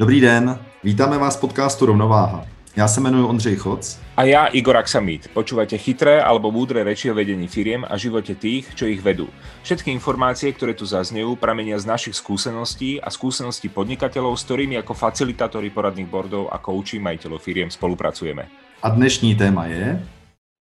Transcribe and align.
Dobrý 0.00 0.20
den, 0.20 0.58
vítáme 0.84 1.18
vás 1.18 1.36
v 1.36 1.40
podcastu 1.40 1.86
Rovnováha. 1.86 2.46
Já 2.76 2.88
se 2.88 3.00
jmenuji 3.00 3.28
Ondřej 3.28 3.56
Choc. 3.56 4.00
A 4.16 4.24
ja 4.24 4.46
Igor 4.46 4.76
Aksamit. 4.76 5.28
Počúvate 5.28 5.76
chytré 5.76 6.24
alebo 6.24 6.48
múdre 6.48 6.80
reči 6.80 7.12
o 7.12 7.14
vedení 7.14 7.44
firiem 7.44 7.84
a 7.84 8.00
živote 8.00 8.32
tých, 8.32 8.72
čo 8.72 8.88
ich 8.88 9.04
vedú. 9.04 9.28
Všetky 9.60 9.92
informácie, 9.92 10.56
ktoré 10.56 10.72
tu 10.72 10.88
zaznejú, 10.88 11.36
pramenia 11.36 11.76
z 11.76 11.84
našich 11.84 12.16
skúseností 12.16 12.96
a 12.96 13.12
skúseností 13.12 13.68
podnikateľov, 13.68 14.40
s 14.40 14.48
ktorými 14.48 14.80
ako 14.80 14.96
facilitátori 14.96 15.68
poradných 15.68 16.08
bordov 16.08 16.48
a 16.48 16.56
kouči 16.56 16.96
majiteľov 16.96 17.36
firiem 17.36 17.68
spolupracujeme. 17.68 18.48
A 18.80 18.88
dnešní 18.88 19.36
téma 19.36 19.68
je... 19.68 20.00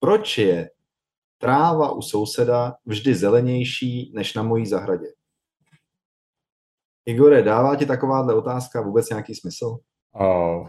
Proč 0.04 0.38
je 0.38 0.68
tráva 1.40 1.96
u 1.96 2.04
souseda 2.04 2.76
vždy 2.84 3.16
zelenější 3.16 4.12
než 4.12 4.36
na 4.36 4.44
mojí 4.44 4.68
zahradě? 4.68 5.16
Igore, 7.06 7.44
dává 7.44 7.76
ti 7.76 7.86
takováhle 7.86 8.34
otázka 8.34 8.82
vůbec 8.82 9.10
nějaký 9.10 9.36
smysl? 9.36 9.78
Oh. 10.12 10.68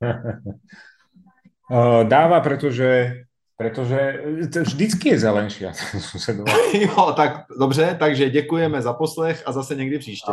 Dáva, 2.04 2.40
pretože 2.40 3.24
Pretože 3.56 4.22
to 4.52 4.60
vždycky 4.60 5.08
je 5.08 5.18
susedová. 6.00 6.52
jo, 6.74 7.12
tak 7.16 7.46
dobře, 7.58 7.96
takže 7.98 8.30
děkujeme 8.30 8.82
za 8.82 8.92
poslech 8.92 9.42
a 9.46 9.52
zase 9.52 9.74
někdy 9.74 9.98
příště. 9.98 10.32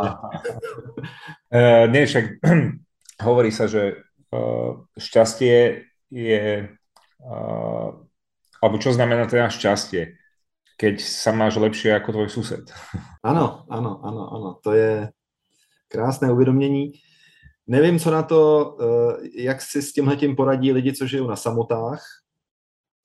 uh, 1.54 1.86
nie, 1.86 2.06
však 2.06 2.24
hovorí 3.22 3.54
sa, 3.54 3.70
že 3.70 4.02
uh, 4.34 4.82
šťastie 4.98 5.86
je, 6.10 6.66
uh, 7.22 7.88
alebo 8.58 8.76
čo 8.82 8.90
znamená 8.90 9.30
teda 9.30 9.54
šťastie, 9.54 10.18
keď 10.82 10.98
sa 10.98 11.30
máš 11.30 11.62
lepšie 11.62 11.94
ako 11.94 12.10
tvoj 12.10 12.28
sused. 12.28 12.66
Ano, 13.22 13.62
ano, 13.70 14.02
ano, 14.02 14.22
ano, 14.34 14.58
to 14.62 14.74
je 14.74 15.06
krásné 15.88 16.32
uvědomění. 16.32 16.92
Nevím, 17.66 17.98
co 17.98 18.10
na 18.10 18.22
to, 18.22 18.40
eh, 18.80 19.28
jak 19.34 19.62
si 19.62 19.82
s 19.82 19.92
tímhle 19.92 20.16
tím 20.16 20.36
poradí 20.36 20.72
lidi, 20.72 20.92
co 20.92 21.06
žijou 21.06 21.26
na 21.26 21.36
samotách. 21.36 22.02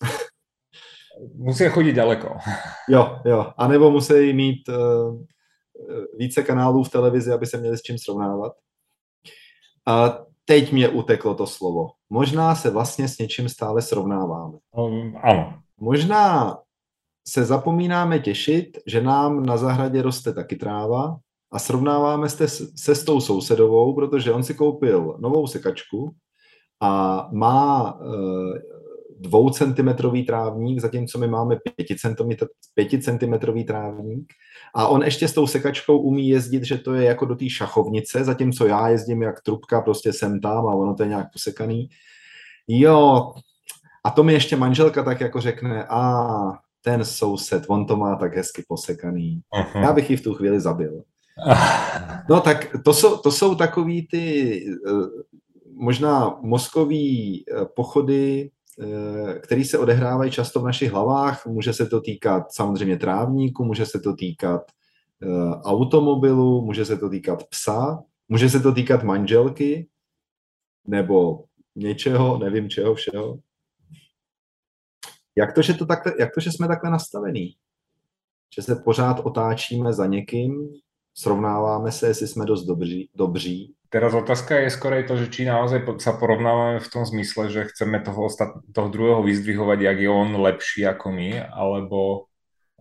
musí 1.36 1.70
chodit 1.70 1.94
daleko. 1.94 2.38
Jo, 2.90 3.20
jo. 3.26 3.54
A 3.58 3.68
nebo 3.68 3.92
musí 3.92 4.34
mít 4.34 4.70
uh, 4.70 5.22
více 6.18 6.44
kanálů 6.44 6.84
v 6.84 6.90
televizi, 6.90 7.32
aby 7.32 7.46
se 7.46 7.58
měli 7.58 7.78
s 7.78 7.82
čím 7.82 7.98
srovnávat. 7.98 8.54
A 9.88 10.24
teď 10.46 10.72
mě 10.72 10.90
uteklo 10.90 11.36
to 11.36 11.48
slovo. 11.48 11.92
Možná 12.10 12.56
se 12.56 12.70
vlastně 12.70 13.08
s 13.08 13.18
něčím 13.18 13.50
stále 13.50 13.82
srovnáváme. 13.82 14.58
Um, 14.72 15.20
ano. 15.24 15.60
Možná 15.80 16.58
se 17.28 17.46
zapomínáme 17.46 18.20
těšit, 18.20 18.78
že 18.86 19.02
nám 19.02 19.46
na 19.46 19.58
zahradě 19.58 20.02
roste 20.02 20.34
taky 20.34 20.56
tráva 20.56 21.18
a 21.52 21.60
srovnáváme 21.60 22.30
se, 22.30 22.48
se 22.76 22.96
s 22.96 23.04
tou 23.04 23.22
sousedovou, 23.22 23.96
protože 23.96 24.32
on 24.32 24.44
si 24.44 24.54
koupil 24.54 25.18
novou 25.20 25.48
sekačku 25.48 26.16
a 26.82 27.24
má 27.32 28.00
e, 28.02 28.06
dvoucentimetrový 29.20 30.26
trávník, 30.26 30.80
zatímco 30.80 31.20
my 31.20 31.28
máme 31.28 31.58
pěticentimetrový 32.76 33.64
trávník 33.64 34.34
a 34.76 34.88
on 34.88 35.04
ještě 35.04 35.28
s 35.28 35.34
tou 35.34 35.48
sekačkou 35.48 35.98
umí 35.98 36.30
jezdit, 36.30 36.64
že 36.64 36.78
to 36.78 36.94
je 36.94 37.04
jako 37.04 37.26
do 37.26 37.36
té 37.36 37.50
šachovnice, 37.50 38.24
zatímco 38.24 38.66
já 38.66 38.90
jezdím 38.90 39.22
jak 39.22 39.42
trubka, 39.42 39.82
prostě 39.82 40.14
sem 40.14 40.40
tam 40.40 40.68
a 40.68 40.76
ono 40.76 40.96
to 40.96 41.04
je 41.04 41.10
nějak 41.10 41.28
posekaný. 41.34 41.90
Jo, 42.68 43.32
a 44.04 44.12
to 44.12 44.24
mi 44.24 44.34
ještě 44.34 44.56
manželka 44.56 45.04
tak 45.04 45.22
jako 45.22 45.42
řekne, 45.42 45.86
a 45.90 46.28
ten 46.88 47.06
soused, 47.06 47.66
on 47.68 47.86
to 47.86 47.98
má 47.98 48.16
tak 48.16 48.36
hezky 48.36 48.64
posekaný. 48.68 49.42
Uh-huh. 49.54 49.82
Já 49.82 49.94
bych 49.94 50.10
ji 50.10 50.18
v 50.18 50.24
tu 50.24 50.34
chvíli 50.34 50.60
zabil. 50.60 51.04
No 52.30 52.42
tak 52.42 52.76
to 52.86 52.94
jsou, 52.94 53.18
to 53.18 53.32
jsou 53.32 53.56
takový 53.56 54.08
ty 54.08 54.66
eh, 54.68 54.92
možná 55.74 56.38
mozkový 56.42 57.46
eh, 57.48 57.66
pochody, 57.76 58.52
eh, 58.82 59.40
které 59.40 59.66
se 59.66 59.78
odehrávají 59.78 60.32
často 60.32 60.60
v 60.60 60.64
našich 60.64 60.92
hlavách. 60.92 61.46
Může 61.46 61.74
se 61.74 61.86
to 61.86 62.02
týkat 62.02 62.52
samozřejmě 62.52 62.98
trávníku, 62.98 63.66
může 63.66 63.86
se 63.86 64.00
to 64.00 64.14
týkat 64.14 64.62
automobilu, 65.64 66.66
může 66.66 66.86
se 66.86 66.98
to 66.98 67.10
týkat 67.10 67.44
psa, 67.44 68.04
může 68.30 68.50
se 68.50 68.60
to 68.60 68.72
týkat 68.72 69.04
manželky 69.04 69.88
nebo 70.88 71.44
něčeho, 71.76 72.38
nevím 72.38 72.70
čeho 72.70 72.96
všeho. 72.96 73.40
Jak 75.38 75.54
to, 75.54 75.62
že, 75.62 75.74
to 75.74 75.86
takhle, 75.86 76.14
jak 76.20 76.34
to, 76.34 76.40
že 76.40 76.52
jsme 76.52 76.68
takhle 76.68 76.90
nastavení? 76.90 77.54
Že 78.56 78.62
se 78.62 78.76
pořád 78.76 79.20
otáčíme 79.20 79.94
za 79.94 80.06
někým, 80.06 80.70
srovnáváme 81.14 81.92
se, 81.92 82.08
jestli 82.08 82.28
jsme 82.28 82.46
dost 82.46 82.66
dobří. 82.66 83.10
dobří. 83.16 83.74
Teraz 83.90 84.14
otázka 84.14 84.60
je 84.60 84.70
skoro 84.70 85.04
to, 85.04 85.16
že 85.16 85.32
či 85.32 85.48
naozaj 85.48 85.80
sa 86.04 86.12
porovnávame 86.20 86.84
v 86.84 86.92
tom 86.92 87.08
zmysle, 87.08 87.48
že 87.48 87.72
chceme 87.72 88.04
toho, 88.04 88.28
ostat, 88.28 88.52
toho 88.76 88.92
druhého 88.92 89.24
vyzdvihovať, 89.24 89.80
jak 89.80 89.98
je 90.04 90.10
on 90.10 90.30
lepší 90.44 90.84
ako 90.84 91.08
my, 91.16 91.40
alebo 91.40 92.28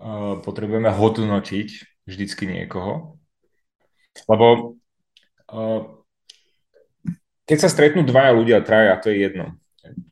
uh, 0.03 0.43
potrebujeme 0.43 0.91
hodnotiť 0.91 1.69
vždycky 2.11 2.51
niekoho. 2.51 3.23
Lebo 4.27 4.75
uh, 5.55 5.81
keď 7.47 7.59
sa 7.63 7.71
stretnú 7.71 8.03
dvaja 8.03 8.35
ľudia, 8.35 8.67
traja, 8.67 8.99
to 8.99 9.15
je 9.15 9.31
jedno. 9.31 9.55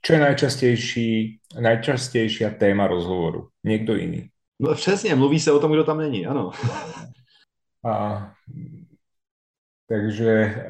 Čo 0.01 0.13
je 0.13 0.21
najčastejší, 0.21 1.09
najčastejšia 1.61 2.51
téma 2.61 2.87
rozhovoru? 2.87 3.49
Niekto 3.65 3.97
iný. 3.97 4.29
No 4.61 4.75
přesně, 4.75 5.15
mluví 5.15 5.41
se 5.41 5.53
o 5.53 5.59
tom, 5.61 5.73
kdo 5.73 5.85
tam 5.85 5.99
není, 5.99 6.27
ano. 6.27 6.51
A, 7.85 8.33
takže 9.89 10.31
e, 10.33 10.65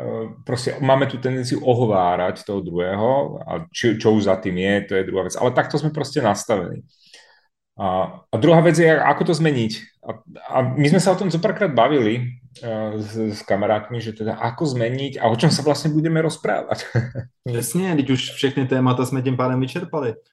proste 0.44 0.75
máme 0.81 1.06
tu 1.06 1.19
tendenciu 1.19 1.60
ohovárať 1.62 2.43
toho 2.43 2.60
druhého 2.60 3.38
a 3.47 3.70
či, 3.70 3.94
čo 3.98 4.12
už 4.12 4.25
za 4.25 4.37
tým 4.37 4.59
je, 4.59 4.81
to 4.81 4.94
je 4.94 5.04
druhá 5.04 5.22
vec. 5.22 5.37
Ale 5.38 5.54
takto 5.54 5.78
sme 5.78 5.94
proste 5.94 6.19
nastavení. 6.19 6.82
A, 7.75 8.21
a 8.33 8.37
druhá 8.39 8.61
vec 8.61 8.79
je, 8.79 8.87
ako 8.87 9.25
to 9.25 9.35
zmeniť. 9.35 9.73
A, 10.07 10.11
a 10.55 10.57
my 10.79 10.87
sme 10.95 11.01
sa 11.03 11.11
o 11.11 11.19
tom 11.19 11.27
zoparkrát 11.27 11.75
bavili 11.75 12.39
uh, 12.62 12.95
s, 13.03 13.19
s 13.19 13.43
kamarátmi, 13.43 13.99
že 13.99 14.15
teda 14.15 14.39
ako 14.39 14.79
zmeniť 14.79 15.19
a 15.19 15.27
o 15.27 15.35
čom 15.35 15.51
sa 15.51 15.67
vlastne 15.67 15.91
budeme 15.91 16.23
rozprávať. 16.23 16.87
Přesně, 17.45 17.95
teď 17.97 18.11
už 18.11 18.31
všechny 18.31 18.67
témata 18.67 19.07
jsme 19.07 19.23
tím 19.23 19.37
pádem 19.37 19.61
vyčerpali. 19.61 20.15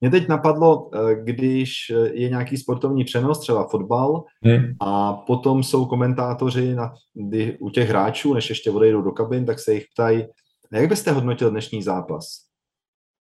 Mě 0.00 0.10
teď 0.10 0.28
napadlo, 0.28 0.90
eh, 0.94 1.14
když 1.24 1.92
je 2.12 2.28
nějaký 2.28 2.56
sportovní 2.56 3.04
přenos, 3.04 3.40
třeba 3.40 3.68
fotbal, 3.68 4.24
hmm. 4.42 4.74
a 4.80 5.12
potom 5.12 5.62
jsou 5.62 5.86
komentátoři 5.86 6.74
na, 6.74 6.94
kdy, 7.14 7.58
u 7.60 7.70
těch 7.70 7.88
hráčů, 7.88 8.34
než 8.34 8.48
ještě 8.48 8.70
odejdou 8.70 9.02
do 9.02 9.10
kabin, 9.10 9.46
tak 9.46 9.58
se 9.58 9.74
jich 9.74 9.84
ptají, 9.94 10.26
jak 10.72 10.88
byste 10.88 11.10
hodnotil 11.12 11.50
dnešní 11.50 11.82
zápas? 11.82 12.47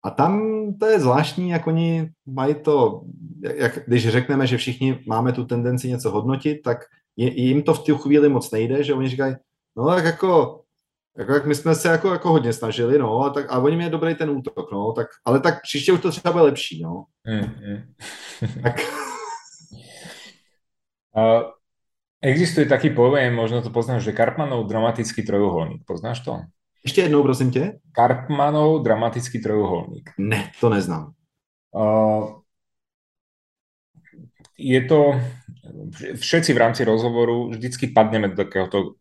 A 0.03 0.09
tam 0.09 0.41
to 0.79 0.85
je 0.85 0.99
zvláštní, 0.99 1.49
jak 1.49 1.67
oni 1.67 2.09
mají 2.25 2.55
to, 2.55 3.01
jak, 3.55 3.79
když 3.87 4.09
řekneme, 4.09 4.47
že 4.47 4.57
všichni 4.57 5.03
máme 5.07 5.33
tu 5.33 5.45
tendenci 5.45 5.89
něco 5.89 6.11
hodnotit, 6.11 6.61
tak 6.63 6.77
jim 7.15 7.63
to 7.63 7.73
v 7.73 7.83
tu 7.83 7.97
chvíli 7.97 8.29
moc 8.29 8.51
nejde, 8.51 8.83
že 8.83 8.93
oni 8.93 9.09
říkají, 9.09 9.35
no 9.77 9.87
tak 9.87 10.05
jako 10.05 10.59
jako, 11.17 11.33
jak 11.33 11.45
my 11.45 11.55
jsme 11.55 11.75
se 11.75 11.89
jako, 11.89 12.11
jako 12.11 12.29
hodně 12.29 12.53
snažili, 12.53 12.97
no, 12.97 13.19
a, 13.21 13.29
tak, 13.29 13.45
a 13.51 13.59
oni 13.59 13.75
měli 13.75 13.91
dobrý 13.91 14.15
ten 14.15 14.29
útok, 14.29 14.71
no, 14.71 14.91
tak, 14.91 15.07
ale 15.25 15.39
tak 15.39 15.61
příště 15.61 15.91
už 15.91 16.01
to 16.01 16.11
třeba 16.11 16.31
bude 16.31 16.43
lepší, 16.43 16.83
no. 16.83 17.05
Mm, 17.27 17.39
mm. 17.39 18.61
tak. 18.63 18.75
Uh, 21.15 21.43
existuje 22.21 22.65
taký 22.65 22.89
pojem, 22.89 23.37
možno 23.37 23.61
to 23.61 23.69
poznáš, 23.69 24.03
že 24.03 24.17
Karpmanov 24.17 24.65
dramatický 24.65 25.21
trojuholník. 25.21 25.85
Poznáš 25.85 26.25
to? 26.25 26.41
Ještě 26.83 27.01
jednou, 27.01 27.23
prosím 27.23 27.51
tě. 27.51 27.79
Karpmanov 27.91 28.83
dramatický 28.83 29.41
trojuholník. 29.41 30.09
Ne, 30.17 30.51
to 30.59 30.69
neznám. 30.69 31.13
Uh, 31.71 32.43
je 34.57 34.81
to, 34.81 35.19
všetci 36.15 36.53
v 36.53 36.57
rámci 36.57 36.83
rozhovoru 36.83 37.49
vždycky 37.49 37.87
padneme 37.87 38.27
do 38.27 38.35
takéhoto 38.35 38.93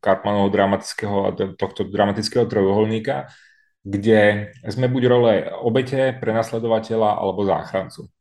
Karpmanovho 0.00 0.48
dramatického 0.48 1.26
a 1.26 1.30
tohto 1.56 1.88
dramatického 1.88 2.44
trojuholníka, 2.46 3.32
kde 3.80 4.52
sme 4.68 4.92
buď 4.92 5.02
role 5.08 5.32
obete, 5.64 6.12
prenasledovateľa 6.20 7.16
alebo 7.16 7.48
záchrancu. 7.48 8.12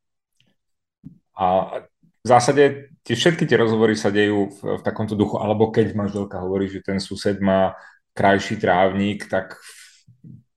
A 1.36 1.78
v 2.24 2.28
zásade 2.28 2.92
tie, 3.04 3.16
všetky 3.16 3.44
tie 3.44 3.60
rozhovory 3.60 3.96
sa 3.96 4.08
dejú 4.12 4.52
v, 4.56 4.60
v 4.80 4.82
takomto 4.84 5.20
duchu, 5.20 5.36
alebo 5.40 5.68
keď 5.68 5.96
manželka 5.96 6.40
hovorí, 6.40 6.72
že 6.72 6.84
ten 6.84 7.00
sused 7.00 7.44
má 7.44 7.76
krajší 8.14 8.60
trávnik, 8.60 9.30
tak 9.30 9.58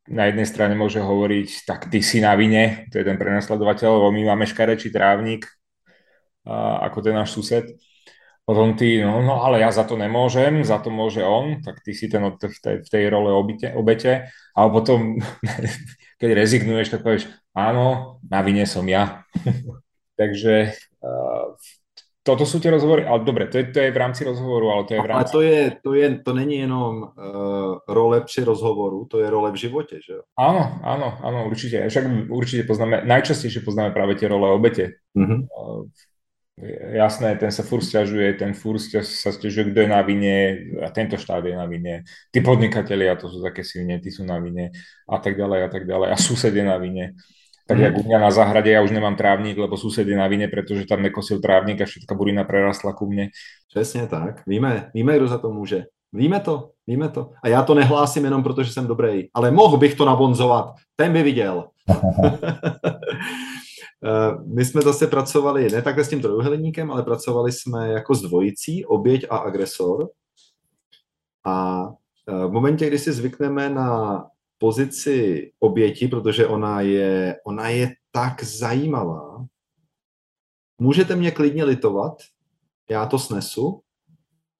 na 0.08 0.28
jednej 0.28 0.46
strane 0.46 0.75
môže 0.75 0.99
hovoriť, 0.99 1.64
tak 1.64 1.88
ty 1.88 2.02
si 2.02 2.19
na 2.19 2.34
vine, 2.34 2.90
to 2.90 3.00
je 3.00 3.06
ten 3.06 3.16
prenasledovateľ, 3.16 3.90
lebo 4.02 4.08
my 4.10 4.22
máme 4.34 4.44
škarečí 4.50 4.90
trávnik, 4.90 5.46
a, 6.44 6.87
ako 6.90 6.99
ten 7.00 7.14
náš 7.14 7.34
sused 7.38 7.70
potom 8.43 8.75
ty, 8.75 8.99
no, 8.99 9.22
no 9.22 9.38
ale 9.46 9.62
ja 9.62 9.70
za 9.70 9.87
to 9.87 9.94
nemôžem, 9.94 10.66
za 10.66 10.82
to 10.82 10.90
môže 10.90 11.22
on, 11.22 11.62
tak 11.62 11.78
ty 11.78 11.94
si 11.94 12.10
ten 12.10 12.26
v 12.26 12.37
tej, 12.37 12.82
v 12.82 12.88
tej 12.90 13.04
role 13.06 13.31
obite, 13.31 13.70
obete, 13.70 14.34
ale 14.58 14.69
potom, 14.75 15.22
keď 16.20 16.31
rezignuješ, 16.34 16.90
tak 16.90 17.06
povieš, 17.06 17.31
áno, 17.54 18.19
na 18.26 18.43
vine 18.43 18.66
som 18.66 18.82
ja. 18.90 19.22
Takže 20.20 20.75
uh, 22.23 22.27
toto 22.27 22.47
sú 22.47 22.63
tie 22.63 22.71
rozhovory, 22.71 23.03
ale 23.03 23.27
dobre, 23.27 23.51
to 23.51 23.59
je, 23.59 23.75
to 23.75 23.79
je 23.83 23.91
v 23.91 23.99
rámci 23.99 24.23
rozhovoru, 24.23 24.71
ale 24.71 24.83
to 24.87 24.95
je 24.95 25.01
v 25.03 25.09
rámci... 25.11 25.19
Ale 25.19 25.33
to, 25.35 25.41
je, 25.43 25.61
to, 25.83 25.91
je, 25.95 26.07
to 26.23 26.31
není 26.33 26.57
jenom 26.57 27.03
uh, 27.03 27.79
role 27.89 28.21
při 28.23 28.45
rozhovoru, 28.45 29.07
to 29.11 29.19
je 29.19 29.31
role 29.31 29.51
v 29.53 29.57
životě, 29.57 29.99
že 30.07 30.13
jo? 30.13 30.23
Áno, 30.39 30.79
áno, 30.87 31.19
áno, 31.19 31.39
určite. 31.51 31.83
Však 31.83 32.31
určite 32.31 32.63
poznáme, 32.63 33.03
najčastejšie 33.03 33.67
poznáme 33.67 33.91
práve 33.91 34.15
tie 34.15 34.31
role 34.31 34.55
obete. 34.55 35.03
Mm-hmm. 35.19 35.41
Uh, 35.51 35.91
jasné, 36.95 37.35
ten 37.41 37.51
sa 37.51 37.67
furt 37.67 37.83
stiažuje, 37.83 38.39
ten 38.39 38.55
furt 38.55 38.79
sa 38.79 39.31
stiažuje, 39.33 39.73
kto 39.73 39.83
je 39.83 39.89
na 39.89 40.03
vine, 40.07 40.37
a 40.85 40.95
tento 40.95 41.17
štát 41.19 41.43
je 41.43 41.57
na 41.57 41.67
vine, 41.67 42.07
tí 42.31 42.39
podnikatelia, 42.39 43.17
to 43.17 43.27
sú 43.27 43.43
také 43.43 43.65
silne, 43.65 43.99
tí 43.99 44.13
sú 44.13 44.23
na 44.23 44.39
vine 44.39 44.71
a 45.09 45.17
tak 45.19 45.35
ďalej 45.35 45.61
a 45.65 45.69
tak 45.73 45.89
ďalej 45.89 46.09
a 46.13 46.17
sused 46.21 46.55
je 46.55 46.65
na 46.65 46.77
vine. 46.77 47.17
Tak 47.73 47.81
jak 47.81 47.99
u 47.99 48.03
mňa 48.05 48.19
na 48.21 48.31
záhrade 48.31 48.69
ja 48.69 48.85
už 48.85 48.93
nemám 48.93 49.17
trávnik, 49.17 49.57
lebo 49.57 49.81
sused 49.81 50.05
je 50.05 50.13
na 50.13 50.29
vine, 50.29 50.45
pretože 50.49 50.85
tam 50.85 51.01
nekosil 51.01 51.41
trávnik 51.41 51.81
a 51.81 51.89
všetka 51.89 52.13
burina 52.13 52.45
prerastla 52.45 52.93
ku 52.93 53.09
mne. 53.09 53.33
Přesně 53.69 54.07
tak. 54.07 54.45
Víme, 54.47 54.91
víme, 54.95 55.17
kdo 55.17 55.29
za 55.29 55.39
to 55.39 55.51
může. 55.51 55.85
Víme 56.13 56.41
to, 56.41 56.71
víme 56.87 57.09
to. 57.09 57.31
A 57.43 57.49
já 57.49 57.63
to 57.63 57.75
nehlásím 57.75 58.25
jenom 58.25 58.43
proto, 58.43 58.63
že 58.63 58.73
jsem 58.73 58.87
dobrý, 58.87 59.29
ale 59.35 59.51
mohl 59.51 59.77
bych 59.77 59.95
to 59.95 60.05
nabonzovat. 60.05 60.75
Ten 60.97 61.13
by 61.13 61.23
viděl. 61.23 61.65
Eh, 64.05 64.39
my 64.47 64.65
jsme 64.65 64.83
zase 64.83 65.07
pracovali, 65.07 65.71
ne 65.71 65.83
takhle 65.83 66.05
s 66.05 66.09
tím 66.09 66.21
trojuhelníkem, 66.21 66.91
ale 66.91 67.03
pracovali 67.03 67.53
jsme 67.53 67.89
jako 67.89 68.15
s 68.15 68.23
dvojicí, 68.23 68.87
oběť 68.87 69.27
a 69.31 69.37
agresor. 69.37 70.09
A 71.47 71.87
eh, 72.29 72.47
v 72.47 72.51
momentě, 72.51 72.87
kdy 72.87 72.99
si 72.99 73.13
zvykneme 73.13 73.71
na 73.71 74.25
pozici 74.62 75.50
oběti, 75.59 76.09
protože 76.09 76.47
ona 76.47 76.81
je, 76.81 77.41
ona 77.44 77.69
je 77.69 77.94
tak 78.11 78.44
zajímavá. 78.44 79.47
Můžete 80.79 81.17
mě 81.17 81.31
klidně 81.31 81.64
litovat, 81.64 82.23
já 82.91 83.06
to 83.06 83.19
snesu. 83.19 83.82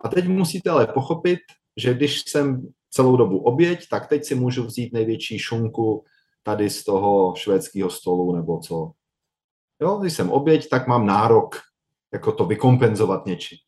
A 0.00 0.08
teď 0.08 0.28
musíte 0.28 0.70
ale 0.70 0.87
pochopit, 0.87 1.38
že 1.76 1.94
když 1.94 2.20
jsem 2.26 2.69
celou 2.90 3.16
dobu 3.16 3.38
oběť, 3.38 3.88
tak 3.88 4.08
teď 4.08 4.25
si 4.25 4.34
můžu 4.34 4.64
vzít 4.64 4.93
největší 4.93 5.38
šunku 5.38 6.04
tady 6.43 6.70
z 6.70 6.84
toho 6.84 7.34
švédského 7.37 7.90
stolu 7.90 8.37
nebo 8.37 8.58
co. 8.58 8.93
Jo, 9.81 9.99
když 9.99 10.12
jsem 10.12 10.31
oběť, 10.31 10.69
tak 10.69 10.87
mám 10.87 11.06
nárok 11.06 11.56
jako 12.12 12.32
to 12.32 12.44
vykompenzovat 12.44 13.26
něčím. 13.26 13.58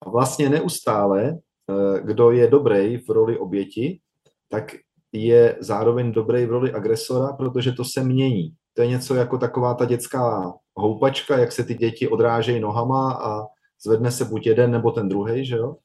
A 0.00 0.10
vlastně 0.10 0.48
neustále, 0.48 1.32
eh, 1.32 2.00
kdo 2.00 2.30
je 2.30 2.46
dobrý 2.46 2.96
v 2.96 3.08
roli 3.08 3.38
oběti, 3.38 4.00
tak 4.48 4.76
je 5.12 5.56
zároveň 5.60 6.12
dobrý 6.12 6.46
v 6.46 6.50
roli 6.50 6.72
agresora, 6.72 7.32
protože 7.32 7.72
to 7.72 7.84
se 7.84 8.04
mění. 8.04 8.54
To 8.74 8.82
je 8.82 8.88
něco 8.88 9.14
jako 9.14 9.38
taková 9.38 9.74
ta 9.74 9.84
dětská 9.84 10.52
houpačka, 10.74 11.38
jak 11.38 11.52
se 11.52 11.64
ty 11.64 11.74
děti 11.74 12.08
odrážejí 12.08 12.60
nohama 12.60 13.12
a 13.12 13.46
zvedne 13.82 14.10
se 14.10 14.24
buď 14.24 14.46
jeden 14.46 14.70
nebo 14.70 14.90
ten 14.90 15.08
druhý, 15.08 15.46
že 15.46 15.56
jo? 15.56 15.76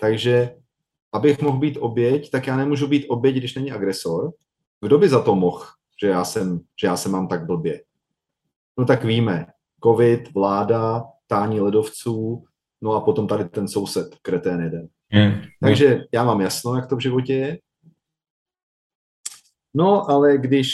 Takže 0.00 0.54
abych 1.12 1.42
mohl 1.42 1.58
být 1.58 1.76
oběť, 1.76 2.30
tak 2.30 2.46
já 2.46 2.56
nemůžu 2.56 2.86
být 2.86 3.06
oběť, 3.08 3.36
když 3.36 3.54
není 3.54 3.72
agresor. 3.72 4.32
Kdo 4.80 4.98
by 4.98 5.08
za 5.08 5.22
to 5.22 5.34
mohl, 5.34 5.64
že 6.02 6.08
já 6.08 6.24
jsem, 6.24 6.60
že 6.80 6.86
já 6.86 6.96
se 6.96 7.08
mám 7.08 7.28
tak 7.28 7.46
blbě? 7.46 7.82
No 8.78 8.84
tak 8.84 9.04
víme. 9.04 9.46
Covid, 9.84 10.34
vláda, 10.34 11.04
tání 11.26 11.60
ledovců, 11.60 12.44
no 12.80 12.92
a 12.92 13.00
potom 13.00 13.26
tady 13.26 13.44
ten 13.44 13.68
soused, 13.68 14.16
kretén 14.22 14.60
jeden. 14.60 14.88
Hmm. 15.10 15.32
Takže 15.60 16.04
já 16.12 16.24
mám 16.24 16.40
jasno, 16.40 16.76
jak 16.76 16.86
to 16.86 16.96
v 16.96 17.02
životě 17.02 17.34
je. 17.34 17.58
No, 19.74 20.10
ale 20.10 20.38
když 20.38 20.70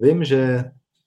vím, 0.00 0.24
že 0.24 0.64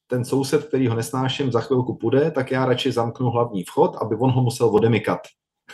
ten 0.07 0.25
soused, 0.25 0.67
který 0.67 0.87
ho 0.87 0.95
nesnáším, 0.95 1.51
za 1.51 1.61
chvilku 1.61 1.95
půjde, 1.95 2.31
tak 2.31 2.51
já 2.51 2.65
radši 2.65 2.91
zamknu 2.91 3.29
hlavní 3.29 3.63
vchod, 3.63 3.95
aby 4.01 4.15
on 4.15 4.31
ho 4.31 4.41
musel 4.41 4.67
odemykat. 4.67 5.19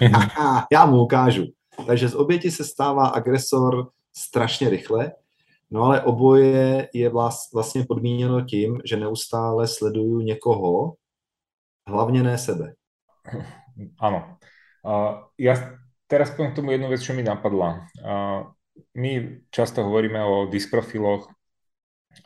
Mhm. 0.02 0.22
já 0.72 0.86
mu 0.86 1.02
ukážu. 1.04 1.46
Takže 1.88 2.10
z 2.10 2.16
oběti 2.16 2.52
se 2.52 2.64
stává 2.64 3.08
agresor 3.08 3.90
strašně 4.16 4.70
rychle, 4.70 5.12
no 5.72 5.84
ale 5.84 6.02
oboje 6.02 6.90
je 6.94 7.12
vlastně 7.54 7.86
podmíněno 7.86 8.46
tím, 8.46 8.82
že 8.86 8.98
neustále 8.98 9.68
sleduju 9.68 10.20
někoho, 10.20 10.94
hlavně 11.88 12.24
ne 12.24 12.38
sebe. 12.38 12.74
Ano. 14.00 14.38
Uh, 14.84 15.32
ja 15.40 15.56
teraz 16.12 16.36
poviem 16.36 16.52
k 16.52 16.60
tomu 16.60 16.76
jednu 16.76 16.92
vec, 16.92 17.02
čo 17.02 17.16
mi 17.16 17.24
napadla. 17.24 17.88
Uh, 18.04 18.52
my 18.94 19.42
často 19.50 19.86
hovoríme 19.86 20.20
o 20.22 20.46
dysprofiloch, 20.52 21.32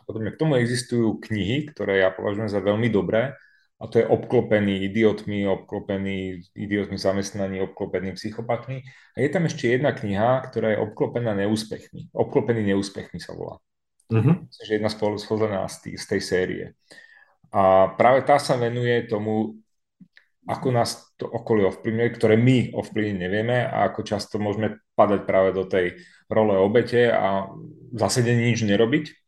potom 0.06 0.26
k 0.26 0.40
tomu 0.40 0.58
existujú 0.58 1.22
knihy, 1.22 1.70
ktoré 1.70 2.02
ja 2.02 2.10
považujem 2.10 2.50
za 2.50 2.62
veľmi 2.62 2.90
dobré, 2.90 3.38
a 3.76 3.92
to 3.92 4.00
je 4.00 4.08
obklopený 4.08 4.88
idiotmi, 4.88 5.44
obklopený 5.48 6.48
idiotmi 6.56 6.96
zamestnaní, 6.96 7.60
obklopený 7.60 8.16
psychopatmi. 8.16 8.88
A 8.88 9.18
je 9.20 9.30
tam 9.30 9.44
ešte 9.44 9.68
jedna 9.68 9.92
kniha, 9.92 10.48
ktorá 10.48 10.72
je 10.72 10.80
obklopená 10.80 11.36
neúspechmi. 11.36 12.08
Obklopený 12.16 12.72
neúspechmi 12.72 13.20
sa 13.20 13.36
volá. 13.36 13.60
Mm-hmm. 14.08 14.36
Myslím, 14.48 14.64
že 14.64 14.76
jedna 14.80 14.88
spolu 14.88 15.20
schodená 15.20 15.68
z, 15.68 15.76
tý, 15.84 15.92
z 16.00 16.06
tej 16.08 16.22
série. 16.24 16.66
A 17.52 17.92
práve 18.00 18.24
tá 18.24 18.40
sa 18.40 18.56
venuje 18.56 19.12
tomu, 19.12 19.60
ako 20.48 20.68
nás 20.72 21.12
to 21.20 21.28
okolie 21.28 21.68
ovplyvňuje, 21.68 22.10
ktoré 22.16 22.40
my 22.40 22.72
ovplyvniť 22.80 23.18
nevieme 23.18 23.60
a 23.66 23.92
ako 23.92 24.08
často 24.08 24.40
môžeme 24.40 24.80
padať 24.96 25.28
práve 25.28 25.52
do 25.52 25.68
tej 25.68 26.00
role 26.32 26.56
obete 26.56 27.12
a 27.12 27.50
zase 27.92 28.24
nič 28.24 28.64
nerobiť 28.64 29.25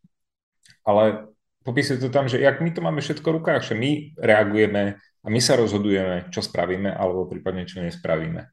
ale 0.87 1.27
popisuje 1.67 1.99
to 1.99 2.07
tam, 2.07 2.31
že 2.31 2.39
jak 2.39 2.63
my 2.63 2.71
to 2.71 2.79
máme 2.79 3.03
všetko 3.03 3.27
v 3.27 3.37
rukách, 3.43 3.61
že 3.67 3.75
my 3.75 4.15
reagujeme 4.15 4.95
a 4.97 5.27
my 5.27 5.39
sa 5.43 5.59
rozhodujeme, 5.59 6.31
čo 6.31 6.39
spravíme, 6.39 6.95
alebo 6.95 7.27
prípadne 7.27 7.67
čo 7.67 7.83
nespravíme. 7.83 8.47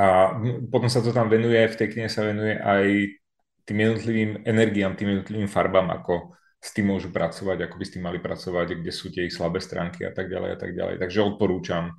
A 0.00 0.06
potom 0.72 0.88
sa 0.88 1.04
to 1.04 1.12
tam 1.12 1.28
venuje, 1.28 1.60
v 1.68 1.76
tej 1.76 1.88
knihe 1.92 2.08
sa 2.08 2.24
venuje 2.24 2.56
aj 2.56 2.84
tým 3.68 3.78
jednotlivým 3.84 4.30
energiám, 4.48 4.96
tým 4.96 5.20
jednotlivým 5.20 5.50
farbám, 5.52 5.92
ako 5.92 6.32
s 6.60 6.72
tým 6.76 6.92
môžu 6.92 7.12
pracovať, 7.12 7.68
ako 7.68 7.76
by 7.76 7.84
s 7.84 7.92
tým 7.96 8.04
mali 8.04 8.18
pracovať, 8.20 8.80
kde 8.80 8.92
sú 8.92 9.12
tie 9.12 9.28
ich 9.28 9.36
slabé 9.36 9.60
stránky 9.60 10.04
a 10.04 10.12
tak 10.12 10.28
ďalej 10.28 10.50
a 10.56 10.58
tak 10.60 10.72
ďalej. 10.76 10.96
Takže 11.00 11.20
odporúčam 11.24 11.96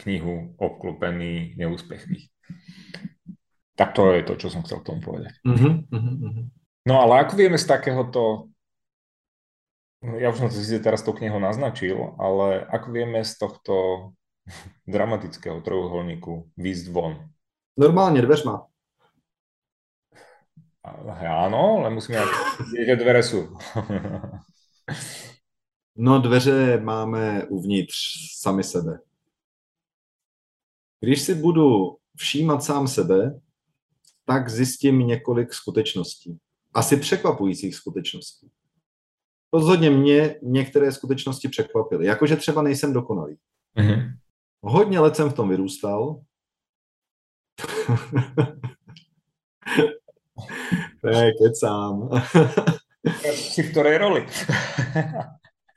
knihu 0.00 0.56
Obklopený 0.56 1.56
neúspechmi. 1.56 2.28
Tak 3.76 3.94
to 3.94 4.10
je 4.14 4.22
to, 4.24 4.34
čo 4.40 4.48
som 4.48 4.64
chcel 4.64 4.80
k 4.80 4.88
tomu 4.90 5.00
povedať. 5.04 5.38
Uh-huh, 5.44 5.84
uh-huh. 5.86 6.48
No 6.86 7.02
ale 7.02 7.26
ako 7.26 7.34
vieme 7.34 7.58
z 7.58 7.66
takéhoto, 7.66 8.52
ja 10.04 10.30
už 10.30 10.38
som 10.38 10.48
to 10.48 10.60
si 10.60 10.78
teraz 10.78 11.02
tou 11.02 11.16
knihou 11.16 11.42
naznačil, 11.42 12.14
ale 12.20 12.62
ako 12.70 12.88
vieme 12.94 13.20
z 13.26 13.34
tohto 13.34 13.74
dramatického 14.86 15.58
trojuholníku 15.60 16.54
výjsť 16.54 16.86
von? 16.94 17.18
Normálne 17.78 18.22
dveřma. 18.22 18.68
Áno, 21.20 21.84
ale 21.84 21.92
musíme, 21.92 22.24
kde 22.72 22.96
dvere 22.96 23.22
sú. 23.22 23.52
no 25.96 26.18
dveře 26.18 26.80
máme 26.80 27.46
uvnitř 27.46 27.96
sami 28.40 28.64
sebe. 28.64 28.98
Když 31.00 31.22
si 31.22 31.34
budu 31.34 31.96
všímat 32.16 32.62
sám 32.62 32.88
sebe, 32.88 33.40
tak 34.24 34.48
zjistím 34.48 34.98
několik 34.98 35.54
skutečností 35.54 36.38
asi 36.74 36.96
překvapujících 36.96 37.74
skutečností. 37.74 38.50
Rozhodně 39.52 39.90
mě 39.90 40.36
některé 40.42 40.92
skutečnosti 40.92 41.48
překvapily. 41.48 42.06
Jakože 42.06 42.36
třeba 42.36 42.62
nejsem 42.62 42.92
dokonalý. 42.92 43.36
Mm-hmm. 43.76 44.16
Hodně 44.62 45.00
let 45.00 45.16
jsem 45.16 45.30
v 45.30 45.34
tom 45.34 45.48
vyrůstal. 45.48 46.20
ne, 51.04 51.32
kecám. 51.32 52.08
Jsi 53.24 53.62
v 53.62 53.70
které 53.70 53.98
roli? 53.98 54.26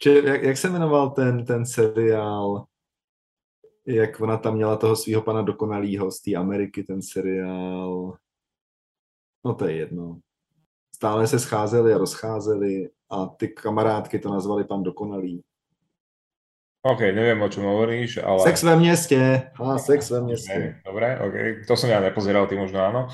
Jak, 0.06 0.44
jak 0.44 0.58
se 0.58 0.70
jmenoval 0.70 1.10
ten, 1.10 1.46
ten 1.46 1.66
seriál, 1.66 2.66
jak 3.88 4.22
ona 4.22 4.38
tam 4.38 4.56
měla 4.56 4.76
toho 4.76 4.96
svého 4.96 5.22
pana 5.22 5.42
dokonalýho 5.42 6.12
z 6.12 6.22
té 6.22 6.36
Ameriky, 6.36 6.84
ten 6.84 7.02
seriál. 7.02 8.18
No 9.46 9.54
to 9.56 9.66
je 9.66 9.76
jedno 9.76 10.20
stále 11.02 11.28
se 11.28 11.40
scházeli 11.40 11.94
a 11.94 11.98
rozcházeli 11.98 12.90
a 13.10 13.26
ty 13.26 13.48
kamarádky 13.48 14.20
to 14.20 14.30
nazvali 14.30 14.64
pan 14.64 14.84
dokonalý. 14.84 15.42
OK, 16.82 17.00
neviem, 17.00 17.42
o 17.42 17.50
čom 17.50 17.66
hovoríš, 17.66 18.18
ale... 18.22 18.40
Sex 18.40 18.64
ve 18.64 18.76
městě. 18.76 19.52
A, 19.58 19.78
sex 19.78 20.10
ve 20.10 20.22
městě. 20.22 20.82
Dobre, 20.86 21.20
OK. 21.20 21.66
To 21.68 21.78
som 21.78 21.90
ja 21.90 22.02
nepozeral, 22.02 22.48
ty 22.50 22.58
možno 22.58 22.82
áno. 22.82 23.08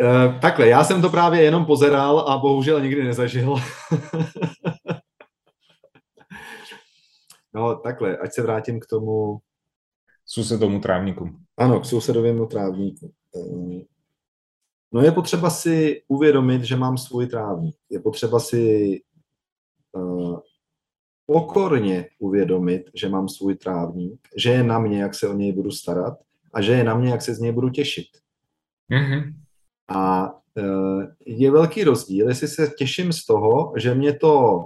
Uh, 0.00 0.40
takhle, 0.40 0.68
já 0.68 0.84
jsem 0.84 1.02
to 1.02 1.08
právě 1.08 1.42
jenom 1.42 1.64
pozeral 1.64 2.20
a 2.20 2.38
bohužel 2.38 2.80
nikdy 2.80 3.04
nezažil. 3.04 3.56
no, 7.54 7.76
takhle, 7.76 8.16
ať 8.16 8.32
se 8.32 8.42
vrátím 8.42 8.80
k 8.80 8.86
tomu... 8.86 9.38
Susedomu 10.24 10.80
trávníku. 10.80 11.28
Ano, 11.56 11.80
k 11.80 11.84
sousedovému 11.84 12.46
trávníku. 12.46 13.12
No 14.92 15.00
je 15.00 15.12
potřeba 15.12 15.50
si 15.50 16.02
uvědomit, 16.08 16.62
že 16.62 16.76
mám 16.76 16.98
svůj 16.98 17.26
trávník. 17.26 17.76
Je 17.90 18.00
potřeba 18.00 18.40
si 18.40 19.00
uh, 19.92 20.38
pokorně 21.26 22.08
uvědomit, 22.18 22.90
že 22.94 23.08
mám 23.08 23.28
svůj 23.28 23.54
trávník, 23.54 24.28
že 24.36 24.50
je 24.50 24.62
na 24.62 24.78
mě, 24.78 25.02
jak 25.02 25.14
se 25.14 25.28
o 25.28 25.34
něj 25.34 25.52
budu 25.52 25.70
starat 25.70 26.18
a 26.54 26.60
že 26.60 26.72
je 26.72 26.84
na 26.84 26.94
mě, 26.94 27.10
jak 27.10 27.22
se 27.22 27.34
z 27.34 27.38
něj 27.38 27.52
budu 27.52 27.70
těšit. 27.70 28.06
Mm-hmm. 28.90 29.32
A 29.88 30.30
e, 30.58 30.62
je 31.26 31.50
velký 31.50 31.84
rozdíl, 31.84 32.28
jestli 32.28 32.48
se 32.48 32.72
těším 32.78 33.12
z 33.12 33.26
toho, 33.26 33.72
že 33.76 33.94
mě 33.94 34.12
to 34.12 34.60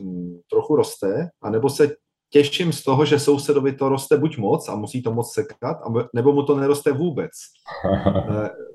mm, 0.00 0.40
trochu 0.50 0.76
roste, 0.76 1.30
anebo 1.42 1.70
se 1.70 1.96
těším 2.30 2.72
z 2.72 2.82
toho, 2.82 3.04
že 3.04 3.18
sousedovi 3.18 3.72
to 3.72 3.88
roste 3.88 4.16
buď 4.16 4.38
moc 4.38 4.68
a 4.68 4.76
musí 4.76 5.02
to 5.02 5.12
moc 5.12 5.34
sekat, 5.34 5.76
nebo 6.14 6.32
mu 6.32 6.42
to 6.42 6.56
neroste 6.56 6.92
vůbec. 6.92 7.30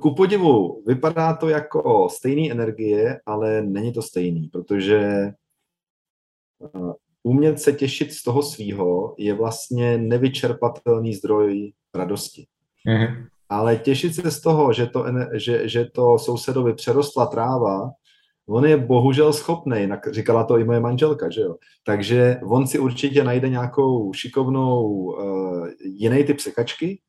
Ku 0.00 0.14
podivu, 0.14 0.82
vypadá 0.86 1.34
to 1.34 1.48
jako 1.48 2.08
stejný 2.10 2.52
energie, 2.52 3.20
ale 3.26 3.62
není 3.62 3.92
to 3.92 4.02
stejný, 4.02 4.48
protože 4.48 4.98
e, 4.98 5.32
umět 7.22 7.60
se 7.60 7.72
těšit 7.72 8.12
z 8.12 8.22
toho 8.22 8.42
svýho 8.42 9.14
je 9.18 9.34
vlastně 9.34 9.98
nevyčerpatelný 9.98 11.14
zdroj 11.14 11.72
radosti. 11.94 12.46
Mm-hmm. 12.88 13.26
Ale 13.48 13.76
těšit 13.76 14.14
se 14.14 14.30
z 14.30 14.40
toho, 14.40 14.72
že 14.72 14.86
to, 14.86 15.04
že, 15.32 15.68
že 15.68 15.84
to 15.84 16.18
sousedovi 16.18 16.74
přerostla 16.74 17.26
tráva, 17.26 17.90
on 18.48 18.64
je 18.64 18.76
bohužel 18.76 19.32
schopný, 19.32 19.88
říkala 20.10 20.44
to 20.44 20.58
i 20.58 20.64
moje 20.64 20.80
manželka, 20.80 21.30
že 21.30 21.40
jo. 21.40 21.56
Takže 21.84 22.40
on 22.44 22.66
si 22.66 22.78
určitě 22.78 23.24
najde 23.24 23.48
nějakou 23.48 24.12
šikovnou 24.12 24.84
uh, 24.84 25.68
jiný 25.80 26.24
typ 26.24 26.40
sekačky, 26.40 27.00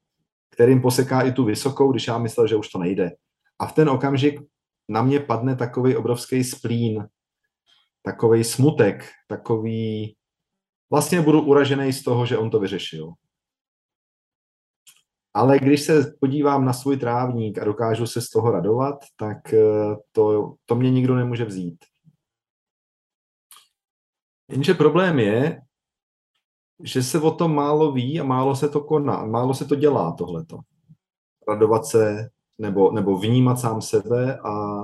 kterým 0.55 0.81
poseká 0.81 1.21
i 1.21 1.31
tu 1.31 1.43
vysokou, 1.43 1.91
když 1.91 2.07
já 2.07 2.17
myslel, 2.17 2.47
že 2.47 2.55
už 2.55 2.69
to 2.69 2.79
nejde. 2.79 3.11
A 3.59 3.67
v 3.67 3.73
ten 3.73 3.89
okamžik 3.89 4.41
na 4.89 5.01
mě 5.01 5.19
padne 5.19 5.55
takový 5.55 5.95
obrovský 5.95 6.43
splín, 6.43 7.07
takový 8.01 8.43
smutek, 8.43 9.11
takový... 9.27 10.15
Vlastně 10.91 11.21
budu 11.21 11.41
uražený 11.41 11.93
z 11.93 12.03
toho, 12.03 12.25
že 12.25 12.37
on 12.37 12.49
to 12.49 12.59
vyřešil. 12.59 13.13
Ale 15.33 15.59
když 15.59 15.81
se 15.81 16.15
podívám 16.19 16.65
na 16.65 16.73
svůj 16.73 16.97
trávník 16.97 17.57
a 17.57 17.65
dokážu 17.65 18.07
se 18.07 18.21
z 18.21 18.29
toho 18.29 18.51
radovat, 18.51 18.95
tak 19.15 19.53
eh, 19.53 19.95
to, 20.11 20.55
to 20.65 20.75
mě 20.75 20.91
nikdo 20.91 21.15
nemůže 21.15 21.45
vzít. 21.45 21.85
Jenže 24.51 24.73
problém 24.73 25.19
je, 25.19 25.61
že 26.83 27.03
se 27.03 27.19
o 27.19 27.31
tom 27.31 27.55
málo 27.55 27.91
ví 27.91 28.19
a 28.19 28.23
málo 28.23 28.55
se 28.55 28.69
to 28.69 28.81
koná, 28.81 29.25
málo 29.25 29.53
se 29.53 29.65
to 29.65 29.75
dělá 29.75 30.11
tohleto. 30.11 30.59
Radovat 31.47 31.85
se 31.85 32.29
nebo, 32.57 32.91
nebo 32.91 33.17
vnímat 33.17 33.59
sám 33.59 33.81
sebe 33.81 34.37
a 34.37 34.83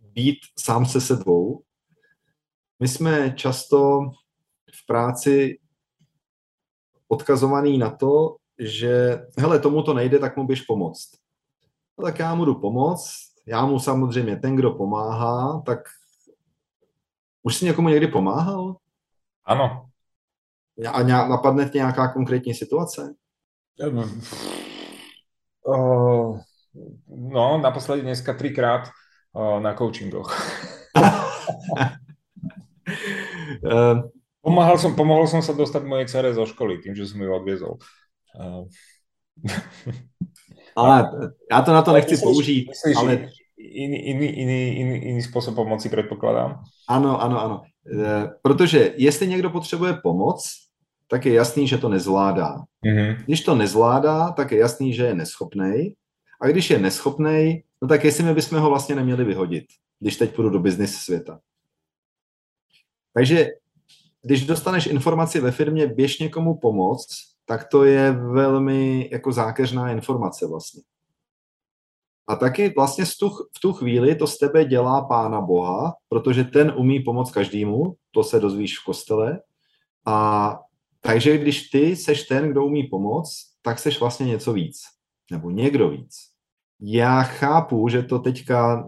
být 0.00 0.38
sám 0.58 0.86
se 0.86 1.00
sebou. 1.00 1.62
My 2.80 2.88
jsme 2.88 3.32
často 3.36 4.00
v 4.74 4.86
práci 4.86 5.60
odkazovaný 7.08 7.78
na 7.78 7.90
to, 7.90 8.36
že 8.58 9.20
hele, 9.38 9.58
tomu 9.58 9.82
to 9.82 9.94
nejde, 9.94 10.18
tak 10.18 10.36
mu 10.36 10.46
běž 10.46 10.62
pomoct. 10.62 11.10
No 11.98 12.04
tak 12.04 12.18
já 12.18 12.34
mu 12.34 12.44
jdu 12.44 12.54
pomoct, 12.54 13.12
já 13.46 13.66
mu 13.66 13.78
samozřejmě 13.78 14.36
ten, 14.36 14.56
kdo 14.56 14.70
pomáhá, 14.70 15.62
tak 15.66 15.78
už 17.42 17.56
jsi 17.56 17.64
někomu 17.64 17.88
někdy 17.88 18.08
pomáhal? 18.08 18.76
Ano. 19.44 19.90
A 20.92 21.02
napadne 21.02 21.68
tě 21.68 21.78
nějaká 21.78 22.12
konkrétní 22.12 22.54
situace? 22.54 23.14
Uh, 25.66 26.40
no, 27.08 27.58
naposledy 27.58 28.02
dneska 28.02 28.34
třikrát 28.34 28.88
uh, 29.32 29.60
na 29.60 29.74
coachingoch. 29.74 30.60
uh, 33.64 34.00
Pomáhal 34.46 34.78
som, 34.78 34.94
pomohol 34.94 35.26
som 35.26 35.42
sa 35.42 35.50
dostať 35.50 35.82
mojej 35.82 36.06
cere 36.06 36.30
zo 36.30 36.46
školy 36.46 36.78
tým, 36.78 36.94
že 36.94 37.10
som 37.10 37.18
ju 37.18 37.34
odviezol. 37.34 37.82
ale 40.76 41.10
já 41.50 41.62
to 41.62 41.72
na 41.72 41.82
to 41.82 41.92
nechci 41.92 42.14
myslíš, 42.14 42.24
použít, 42.24 42.68
myslíš, 42.68 42.96
ale... 42.96 43.28
Iný, 43.58 43.96
iný, 43.96 44.26
iný, 44.26 44.78
iný, 44.78 44.96
iný 44.96 45.22
způsob 45.22 45.54
pomoci 45.54 45.88
předpokládám. 45.88 46.62
Ano, 46.88 47.22
ano, 47.22 47.44
ano. 47.44 47.62
E, 48.04 48.30
protože 48.42 48.94
jestli 48.96 49.28
někdo 49.28 49.50
potřebuje 49.50 49.98
pomoc, 50.02 50.52
tak 51.08 51.26
je 51.26 51.32
jasný, 51.32 51.68
že 51.68 51.78
to 51.78 51.88
nezvládá. 51.88 52.56
Mm-hmm. 52.86 53.16
Když 53.24 53.40
to 53.40 53.54
nezvládá, 53.54 54.30
tak 54.30 54.52
je 54.52 54.58
jasný, 54.58 54.94
že 54.94 55.04
je 55.04 55.14
neschopný. 55.14 55.94
A 56.40 56.46
když 56.46 56.70
je 56.70 56.78
neschopný, 56.78 57.62
no 57.82 57.88
tak 57.88 58.04
jestli 58.04 58.24
my 58.24 58.34
bychom 58.34 58.58
ho 58.58 58.68
vlastně 58.68 58.94
neměli 58.94 59.24
vyhodit, 59.24 59.64
když 60.00 60.16
teď 60.16 60.34
půjdu 60.34 60.50
do 60.50 60.58
business 60.58 60.94
světa. 60.94 61.40
Takže 63.14 63.46
když 64.22 64.46
dostaneš 64.46 64.86
informaci 64.86 65.40
ve 65.40 65.50
firmě, 65.50 65.86
běž 65.86 66.18
někomu 66.18 66.58
pomoct, 66.58 67.06
tak 67.44 67.68
to 67.68 67.84
je 67.84 68.12
velmi 68.12 69.08
jako 69.12 69.32
zákeřná 69.32 69.90
informace 69.90 70.46
vlastně. 70.46 70.82
A 72.28 72.36
taky 72.36 72.72
vlastně 72.76 73.04
tu, 73.20 73.28
v 73.28 73.60
tu 73.62 73.72
chvíli 73.72 74.14
to 74.14 74.26
z 74.26 74.38
tebe 74.38 74.64
dělá 74.64 75.04
Pána 75.04 75.40
Boha, 75.40 75.94
protože 76.08 76.44
ten 76.44 76.72
umí 76.76 77.00
pomoct 77.00 77.30
každému, 77.30 77.96
to 78.10 78.24
se 78.24 78.40
dozvíš 78.40 78.78
v 78.78 78.84
kostele. 78.84 79.40
A 80.06 80.58
takže 81.06 81.38
když 81.38 81.68
ty 81.68 81.96
seš 81.96 82.22
ten, 82.22 82.50
kdo 82.50 82.64
umí 82.64 82.82
pomoct, 82.82 83.32
tak 83.62 83.78
seš 83.78 84.00
vlastně 84.00 84.26
něco 84.26 84.52
víc. 84.52 84.76
Nebo 85.30 85.50
někdo 85.50 85.90
víc. 85.90 86.16
Já 86.80 87.22
chápu, 87.22 87.88
že 87.88 88.02
to 88.02 88.18
teďka 88.18 88.84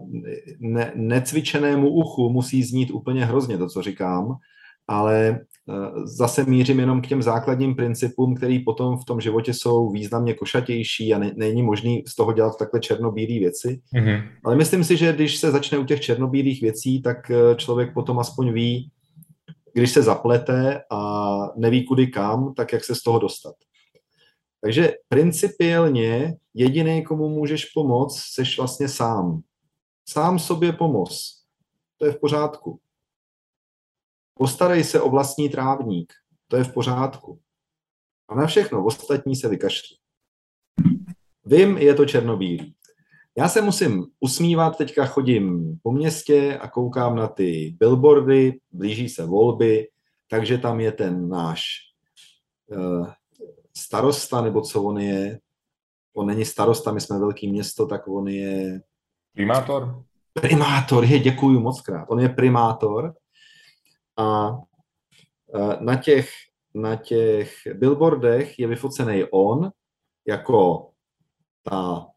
ne, 0.59 0.91
necvičenému 0.95 1.89
uchu 1.89 2.29
musí 2.29 2.63
znít 2.63 2.91
úplně 2.91 3.25
hrozně, 3.25 3.57
to, 3.57 3.67
co 3.67 3.81
říkám, 3.81 4.35
ale 4.87 5.39
Eh, 5.69 5.91
zase 6.03 6.45
mířím 6.45 6.79
jenom 6.79 7.01
k 7.01 7.07
těm 7.07 7.21
základním 7.21 7.75
principům, 7.75 8.35
který 8.35 8.59
potom 8.59 8.97
v 8.97 9.05
tom 9.05 9.21
životě 9.21 9.53
jsou 9.53 9.91
významně 9.91 10.33
košatější 10.33 11.13
a 11.13 11.17
ne, 11.17 11.31
není 11.35 11.63
možný 11.63 12.03
z 12.07 12.15
toho 12.15 12.33
dělat 12.33 12.57
takhle 12.59 12.79
černobílé 12.79 13.39
věci. 13.39 13.81
Mm-hmm. 13.95 14.23
Ale 14.43 14.55
myslím 14.55 14.83
si, 14.83 14.97
že 14.97 15.13
když 15.13 15.37
se 15.37 15.51
začne 15.51 15.77
u 15.77 15.85
těch 15.85 16.01
černobílých 16.01 16.61
věcí, 16.61 17.01
tak 17.01 17.31
eh, 17.31 17.55
člověk 17.55 17.93
potom 17.93 18.19
aspoň 18.19 18.53
ví, 18.53 18.89
když 19.73 19.91
se 19.91 20.01
zaplete 20.01 20.83
a 20.91 21.37
neví 21.55 21.85
kudy 21.85 22.07
kam, 22.07 22.53
tak 22.53 22.73
jak 22.73 22.83
se 22.83 22.95
z 22.95 23.03
toho 23.03 23.19
dostat. 23.19 23.55
Takže 24.61 24.93
principiálně 25.09 26.37
jediný, 26.53 27.03
komu 27.03 27.29
můžeš 27.29 27.65
pomoct, 27.65 28.19
seš 28.33 28.57
vlastně 28.57 28.89
sám. 28.89 29.41
Sám 30.09 30.39
sobě 30.39 30.73
pomoz. 30.73 31.43
To 31.97 32.05
je 32.05 32.11
v 32.11 32.19
pořádku. 32.19 32.79
Postarej 34.33 34.83
se 34.83 35.01
o 35.01 35.09
vlastní 35.09 35.49
trávník, 35.49 36.13
to 36.47 36.57
je 36.57 36.63
v 36.63 36.73
pořádku. 36.73 37.39
A 38.29 38.35
na 38.35 38.47
všechno 38.47 38.85
ostatní 38.85 39.35
se 39.35 39.49
vykašli. 39.49 39.97
Vím, 41.45 41.77
je 41.77 41.95
to 41.95 42.05
černobílý. 42.05 42.75
Já 43.37 43.49
se 43.49 43.61
musím 43.61 44.05
usmívat, 44.19 44.77
teďka 44.77 45.05
chodím 45.05 45.75
po 45.83 45.91
městě 45.91 46.57
a 46.57 46.67
koukám 46.67 47.15
na 47.15 47.27
ty 47.27 47.75
billboardy, 47.79 48.59
blíží 48.71 49.09
se 49.09 49.25
volby, 49.25 49.87
takže 50.29 50.57
tam 50.57 50.79
je 50.79 50.91
ten 50.91 51.29
náš 51.29 51.63
uh, 52.67 53.07
starosta, 53.77 54.41
nebo 54.41 54.61
co 54.61 54.83
on 54.83 54.99
je. 54.99 55.39
On 56.15 56.27
není 56.27 56.45
starosta, 56.45 56.91
my 56.91 57.01
jsme 57.01 57.19
velký 57.19 57.51
město, 57.51 57.85
tak 57.85 58.07
on 58.07 58.27
je... 58.27 58.81
Primátor? 59.33 60.03
Primátor, 60.33 61.05
je, 61.05 61.19
děkuju 61.19 61.59
moc 61.59 61.81
krát. 61.81 62.05
On 62.09 62.19
je 62.19 62.29
primátor 62.29 63.13
a 64.17 64.57
na 65.79 65.95
těch, 65.95 66.29
na 66.73 66.95
těch 66.95 67.53
billboardech 67.73 68.59
je 68.59 68.67
vyfocený 68.67 69.23
on 69.31 69.71
jako 70.27 70.89
ta, 71.63 72.07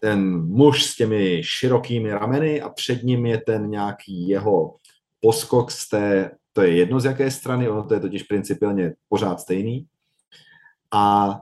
ten 0.00 0.46
muž 0.46 0.84
s 0.84 0.96
těmi 0.96 1.42
širokými 1.44 2.10
rameny 2.10 2.60
a 2.60 2.68
před 2.68 3.02
ním 3.02 3.26
je 3.26 3.40
ten 3.40 3.70
nějaký 3.70 4.28
jeho 4.28 4.76
poskok 5.20 5.70
z 5.70 5.88
té, 5.88 6.30
to 6.52 6.62
je 6.62 6.76
jedno 6.76 7.00
z 7.00 7.04
jaké 7.04 7.30
strany, 7.30 7.68
ono 7.68 7.84
to 7.84 7.94
je 7.94 8.00
totiž 8.00 8.22
principiálně 8.22 8.94
pořád 9.08 9.40
stejný. 9.40 9.86
A 10.92 11.34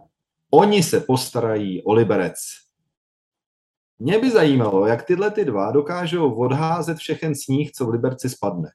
oni 0.51 0.83
se 0.83 1.01
postarají 1.01 1.83
o 1.83 1.93
liberec. 1.93 2.35
Mě 3.99 4.19
by 4.19 4.31
zajímalo, 4.31 4.87
jak 4.87 5.03
tyhle 5.03 5.31
ty 5.31 5.45
dva 5.45 5.73
dokážou 5.73 6.35
odházet 6.35 6.99
všechen 6.99 7.35
sníh, 7.35 7.73
co 7.73 7.87
v 7.87 7.89
Liberci 7.89 8.29
spadne 8.29 8.71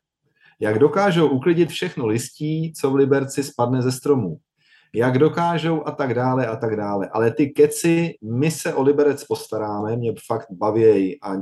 jak 0.64 0.80
dokážou 0.80 1.28
uklidit 1.28 1.70
všechno 1.70 2.06
listí, 2.06 2.74
co 2.74 2.92
v 2.92 2.96
Liberci 2.96 3.44
spadne 3.44 3.82
ze 3.82 3.92
stromů, 3.92 4.38
jak 4.96 5.18
dokážou 5.18 5.88
a 5.88 5.92
tak 5.92 6.14
dále 6.14 6.48
a 6.48 6.56
tak 6.56 6.76
dále. 6.76 7.10
Ale 7.10 7.34
ty 7.34 7.48
keci, 7.48 8.16
my 8.24 8.52
se 8.52 8.74
o 8.74 8.84
Liberec 8.84 9.24
postaráme, 9.24 9.96
mě 9.96 10.14
fakt 10.26 10.48
bavějí 10.52 11.22
a 11.22 11.34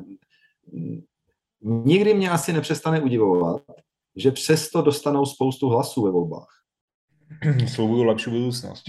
nikdy 1.62 2.14
mě 2.14 2.30
asi 2.30 2.54
nepřestane 2.54 3.02
udivovat, 3.02 3.62
že 4.16 4.32
přesto 4.32 4.82
dostanou 4.82 5.26
spoustu 5.26 5.70
hlasů 5.70 6.04
ve 6.04 6.12
volbách. 6.12 6.62
Slibuju 7.68 8.04
lepší 8.04 8.30
budoucnost. 8.30 8.84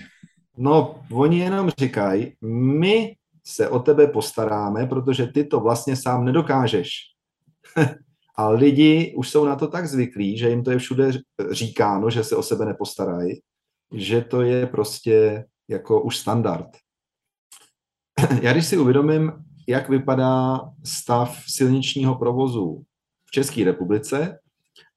No, 0.57 1.01
oni 1.13 1.39
jenom 1.39 1.71
říkají, 1.79 2.37
my 2.45 3.17
se 3.47 3.69
o 3.69 3.79
tebe 3.79 4.07
postaráme, 4.07 4.87
protože 4.87 5.27
ty 5.27 5.45
to 5.45 5.61
vlastně 5.61 5.97
sám 5.97 6.25
nedokážeš. 6.25 6.91
A 8.37 8.49
lidi 8.49 9.15
už 9.17 9.31
jsou 9.31 9.45
na 9.45 9.57
to 9.57 9.69
tak 9.69 9.87
zvyklí, 9.87 10.39
že 10.39 10.49
jim 10.49 10.65
to 10.65 10.71
je 10.71 10.79
všude 10.79 11.11
říkáno, 11.51 12.11
že 12.11 12.25
se 12.25 12.37
o 12.37 12.43
sebe 12.43 12.65
nepostarají, 12.65 13.41
že 13.93 14.21
to 14.21 14.43
je 14.43 14.67
prostě 14.67 15.45
jako 15.69 16.03
už 16.03 16.17
standard. 16.17 16.69
Já 18.43 18.53
když 18.53 18.67
si 18.67 18.79
uvědomím, 18.79 19.33
jak 19.69 19.89
vypadá 19.89 20.61
stav 20.85 21.39
silničního 21.47 22.15
provozu 22.15 22.83
v 23.27 23.31
České 23.31 23.65
republice 23.65 24.39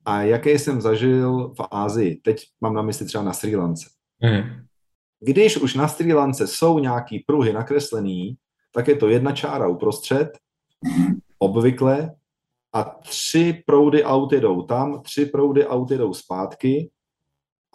a 0.06 0.22
jaké 0.22 0.60
jsem 0.60 0.82
zažil 0.82 1.54
v 1.60 1.68
Ázii, 1.72 2.16
teď 2.16 2.46
mám 2.62 2.74
na 2.74 2.82
mysli 2.82 3.06
třeba 3.06 3.24
na 3.24 3.34
Sri 3.34 3.56
Lance. 3.56 3.90
Mm. 4.24 4.66
Když 5.20 5.58
už 5.58 5.74
na 5.76 5.88
Sri 5.88 6.14
Lance 6.14 6.48
jsou 6.48 6.80
nějaký 6.80 7.20
pruhy 7.20 7.54
nakreslený, 7.54 8.36
tak 8.74 8.88
je 8.88 8.96
to 8.96 9.10
jedna 9.10 9.32
čára 9.32 9.68
uprostřed, 9.68 10.30
obvykle, 11.40 12.16
a 12.76 12.84
tři 12.84 13.64
proudy 13.66 14.04
aut 14.04 14.32
jedou 14.32 14.62
tam, 14.62 15.02
tři 15.02 15.26
proudy 15.26 15.68
aut 15.68 15.92
jedou 15.92 16.14
zpátky 16.14 16.92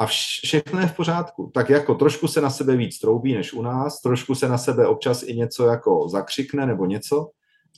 a 0.00 0.06
všechno 0.06 0.80
je 0.80 0.86
v 0.86 0.96
pořádku. 0.96 1.50
Tak 1.54 1.70
jako 1.70 1.94
trošku 1.94 2.28
se 2.28 2.40
na 2.40 2.50
sebe 2.50 2.76
víc 2.76 2.98
troubí 2.98 3.34
než 3.34 3.52
u 3.52 3.62
nás, 3.62 4.00
trošku 4.00 4.34
se 4.34 4.48
na 4.48 4.58
sebe 4.58 4.86
občas 4.86 5.22
i 5.22 5.34
něco 5.34 5.66
jako 5.66 6.08
zakřikne 6.08 6.66
nebo 6.66 6.86
něco, 6.86 7.30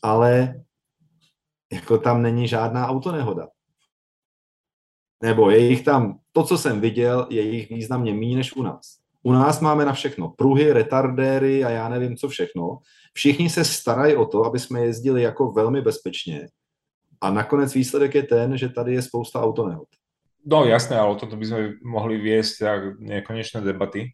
ale 0.03 0.55
jako 1.73 1.99
tam 1.99 2.23
není 2.23 2.49
žádná 2.49 2.89
autonehoda. 2.89 3.49
Nebo 5.23 5.51
je 5.51 5.59
jich 5.59 5.85
tam, 5.85 6.19
to, 6.33 6.45
co 6.45 6.59
jsem 6.59 6.81
viděl, 6.81 7.27
je 7.31 7.43
jich 7.43 7.71
významně 7.71 8.15
méně 8.15 8.37
než 8.37 8.53
u 8.57 8.63
nás. 8.63 8.99
U 9.23 9.33
nás 9.33 9.61
máme 9.61 9.85
na 9.85 9.93
všechno 9.93 10.29
pruhy, 10.29 10.73
retardéry 10.73 11.65
a 11.65 11.71
já 11.71 11.89
nevím, 11.89 12.17
co 12.17 12.29
všechno. 12.29 12.79
Všichni 13.13 13.51
se 13.51 13.65
starají 13.65 14.17
o 14.17 14.27
to, 14.27 14.45
aby 14.45 14.59
jsme 14.59 14.81
jezdili 14.81 15.23
jako 15.23 15.53
velmi 15.53 15.81
bezpečně. 15.81 16.49
A 17.21 17.31
nakonec 17.31 17.75
výsledek 17.75 18.15
je 18.15 18.23
ten, 18.23 18.59
že 18.59 18.69
tady 18.69 18.95
je 18.95 19.03
spousta 19.03 19.43
autonehod. 19.43 19.89
No 20.43 20.67
jasné, 20.67 20.99
ale 20.99 21.15
toto 21.23 21.39
by 21.39 21.45
sme 21.47 21.61
mohli 21.87 22.19
viesť 22.19 22.55
tak 22.59 22.81
nekonečné 22.99 23.63
debaty. 23.63 24.11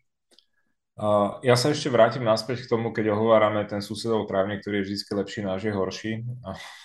Uh, 0.98 1.38
ja 1.46 1.54
sa 1.54 1.70
ešte 1.70 1.88
vrátim 1.88 2.26
naspäť 2.26 2.66
k 2.66 2.70
tomu, 2.74 2.90
keď 2.90 3.14
ohovárame 3.14 3.62
ten 3.70 3.78
susedov 3.78 4.26
trávnik, 4.26 4.60
ktorý 4.60 4.82
je 4.82 4.84
vždy 4.92 4.96
lepší, 5.14 5.40
náš 5.46 5.70
je 5.70 5.72
horší, 5.72 6.12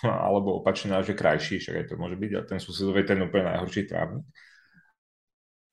alebo 0.06 0.62
opačne 0.62 0.94
náš 0.94 1.10
je 1.12 1.18
krajší, 1.18 1.58
však 1.58 1.74
aj 1.82 1.86
to 1.90 1.94
môže 1.98 2.14
byť, 2.14 2.30
a 2.38 2.40
ten 2.46 2.62
susedov 2.62 2.94
je 2.94 3.04
ten 3.10 3.18
úplne 3.18 3.52
najhorší 3.52 3.90
trávnik. 3.90 4.22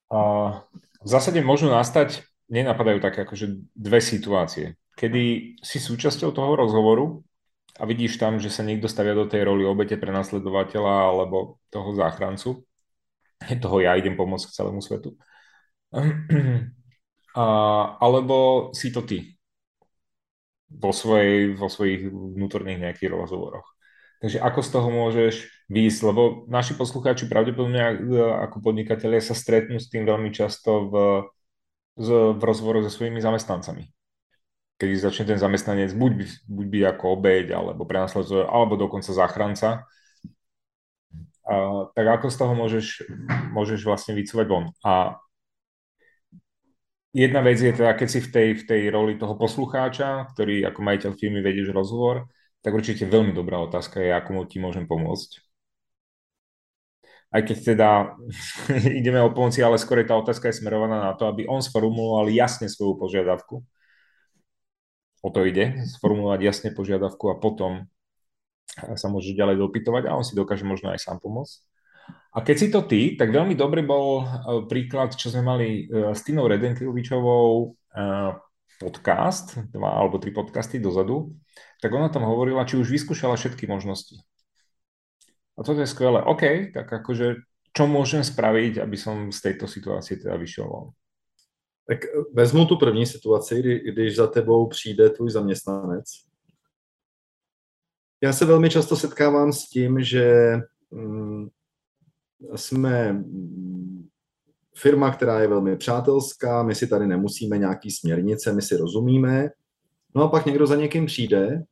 Uh, 0.10 0.66
v 1.06 1.08
zásade 1.08 1.38
môžu 1.46 1.70
nastať, 1.70 2.26
nenapadajú 2.50 2.98
také 2.98 3.30
akože 3.30 3.72
dve 3.78 4.02
situácie, 4.02 4.74
kedy 4.98 5.56
si 5.62 5.78
súčasťou 5.78 6.34
toho 6.34 6.58
rozhovoru 6.58 7.22
a 7.78 7.86
vidíš 7.86 8.18
tam, 8.18 8.42
že 8.42 8.50
sa 8.50 8.66
niekto 8.66 8.90
stavia 8.90 9.14
do 9.14 9.30
tej 9.30 9.46
roli 9.48 9.64
obete 9.64 9.96
pre 10.02 10.10
nasledovateľa 10.10 11.14
alebo 11.14 11.62
toho 11.70 11.94
záchrancu 11.94 12.66
toho 13.64 13.78
ja 13.82 13.98
idem 13.98 14.14
pomôcť 14.14 14.54
celému 14.54 14.82
svetu. 14.82 15.18
A, 17.32 17.46
alebo 18.04 18.70
si 18.76 18.92
to 18.92 19.08
ty 19.08 19.40
vo, 20.68 20.92
svojej, 20.92 21.56
vo 21.56 21.72
svojich 21.72 22.12
vnútorných 22.12 22.84
nejakých 22.84 23.08
rozhovoroch. 23.08 23.64
Takže 24.20 24.44
ako 24.44 24.60
z 24.60 24.70
toho 24.70 24.90
môžeš 24.92 25.36
výjsť, 25.72 26.00
lebo 26.12 26.44
naši 26.52 26.76
poslucháči 26.76 27.32
pravdepodobne 27.32 28.04
ako 28.52 28.60
podnikatelia 28.60 29.24
sa 29.24 29.32
stretnú 29.32 29.80
s 29.80 29.88
tým 29.88 30.04
veľmi 30.04 30.30
často 30.36 30.92
v, 30.92 30.96
v 31.98 32.42
rozhovoroch 32.44 32.84
so 32.86 32.92
svojimi 32.92 33.24
zamestnancami. 33.24 33.88
Keď 34.76 34.90
začne 35.00 35.26
ten 35.32 35.40
zamestnanec 35.40 35.96
buď, 35.96 36.46
buď 36.52 36.66
byť 36.68 36.84
ako 36.96 37.04
obeď, 37.16 37.46
alebo 37.56 37.88
prenasleduje, 37.88 38.44
alebo 38.44 38.76
dokonca 38.76 39.16
záchranca, 39.16 39.88
tak 41.96 42.06
ako 42.08 42.28
z 42.32 42.38
toho 42.38 42.54
môžeš, 42.56 42.88
môžeš 43.52 43.80
vlastne 43.84 44.14
vycúvať 44.16 44.46
von. 44.48 44.66
A 44.86 45.20
jedna 47.12 47.44
vec 47.44 47.60
je 47.60 47.72
teda, 47.72 47.96
keď 47.96 48.08
si 48.08 48.20
v 48.24 48.30
tej, 48.32 48.48
v 48.60 48.64
tej 48.68 48.82
roli 48.90 49.20
toho 49.20 49.36
poslucháča, 49.36 50.32
ktorý 50.32 50.64
ako 50.68 50.80
majiteľ 50.80 51.12
firmy 51.20 51.44
vedieš 51.44 51.76
rozhovor, 51.76 52.32
tak 52.62 52.72
určite 52.78 53.10
veľmi 53.10 53.34
dobrá 53.34 53.60
otázka 53.62 54.00
je, 54.00 54.12
ako 54.14 54.46
ti 54.46 54.62
môžem 54.62 54.86
pomôcť. 54.86 55.42
Aj 57.32 57.42
keď 57.42 57.58
teda 57.76 57.90
ideme 59.00 59.24
o 59.24 59.32
pomoci, 59.32 59.64
ale 59.64 59.80
skôr 59.80 60.04
tá 60.04 60.20
otázka 60.20 60.52
je 60.52 60.60
smerovaná 60.60 61.12
na 61.12 61.14
to, 61.16 61.32
aby 61.32 61.48
on 61.48 61.64
sformuloval 61.64 62.28
jasne 62.28 62.68
svoju 62.68 63.00
požiadavku. 63.00 63.64
O 65.22 65.30
to 65.30 65.46
ide, 65.46 65.86
sformulovať 65.98 66.40
jasne 66.42 66.70
požiadavku 66.74 67.30
a 67.30 67.38
potom 67.38 67.86
sa 68.76 69.08
môže 69.12 69.36
ďalej 69.36 69.60
dopytovať 69.60 70.08
a 70.08 70.16
on 70.16 70.24
si 70.24 70.38
dokáže 70.38 70.64
možno 70.64 70.92
aj 70.96 71.04
sám 71.04 71.20
pomôcť. 71.20 71.72
A 72.32 72.40
keď 72.40 72.56
si 72.56 72.68
to 72.72 72.82
ty, 72.88 73.20
tak 73.20 73.36
veľmi 73.36 73.60
dobrý 73.60 73.84
bol 73.84 74.24
e, 74.24 74.26
príklad, 74.72 75.12
čo 75.20 75.28
sme 75.28 75.44
mali 75.44 75.84
e, 75.84 76.16
s 76.16 76.24
Tinou 76.24 76.48
Redenkovičovou 76.48 77.48
e, 77.60 77.66
podcast, 78.80 79.60
dva 79.68 80.00
alebo 80.00 80.16
tri 80.16 80.32
podcasty 80.32 80.80
dozadu, 80.80 81.36
tak 81.84 81.92
ona 81.92 82.08
tam 82.08 82.24
hovorila, 82.24 82.64
či 82.64 82.80
už 82.80 82.88
vyskúšala 82.88 83.36
všetky 83.36 83.68
možnosti. 83.68 84.24
A 85.60 85.68
toto 85.68 85.84
je 85.84 85.92
skvelé. 85.92 86.24
OK, 86.24 86.72
tak 86.72 86.88
akože 86.88 87.44
čo 87.76 87.84
môžem 87.88 88.24
spraviť, 88.24 88.80
aby 88.80 88.96
som 88.96 89.28
z 89.32 89.52
tejto 89.52 89.68
situácie 89.68 90.16
teda 90.16 90.40
vyšiel 90.40 90.68
von? 90.68 90.88
Tak 91.84 92.08
vezmu 92.32 92.66
tu 92.66 92.80
první 92.80 93.06
situaci, 93.06 93.60
kdy, 93.60 93.74
když 93.92 94.16
za 94.16 94.28
tebou 94.28 94.68
přijde 94.68 95.10
tvůj 95.10 95.30
zaměstnanec 95.30 96.31
já 98.24 98.34
se 98.34 98.46
velmi 98.46 98.70
často 98.70 98.96
setkávám 98.96 99.54
s 99.54 99.70
tím, 99.70 100.04
že 100.04 100.56
mm, 100.92 101.50
jsme 102.56 103.24
firma, 104.78 105.12
která 105.12 105.40
je 105.40 105.48
velmi 105.48 105.78
přátelská, 105.78 106.64
my 106.64 106.76
si 106.76 106.88
tady 106.88 107.08
nemusíme 107.08 107.58
nějaký 107.58 107.92
směrnice, 107.92 108.54
my 108.54 108.62
si 108.62 108.78
rozumíme. 108.78 109.50
No 110.16 110.24
a 110.24 110.28
pak 110.28 110.46
někdo 110.46 110.68
za 110.68 110.76
někým 110.76 111.06
přijde 111.06 111.64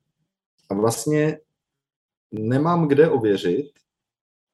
a 0.70 0.74
vlastně 0.74 1.40
nemám 2.32 2.88
kde 2.88 3.10
ověřit, 3.10 3.72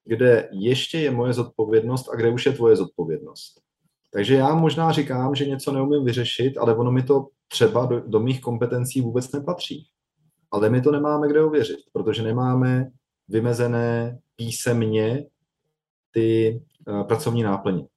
kde 0.06 0.50
ještě 0.52 1.00
je 1.00 1.12
moje 1.12 1.34
zodpovědnost 1.34 2.10
a 2.10 2.16
kde 2.16 2.30
už 2.30 2.46
je 2.46 2.52
tvoje 2.52 2.76
zodpovědnost. 2.76 3.62
Takže 4.12 4.36
já 4.36 4.56
možná 4.56 4.92
říkám, 4.92 5.36
že 5.36 5.46
něco 5.46 5.72
neumím 5.72 6.06
vyřešit, 6.06 6.58
ale 6.58 6.76
ono 6.76 6.92
mi 6.92 7.04
to 7.04 7.28
třeba 7.48 7.86
do, 7.86 8.00
do 8.00 8.20
mých 8.20 8.42
kompetencí 8.42 9.02
vůbec 9.02 9.32
nepatří 9.32 9.88
ale 10.52 10.70
my 10.70 10.82
to 10.82 10.92
nemáme 10.92 11.28
kde 11.28 11.44
ověřit, 11.44 11.80
protože 11.94 12.24
nemáme 12.24 12.92
vymezené 13.28 14.20
písemně 14.36 15.26
ty 16.12 16.60
uh, 16.88 17.04
pracovní 17.04 17.44
náplně. 17.44 17.88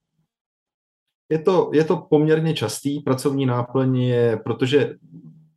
Je 1.29 1.39
to, 1.39 1.71
je 1.75 1.85
to 1.85 1.97
poměrně 1.97 2.55
častý 2.55 3.01
pracovní 3.01 3.47
náplň, 3.47 3.97
je, 3.97 4.37
protože 4.37 4.95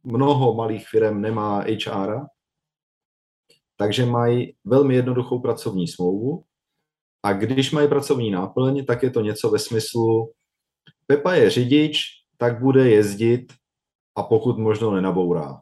mnoho 0.03 0.53
malých 0.53 0.87
firm 0.87 1.21
nemá 1.21 1.59
HR, 1.59 2.19
takže 3.77 4.05
mají 4.05 4.55
velmi 4.65 4.95
jednoduchou 4.95 5.39
pracovní 5.39 5.87
smlouvu 5.87 6.43
a 7.23 7.33
když 7.33 7.71
mají 7.71 7.87
pracovní 7.87 8.31
náplň, 8.31 8.85
tak 8.85 9.03
je 9.03 9.09
to 9.09 9.21
něco 9.21 9.49
ve 9.49 9.59
smyslu 9.59 10.31
Pepa 11.11 11.33
je 11.33 11.49
řidič, 11.49 12.03
tak 12.37 12.59
bude 12.61 12.89
jezdit 12.89 13.53
a 14.15 14.23
pokud 14.23 14.57
možno 14.57 14.91
nenabourá. 14.91 15.59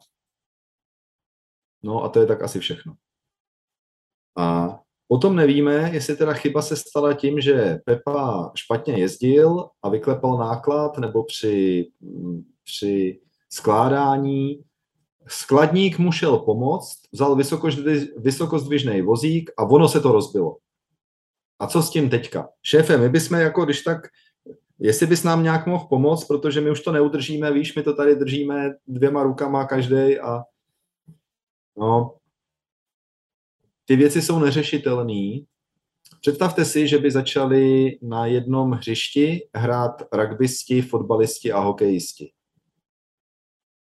No 1.82 2.04
a 2.04 2.08
to 2.08 2.20
je 2.20 2.26
tak 2.26 2.42
asi 2.42 2.60
všechno. 2.60 2.94
A 4.38 4.78
potom 5.08 5.36
nevíme, 5.36 5.90
jestli 5.92 6.16
teda 6.16 6.32
chyba 6.32 6.62
se 6.62 6.76
stala 6.76 7.14
tím, 7.14 7.40
že 7.40 7.78
Pepa 7.84 8.52
špatně 8.54 8.98
jezdil 8.98 9.68
a 9.82 9.88
vyklepal 9.88 10.38
náklad, 10.38 10.98
nebo 10.98 11.24
při, 11.24 11.86
při 12.64 13.20
skládání 13.52 14.64
skladník 15.26 15.98
mu 15.98 16.12
šel 16.12 16.38
pomoct, 16.38 16.98
vzal 17.12 17.36
vysokozdvižný 18.16 19.02
vozík 19.02 19.50
a 19.58 19.62
ono 19.62 19.88
se 19.88 20.00
to 20.00 20.12
rozbilo. 20.12 20.56
A 21.58 21.66
co 21.66 21.82
s 21.82 21.90
tím 21.90 22.10
teďka? 22.10 22.48
Šéfe, 22.62 22.98
my 22.98 23.08
bychom 23.08 23.38
jako, 23.38 23.64
když 23.64 23.82
tak, 23.82 23.98
jestli 24.78 25.06
bys 25.06 25.22
nám 25.22 25.42
nějak 25.42 25.66
mohl 25.66 25.86
pomoct, 25.86 26.24
protože 26.24 26.60
my 26.60 26.70
už 26.70 26.80
to 26.80 26.92
neudržíme, 26.92 27.52
víš, 27.52 27.76
my 27.76 27.82
to 27.82 27.94
tady 27.94 28.16
držíme 28.16 28.70
dvěma 28.86 29.22
rukama 29.22 29.64
každý 29.64 30.18
a 30.18 30.42
No, 31.80 32.16
ty 33.84 33.96
věci 33.96 34.22
jsou 34.22 34.38
neřešitelné. 34.38 35.38
Představte 36.20 36.64
si, 36.64 36.88
že 36.88 36.98
by 36.98 37.10
začali 37.10 37.90
na 38.02 38.26
jednom 38.26 38.70
hřišti 38.70 39.48
hrát 39.54 40.02
rugbysti, 40.12 40.82
fotbalisti 40.82 41.52
a 41.52 41.60
hokejisti. 41.60 42.32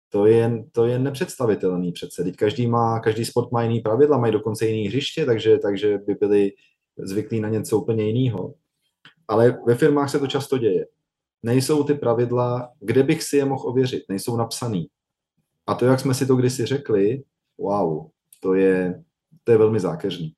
To 0.08 0.26
je, 0.26 0.64
to 0.72 0.86
je 0.86 0.98
nepředstavitelný 0.98 1.92
přece. 1.92 2.24
Teď 2.24 2.36
každý, 2.36 2.66
má, 2.66 3.00
každý 3.00 3.24
sport 3.24 3.52
má 3.52 3.62
jiný 3.62 3.80
pravidla, 3.80 4.18
mají 4.18 4.32
dokonce 4.32 4.66
jiný 4.66 4.88
hřiště, 4.88 5.26
takže, 5.26 5.58
takže 5.58 5.98
by 5.98 6.14
byli 6.14 6.52
zvyklí 6.98 7.40
na 7.40 7.48
něco 7.48 7.78
úplně 7.78 8.10
jiného. 8.10 8.54
Ale 9.28 9.58
ve 9.66 9.74
firmách 9.74 10.10
se 10.10 10.18
to 10.18 10.26
často 10.26 10.58
děje. 10.58 10.86
Nejsou 11.42 11.84
ty 11.84 11.94
pravidla, 11.94 12.72
kde 12.80 13.02
bych 13.02 13.22
si 13.22 13.36
je 13.36 13.44
mohl 13.44 13.68
ověřit, 13.68 14.02
nejsou 14.08 14.36
napsaný. 14.36 14.88
A 15.66 15.74
to, 15.74 15.84
jak 15.84 16.00
jsme 16.00 16.14
si 16.14 16.26
to 16.26 16.36
kdysi 16.36 16.66
řekli, 16.66 17.22
wow, 17.58 18.10
to 18.40 18.54
je, 18.54 19.04
to 19.44 19.52
je 19.52 19.58
velmi 19.58 19.80
zákeřný. 19.80 20.32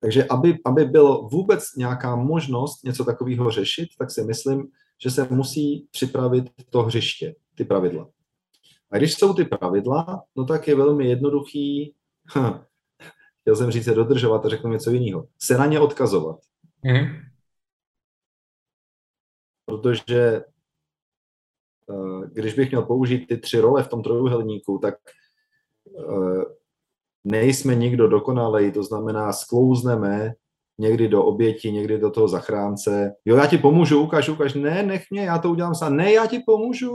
Takže 0.00 0.24
aby, 0.24 0.58
aby 0.64 0.84
bylo 0.84 1.28
vůbec 1.28 1.74
nějaká 1.76 2.16
možnost 2.16 2.84
něco 2.84 3.04
takového 3.04 3.50
řešit, 3.50 3.88
tak 3.98 4.10
si 4.10 4.24
myslím, 4.24 4.68
že 5.02 5.10
se 5.10 5.28
musí 5.30 5.88
připravit 5.90 6.44
to 6.70 6.82
hřiště, 6.82 7.34
ty 7.54 7.64
pravidla. 7.64 8.10
A 8.90 8.98
když 8.98 9.14
jsou 9.14 9.34
ty 9.34 9.44
pravidla, 9.44 10.24
no 10.36 10.44
tak 10.44 10.68
je 10.68 10.76
velmi 10.76 11.08
jednoduchý, 11.08 11.94
hm, 12.36 12.60
chtěl 13.40 13.56
jsem 13.56 13.70
říct 13.70 13.84
se 13.84 13.94
dodržovat 13.94 14.46
a 14.46 14.48
řeknu 14.48 14.70
něco 14.70 14.90
jiného, 14.90 15.28
se 15.38 15.58
na 15.58 15.66
ně 15.66 15.80
odkazovat. 15.80 16.38
Mm. 16.82 17.06
Protože 19.64 20.44
když 22.32 22.54
bych 22.54 22.70
měl 22.70 22.82
použít 22.82 23.26
ty 23.26 23.38
tři 23.38 23.60
role 23.60 23.82
v 23.82 23.88
tom 23.88 24.02
trojuhelníku, 24.02 24.78
tak 24.78 24.94
eh, 25.98 26.44
nejsme 27.24 27.74
nikdo 27.74 28.08
dokonalej, 28.08 28.72
to 28.72 28.82
znamená 28.82 29.32
sklouzneme 29.32 30.32
někdy 30.78 31.08
do 31.08 31.24
oběti, 31.24 31.72
někdy 31.72 31.98
do 31.98 32.10
toho 32.10 32.28
zachránce. 32.28 33.14
Jo, 33.24 33.36
já 33.36 33.46
ti 33.46 33.58
pomůžu, 33.58 34.02
ukáž, 34.02 34.28
ukáž. 34.28 34.54
Ne, 34.54 34.82
nech 34.82 35.04
mě, 35.10 35.22
já 35.22 35.38
to 35.38 35.50
udělám 35.50 35.74
sám. 35.74 35.96
Ne, 35.96 36.12
já 36.12 36.26
ti 36.26 36.38
pomůžu. 36.46 36.92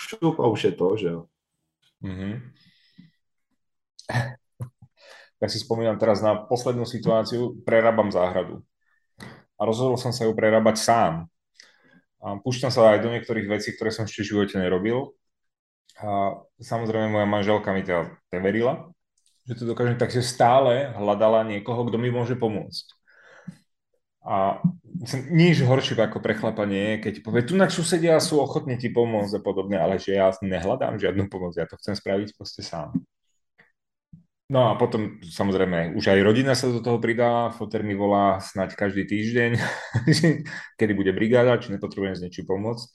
Šup 0.00 0.40
a 0.40 0.46
už 0.46 0.64
je 0.64 0.72
to, 0.72 0.96
že 0.96 1.06
jo. 1.06 1.24
Mm-hmm. 2.02 2.40
Ja 5.40 5.48
si 5.48 5.56
spomínam 5.56 5.96
teraz 5.96 6.20
na 6.20 6.36
poslednú 6.36 6.84
situáciu, 6.84 7.56
prerábam 7.64 8.12
záhradu. 8.12 8.60
A 9.56 9.60
rozhodol 9.64 9.96
som 9.96 10.12
sa 10.12 10.28
ju 10.28 10.36
prerábať 10.36 10.76
sám. 10.76 11.14
Púšťam 12.20 12.68
sa 12.68 12.92
aj 12.92 13.00
do 13.00 13.12
niektorých 13.12 13.48
vecí, 13.48 13.72
ktoré 13.72 13.88
som 13.88 14.04
ešte 14.04 14.20
v 14.22 14.30
živote 14.36 14.60
nerobil. 14.60 15.16
A 16.00 16.40
samozrejme 16.60 17.12
moja 17.12 17.28
manželka 17.28 17.72
mi 17.72 17.84
teda 17.84 18.12
neverila, 18.32 18.88
že 19.44 19.56
to 19.56 19.64
dokážem, 19.68 19.98
takže 19.98 20.24
stále 20.24 20.94
hľadala 20.96 21.42
niekoho, 21.44 21.82
kto 21.88 21.96
mi 21.98 22.12
môže 22.12 22.38
pomôcť. 22.38 22.86
A 24.20 24.60
nič 25.32 25.64
horšie 25.64 25.96
ako 25.96 26.20
prechlapanie 26.20 26.94
je, 26.96 27.08
keď 27.08 27.14
povie, 27.24 27.40
tu 27.40 27.56
na 27.56 27.72
susedia 27.72 28.20
sú 28.20 28.36
ochotní 28.36 28.76
ti 28.76 28.92
pomôcť 28.92 29.40
a 29.40 29.44
podobne, 29.44 29.80
ale 29.80 29.96
že 29.96 30.12
ja 30.12 30.28
nehľadám 30.28 31.00
žiadnu 31.00 31.32
pomoc, 31.32 31.56
ja 31.56 31.64
to 31.64 31.80
chcem 31.80 31.96
spraviť 31.96 32.36
proste 32.36 32.60
sám. 32.60 32.92
No 34.50 34.66
a 34.66 34.74
potom 34.74 35.22
samozrejme 35.22 35.94
už 35.94 36.10
aj 36.10 36.26
rodina 36.26 36.58
sa 36.58 36.66
do 36.66 36.82
toho 36.82 36.98
pridá, 36.98 37.54
foter 37.54 37.86
mi 37.86 37.94
volá 37.94 38.42
snať 38.42 38.74
každý 38.74 39.06
týždeň, 39.06 39.54
kedy 40.78 40.92
bude 40.98 41.14
brigáda, 41.14 41.54
či 41.62 41.70
nepotrebujem 41.70 42.18
s 42.18 42.22
niečím 42.26 42.50
pomôcť. 42.50 42.90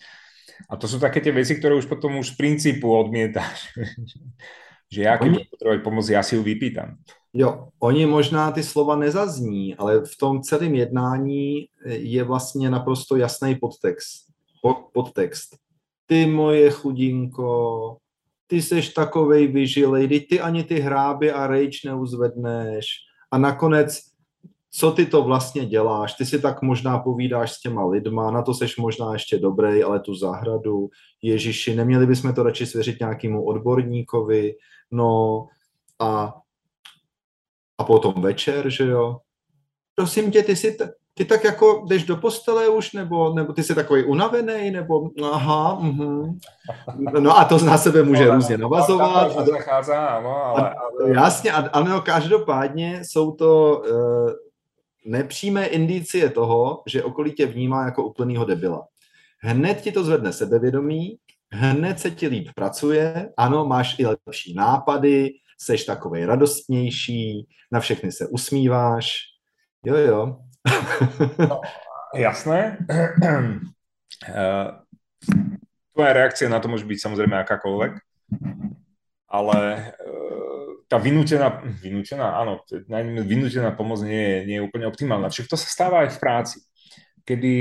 A 0.68 0.76
to 0.76 0.92
sú 0.92 1.00
také 1.00 1.24
tie 1.24 1.32
veci, 1.32 1.56
ktoré 1.56 1.80
už 1.80 1.88
potom 1.88 2.20
už 2.20 2.36
z 2.36 2.36
princípu 2.36 2.92
odmietáš. 2.92 3.72
že 4.92 5.02
já, 5.02 5.18
když 5.18 5.34
oni... 5.34 5.46
potřebuji 5.50 5.80
pomoc, 5.80 6.10
já 6.10 6.24
si 6.24 6.36
ju 6.36 6.44
vypýtam. 6.44 6.96
Jo, 7.34 7.68
oni 7.80 8.06
možná 8.06 8.52
ty 8.52 8.64
slova 8.64 8.96
nezazní, 8.96 9.76
ale 9.76 10.06
v 10.06 10.18
tom 10.20 10.42
celém 10.42 10.76
jednání 10.76 11.68
je 11.86 12.24
vlastně 12.24 12.70
naprosto 12.70 13.16
jasný 13.16 13.56
podtext. 13.56 14.28
podtext. 14.94 15.56
Ty 16.06 16.26
moje 16.26 16.72
chudinko, 16.72 17.98
ty 18.48 18.62
seš 18.62 18.90
takovej 18.90 19.48
vyžilej, 19.48 20.08
ty, 20.08 20.20
ty 20.20 20.42
ani 20.42 20.64
ty 20.64 20.80
hráby 20.80 21.32
a 21.32 21.48
rejč 21.48 21.84
neuzvedneš. 21.84 22.86
A 23.32 23.38
nakonec, 23.38 24.02
co 24.72 24.92
ty 24.92 25.06
to 25.06 25.24
vlastně 25.24 25.66
děláš? 25.66 26.14
Ty 26.14 26.26
si 26.26 26.42
tak 26.42 26.62
možná 26.62 27.00
povídáš 27.00 27.52
s 27.54 27.60
těma 27.62 27.86
lidma, 27.86 28.32
na 28.32 28.42
to 28.42 28.54
seš 28.54 28.78
možná 28.78 29.14
ještě 29.14 29.40
dobrý, 29.40 29.84
ale 29.84 30.00
tu 30.00 30.16
zahradu, 30.16 30.90
Ježiši, 31.22 31.76
neměli 31.76 32.08
bychom 32.08 32.34
to 32.34 32.44
radši 32.44 32.66
svěřit 32.66 33.00
nějakému 33.00 33.46
odborníkovi, 33.46 34.54
no 34.92 35.46
a, 36.00 36.34
a 37.78 37.84
potom 37.84 38.14
večer, 38.22 38.70
že 38.70 38.86
jo. 38.86 39.18
Prosím 39.96 40.32
tě, 40.32 40.44
ty 40.44 40.56
si, 40.56 40.72
t- 40.72 40.94
ty 41.18 41.26
tak 41.26 41.44
jako 41.44 41.86
jdeš 41.88 42.04
do 42.04 42.16
postele 42.16 42.70
už, 42.70 42.94
nebo, 42.94 43.34
nebo 43.34 43.54
ty 43.54 43.64
jsi 43.64 43.76
takový 43.76 44.04
unavený, 44.04 44.72
nebo 44.72 45.10
aha, 45.32 45.80
uh-huh. 45.82 46.38
no 47.20 47.38
a 47.38 47.46
to 47.46 47.58
na 47.58 47.78
sebe 47.78 48.04
může 48.04 48.26
no, 48.26 48.36
různě 48.36 48.58
navazovat. 48.58 49.38
A, 49.38 50.22
no, 50.22 50.46
ale, 50.46 50.76
ale... 50.76 51.14
Jasně, 51.14 51.52
a, 51.52 51.70
ale 51.70 51.90
no, 51.90 52.02
každopádně 52.02 53.02
jsou 53.04 53.32
to 53.32 53.82
uh, 53.92 54.30
nepřímé 55.06 55.66
indicie 55.66 56.30
toho, 56.30 56.84
že 56.86 57.04
okolí 57.04 57.32
tě 57.32 57.46
vnímá 57.46 57.86
jako 57.86 58.04
úplnýho 58.04 58.46
debila. 58.46 58.88
Hned 59.40 59.82
ti 59.82 59.92
to 59.92 60.04
zvedne 60.04 60.34
sebevědomí, 60.34 61.18
hned 61.52 62.00
se 62.00 62.12
ti 62.12 62.28
líp 62.28 62.50
pracuje, 62.56 63.34
ano, 63.38 63.66
máš 63.66 64.00
i 64.00 64.06
lepší 64.06 64.54
nápady, 64.54 65.32
seš 65.60 65.84
takovej 65.84 66.26
radostnější, 66.26 67.48
na 67.72 67.80
všechny 67.80 68.12
se 68.12 68.28
usmíváš, 68.28 69.18
jo, 69.86 69.96
jo, 69.96 70.38
no, 71.52 71.62
jasné. 72.14 72.82
Eh, 74.26 74.68
tvoja 75.92 76.12
reakcia 76.16 76.48
na 76.48 76.64
to 76.64 76.72
môže 76.72 76.88
byť 76.88 76.98
samozrejme 76.98 77.36
akákoľvek, 77.44 77.94
ale 79.28 79.60
eh, 79.92 80.46
tá 80.86 81.02
vynútená, 81.02 81.66
vynútená, 81.82 82.38
áno, 82.38 82.62
vynútená 83.26 83.74
pomoc 83.74 84.06
nie 84.06 84.22
je, 84.22 84.38
nie 84.46 84.58
je 84.62 84.66
úplne 84.66 84.86
optimálna. 84.86 85.34
Čiže 85.34 85.52
to 85.52 85.58
sa 85.58 85.68
stáva 85.68 86.06
aj 86.06 86.14
v 86.14 86.22
práci, 86.22 86.58
kedy 87.26 87.54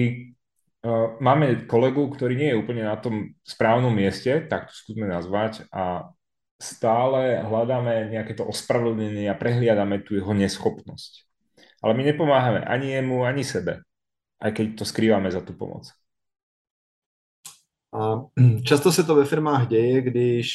uh, 0.84 1.16
máme 1.24 1.64
kolegu, 1.64 2.04
ktorý 2.12 2.36
nie 2.36 2.52
je 2.52 2.60
úplne 2.60 2.84
na 2.84 3.00
tom 3.00 3.32
správnom 3.40 3.90
mieste, 3.90 4.44
tak 4.44 4.68
to 4.68 4.76
skúsme 4.76 5.08
nazvať, 5.08 5.64
a 5.72 6.12
stále 6.60 7.40
hľadáme 7.40 8.12
nejaké 8.12 8.36
to 8.36 8.44
ospravedlnenie 8.44 9.26
a 9.32 9.38
prehliadame 9.40 10.04
tu 10.04 10.20
jeho 10.20 10.36
neschopnosť. 10.36 11.24
Ale 11.84 11.94
my 11.94 12.02
nepomáhame 12.04 12.64
ani 12.64 12.90
jemu, 12.90 13.24
ani 13.24 13.44
sebe, 13.44 13.84
aj 14.40 14.52
keď 14.56 14.66
to 14.80 14.84
skrýváme 14.88 15.28
za 15.28 15.44
tu 15.44 15.52
pomoc. 15.52 15.92
A 17.92 18.24
často 18.64 18.92
se 18.92 19.04
to 19.04 19.14
ve 19.14 19.24
firmách 19.24 19.68
děje, 19.68 20.00
když 20.00 20.48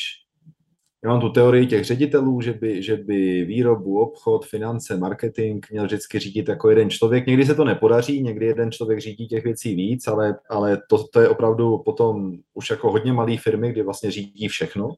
já 1.03 1.09
mám 1.09 1.21
tu 1.21 1.29
teorii 1.29 1.67
těch 1.67 1.85
ředitelů, 1.85 2.41
že 2.41 2.53
by, 2.53 2.83
že 2.83 2.97
by 2.97 3.45
výrobu, 3.45 3.99
obchod, 3.99 4.45
finance, 4.45 4.97
marketing 4.97 5.65
měl 5.71 5.85
vždycky 5.85 6.19
řídit 6.19 6.49
jako 6.49 6.69
jeden 6.69 6.89
člověk. 6.89 7.27
Někdy 7.27 7.45
se 7.45 7.55
to 7.55 7.63
nepodaří, 7.63 8.23
někdy 8.23 8.45
jeden 8.45 8.71
člověk 8.71 8.99
řídí 8.99 9.27
těch 9.27 9.43
věcí 9.43 9.75
víc, 9.75 10.07
ale, 10.07 10.39
ale 10.49 10.81
to, 10.89 11.07
to 11.07 11.21
je 11.21 11.29
opravdu 11.29 11.77
potom 11.77 12.37
už 12.53 12.69
jako 12.69 12.91
hodně 12.91 13.13
malé 13.13 13.37
firmy, 13.37 13.71
kdy 13.71 13.83
vlastně 13.83 14.11
řídí 14.11 14.47
všechno. 14.47 14.89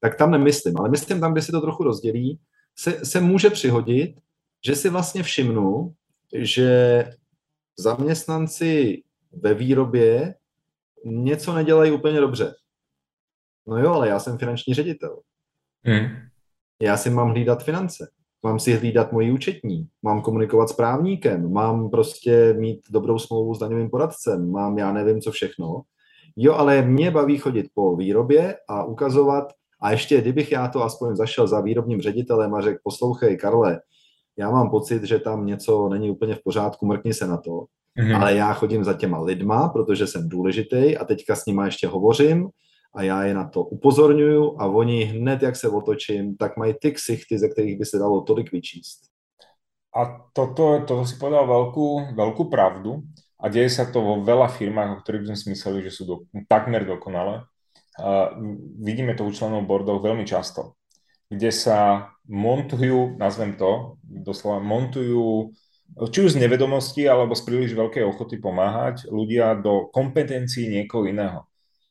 Tak 0.00 0.16
tam 0.16 0.30
nemyslím, 0.30 0.76
ale 0.78 0.88
myslím 0.88 1.20
tam, 1.20 1.32
kde 1.32 1.42
se 1.42 1.52
to 1.52 1.60
trochu 1.60 1.84
rozdělí, 1.84 2.38
se, 2.76 3.04
se 3.04 3.20
může 3.20 3.50
přihodit, 3.50 4.14
že 4.66 4.76
si 4.76 4.90
vlastně 4.90 5.22
všimnu, 5.22 5.94
že 6.34 7.04
zaměstnanci 7.78 9.02
ve 9.32 9.54
výrobě 9.54 10.34
něco 11.04 11.54
nedělají 11.54 11.90
úplně 11.92 12.20
dobře. 12.20 12.54
No 13.66 13.78
jo, 13.78 13.92
ale 13.92 14.08
já 14.08 14.18
jsem 14.18 14.38
finanční 14.38 14.74
ředitel. 14.74 15.20
Hmm. 15.84 16.08
Já 16.82 16.96
si 16.96 17.10
mám 17.10 17.30
hlídat 17.30 17.64
finance. 17.64 18.10
Mám 18.44 18.58
si 18.58 18.72
hlídat 18.72 19.12
moji 19.12 19.32
účetní, 19.32 19.88
mám 20.02 20.22
komunikovat 20.22 20.68
s 20.68 20.72
právníkem, 20.72 21.52
mám 21.52 21.90
prostě 21.90 22.52
mít 22.52 22.80
dobrou 22.90 23.18
smlouvu 23.18 23.54
s 23.54 23.58
daňovým 23.58 23.90
poradcem, 23.90 24.50
mám 24.50 24.78
já 24.78 24.92
nevím 24.92 25.20
co 25.20 25.30
všechno. 25.30 25.82
Jo, 26.36 26.54
ale 26.54 26.82
mě 26.82 27.10
baví 27.10 27.38
chodit 27.38 27.66
po 27.74 27.96
výrobě 27.96 28.56
a 28.68 28.84
ukazovat, 28.84 29.52
a 29.80 29.90
ještě 29.90 30.20
kdybych 30.20 30.52
já 30.52 30.68
to 30.68 30.82
aspoň 30.82 31.16
zašel 31.16 31.46
za 31.46 31.60
výrobním 31.60 32.00
ředitelem 32.00 32.54
a 32.54 32.60
řekl, 32.60 32.78
poslouchej 32.82 33.36
Karle, 33.36 33.80
já 34.38 34.50
mám 34.50 34.70
pocit, 34.70 35.02
že 35.02 35.18
tam 35.18 35.46
něco 35.46 35.88
není 35.88 36.10
úplně 36.10 36.34
v 36.34 36.42
pořádku, 36.42 36.86
mrkni 36.86 37.14
se 37.14 37.26
na 37.26 37.36
to. 37.36 37.50
Mm-hmm. 37.98 38.16
Ale 38.16 38.34
já 38.34 38.52
chodím 38.52 38.84
za 38.84 38.94
těma 38.94 39.20
lidma, 39.20 39.68
protože 39.68 40.06
jsem 40.06 40.28
důležitý 40.28 40.96
a 40.96 41.04
teďka 41.04 41.36
s 41.36 41.46
nima 41.46 41.64
ještě 41.64 41.88
hovořím 41.88 42.48
a 42.94 43.02
já 43.02 43.24
je 43.24 43.34
na 43.34 43.48
to 43.48 43.62
upozorňuju 43.64 44.56
a 44.58 44.66
oni 44.66 45.04
hned, 45.04 45.42
jak 45.42 45.56
se 45.56 45.68
otočím, 45.68 46.36
tak 46.36 46.56
mají 46.56 46.74
ty 46.80 46.92
ksichty, 46.92 47.38
ze 47.38 47.48
kterých 47.48 47.78
by 47.78 47.84
se 47.84 47.98
dalo 47.98 48.20
tolik 48.20 48.52
vyčíst. 48.52 49.00
A 49.96 50.24
toto, 50.32 50.80
toto 50.88 51.04
si 51.04 51.20
povedal 51.20 51.44
veľkú, 51.44 52.16
veľkú 52.16 52.48
pravdu 52.48 53.04
a 53.36 53.52
deje 53.52 53.68
sa 53.68 53.84
to 53.84 54.00
vo 54.00 54.24
veľa 54.24 54.48
firmách, 54.48 54.88
o 54.88 55.00
ktorých 55.04 55.28
sme 55.28 55.36
si 55.36 55.46
mysleli, 55.52 55.84
že 55.84 55.92
sú 55.92 56.02
do, 56.08 56.16
takmer 56.48 56.88
dokonalé. 56.88 57.44
Uh, 58.00 58.32
vidíme 58.80 59.12
to 59.12 59.28
u 59.28 59.30
členov 59.36 59.68
boardov 59.68 60.00
veľmi 60.00 60.24
často 60.24 60.80
kde 61.32 61.48
sa 61.48 62.12
montujú, 62.28 63.16
nazvem 63.16 63.56
to, 63.56 63.96
doslova 64.04 64.60
montujú 64.60 65.56
či 65.92 66.24
už 66.24 66.36
z 66.36 66.40
nevedomosti 66.40 67.04
alebo 67.04 67.36
z 67.36 67.44
príliš 67.44 67.72
veľkej 67.76 68.04
ochoty 68.08 68.40
pomáhať 68.40 69.12
ľudia 69.12 69.52
do 69.60 69.92
kompetencií 69.92 70.68
niekoho 70.72 71.04
iného. 71.04 71.44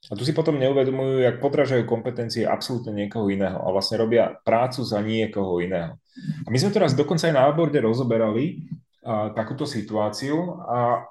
A 0.09 0.17
tu 0.17 0.25
si 0.25 0.33
potom 0.33 0.57
neuvedomujú, 0.57 1.21
jak 1.21 1.37
podražajú 1.37 1.85
kompetencie 1.85 2.41
absolútne 2.41 2.89
niekoho 2.89 3.29
iného 3.29 3.61
a 3.61 3.69
vlastne 3.69 4.01
robia 4.01 4.33
prácu 4.41 4.81
za 4.81 4.97
niekoho 4.97 5.61
iného. 5.61 6.01
A 6.41 6.47
my 6.49 6.57
sme 6.57 6.73
teraz 6.73 6.97
dokonca 6.97 7.29
aj 7.29 7.37
na 7.37 7.45
aborde 7.45 7.77
rozoberali 7.77 8.65
a, 9.05 9.29
takúto 9.37 9.69
situáciu, 9.69 10.57
a, 10.65 11.05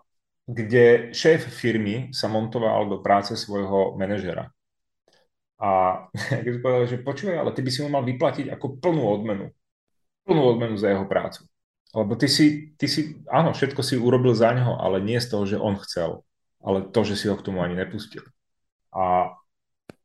kde 0.50 1.14
šéf 1.14 1.46
firmy 1.46 2.10
sa 2.10 2.26
montoval 2.26 2.90
do 2.90 2.98
práce 2.98 3.38
svojho 3.38 3.94
manažera. 3.94 4.50
A 5.60 5.68
keď 6.44 6.54
povedal, 6.64 6.84
že 6.88 7.04
počúvaj, 7.04 7.36
ale 7.36 7.52
ty 7.52 7.60
by 7.60 7.70
si 7.70 7.80
mu 7.84 7.92
mal 7.92 8.02
vyplatiť 8.02 8.48
ako 8.50 8.80
plnú 8.80 9.04
odmenu. 9.04 9.46
Plnú 10.24 10.42
odmenu 10.42 10.74
za 10.80 10.90
jeho 10.90 11.04
prácu. 11.04 11.44
Lebo 11.90 12.14
ty 12.14 12.30
si, 12.30 12.72
ty 12.78 12.86
si, 12.86 13.18
áno, 13.26 13.50
všetko 13.50 13.82
si 13.82 13.98
urobil 13.98 14.32
za 14.32 14.54
neho, 14.54 14.78
ale 14.78 15.02
nie 15.02 15.18
z 15.18 15.28
toho, 15.30 15.44
že 15.44 15.58
on 15.58 15.74
chcel, 15.82 16.22
ale 16.62 16.86
to, 16.86 17.02
že 17.02 17.18
si 17.18 17.26
ho 17.26 17.34
k 17.34 17.42
tomu 17.42 17.66
ani 17.66 17.74
nepustil. 17.74 18.22
A 18.94 19.34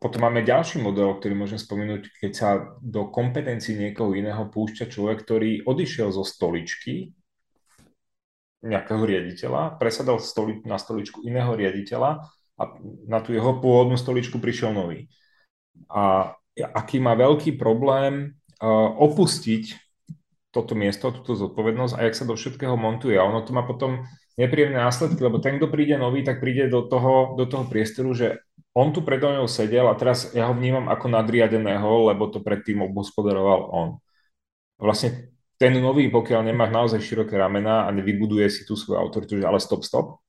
potom 0.01 0.25
máme 0.25 0.41
ďalší 0.41 0.81
model, 0.81 1.17
ktorý 1.17 1.33
môžem 1.37 1.61
spomenúť, 1.61 2.09
keď 2.21 2.31
sa 2.33 2.49
do 2.81 3.09
kompetencií 3.09 3.77
niekoho 3.77 4.17
iného 4.17 4.49
púšťa 4.49 4.89
človek, 4.89 5.23
ktorý 5.23 5.51
odišiel 5.65 6.09
zo 6.09 6.25
stoličky 6.25 7.13
nejakého 8.65 9.05
riaditeľa, 9.05 9.77
presadal 9.77 10.17
stoli, 10.17 10.65
na 10.65 10.81
stoličku 10.81 11.21
iného 11.21 11.53
riaditeľa 11.53 12.25
a 12.57 12.63
na 13.05 13.21
tú 13.21 13.37
jeho 13.37 13.61
pôvodnú 13.61 13.93
stoličku 13.93 14.41
prišiel 14.41 14.73
nový. 14.73 15.05
A 15.91 16.33
aký 16.55 17.03
má 17.03 17.13
veľký 17.15 17.59
problém 17.59 18.35
uh, 18.63 18.89
opustiť 18.95 19.75
toto 20.55 20.71
miesto, 20.71 21.11
túto 21.11 21.35
zodpovednosť 21.35 21.93
a 21.99 22.03
jak 22.07 22.15
sa 22.15 22.23
do 22.23 22.39
všetkého 22.39 22.79
montuje. 22.79 23.19
A 23.19 23.27
ono 23.27 23.43
to 23.43 23.51
má 23.51 23.67
potom 23.67 24.07
nepríjemné 24.39 24.79
následky, 24.79 25.19
lebo 25.19 25.43
ten, 25.43 25.59
kto 25.59 25.67
príde 25.67 25.99
nový, 25.99 26.23
tak 26.23 26.39
príde 26.39 26.71
do 26.71 26.87
toho, 26.87 27.35
do 27.35 27.43
toho 27.43 27.67
priestoru, 27.67 28.15
že 28.15 28.39
on 28.75 28.91
tu 28.91 29.03
predo 29.03 29.31
mňou 29.31 29.47
sedel 29.47 29.87
a 29.87 29.99
teraz 29.99 30.31
ja 30.35 30.51
ho 30.51 30.55
vnímam 30.55 30.91
ako 30.91 31.07
nadriadeného, 31.11 32.11
lebo 32.11 32.27
to 32.27 32.43
predtým 32.43 32.83
obhospodaroval 32.87 33.71
on. 33.71 33.89
Vlastne 34.79 35.31
ten 35.55 35.71
nový, 35.79 36.11
pokiaľ 36.11 36.51
nemá 36.51 36.67
naozaj 36.67 36.99
široké 36.99 37.39
ramena 37.39 37.87
a 37.87 37.95
nevybuduje 37.95 38.47
si 38.51 38.61
tú 38.67 38.75
svoju 38.75 38.99
autoritu, 38.99 39.39
že 39.39 39.47
ale 39.47 39.63
stop, 39.63 39.87
stop, 39.87 40.19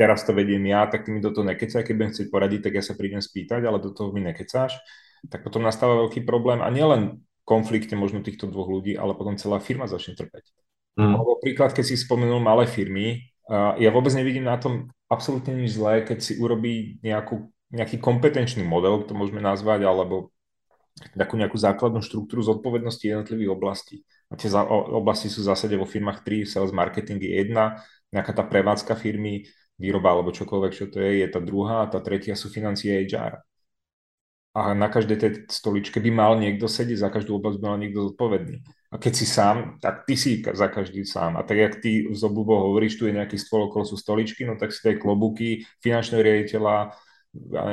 teraz 0.00 0.24
to 0.24 0.32
vediem 0.32 0.64
ja, 0.64 0.88
tak 0.88 1.04
ty 1.04 1.12
mi 1.12 1.20
do 1.20 1.28
toho 1.28 1.44
nekecaj, 1.44 1.84
keď 1.84 1.92
budem 1.92 2.12
chcieť 2.16 2.28
poradiť, 2.32 2.60
tak 2.64 2.72
ja 2.80 2.84
sa 2.84 2.96
prídem 2.96 3.20
spýtať, 3.20 3.60
ale 3.68 3.84
do 3.84 3.92
toho 3.92 4.08
mi 4.16 4.24
nekecáš, 4.24 4.80
tak 5.28 5.44
potom 5.44 5.60
nastáva 5.60 6.00
veľký 6.00 6.24
problém 6.24 6.64
a 6.64 6.72
nielen 6.72 7.20
konflikte 7.44 7.92
možno 8.00 8.24
týchto 8.24 8.48
dvoch 8.48 8.72
ľudí, 8.72 8.96
ale 8.96 9.12
potom 9.12 9.36
celá 9.36 9.60
firma 9.60 9.84
začne 9.84 10.16
trpeť. 10.16 10.48
Mm. 10.96 11.20
Alebo 11.20 11.36
príklad, 11.36 11.76
keď 11.76 11.84
si 11.92 12.00
spomenul 12.00 12.40
malé 12.40 12.64
firmy, 12.64 13.28
ja 13.76 13.90
vôbec 13.92 14.14
nevidím 14.16 14.48
na 14.48 14.56
tom 14.56 14.88
absolútne 15.10 15.52
nič 15.52 15.76
zlé, 15.76 16.06
keď 16.06 16.18
si 16.22 16.32
urobí 16.40 17.02
nejakú, 17.04 17.50
nejaký 17.68 18.00
kompetenčný 18.00 18.64
model, 18.64 19.04
to 19.04 19.12
môžeme 19.12 19.42
nazvať, 19.42 19.84
alebo 19.84 20.32
takú 21.12 21.36
nejakú 21.36 21.58
základnú 21.58 22.00
štruktúru 22.00 22.40
zodpovednosti 22.40 23.02
jednotlivých 23.04 23.52
oblastí. 23.52 23.96
A 24.30 24.38
tie 24.38 24.48
oblasti 24.94 25.26
sú 25.26 25.42
v 25.42 25.50
zásade 25.50 25.74
vo 25.74 25.84
firmách 25.84 26.22
3, 26.22 26.46
sales 26.46 26.70
marketing 26.70 27.18
je 27.18 27.32
jedna, 27.42 27.82
nejaká 28.14 28.30
tá 28.30 28.46
prevádzka 28.46 28.94
firmy, 28.94 29.50
výroba 29.80 30.12
alebo 30.12 30.36
čokoľvek, 30.36 30.72
čo 30.76 30.86
to 30.92 31.00
je, 31.00 31.24
je 31.24 31.28
tá 31.32 31.40
druhá 31.40 31.88
a 31.88 31.90
tá 31.90 31.98
tretia 32.04 32.36
sú 32.36 32.52
financie 32.52 32.92
HR 33.08 33.40
a 34.50 34.74
na 34.74 34.90
každej 34.90 35.16
tej 35.16 35.30
stoličke 35.46 36.02
by 36.02 36.10
mal 36.10 36.32
niekto 36.34 36.66
sedieť, 36.66 36.98
za 37.06 37.10
každú 37.10 37.38
oblasť 37.38 37.62
by 37.62 37.64
mal 37.70 37.78
niekto 37.78 38.10
zodpovedný. 38.10 38.66
A 38.90 38.98
keď 38.98 39.12
si 39.14 39.26
sám, 39.26 39.78
tak 39.78 40.02
ty 40.10 40.18
si 40.18 40.42
za 40.42 40.66
každý 40.66 41.06
sám. 41.06 41.38
A 41.38 41.46
tak, 41.46 41.54
jak 41.58 41.74
ty 41.78 42.10
z 42.10 42.22
obubo 42.26 42.58
hovoríš, 42.58 42.98
tu 42.98 43.06
je 43.06 43.14
nejaký 43.14 43.38
stôl, 43.38 43.70
okolo 43.70 43.86
sú 43.86 43.94
stoličky, 43.94 44.42
no 44.42 44.58
tak 44.58 44.74
si 44.74 44.82
tej 44.82 44.98
klobúky 44.98 45.62
finančného 45.86 46.26
riaditeľa, 46.26 46.98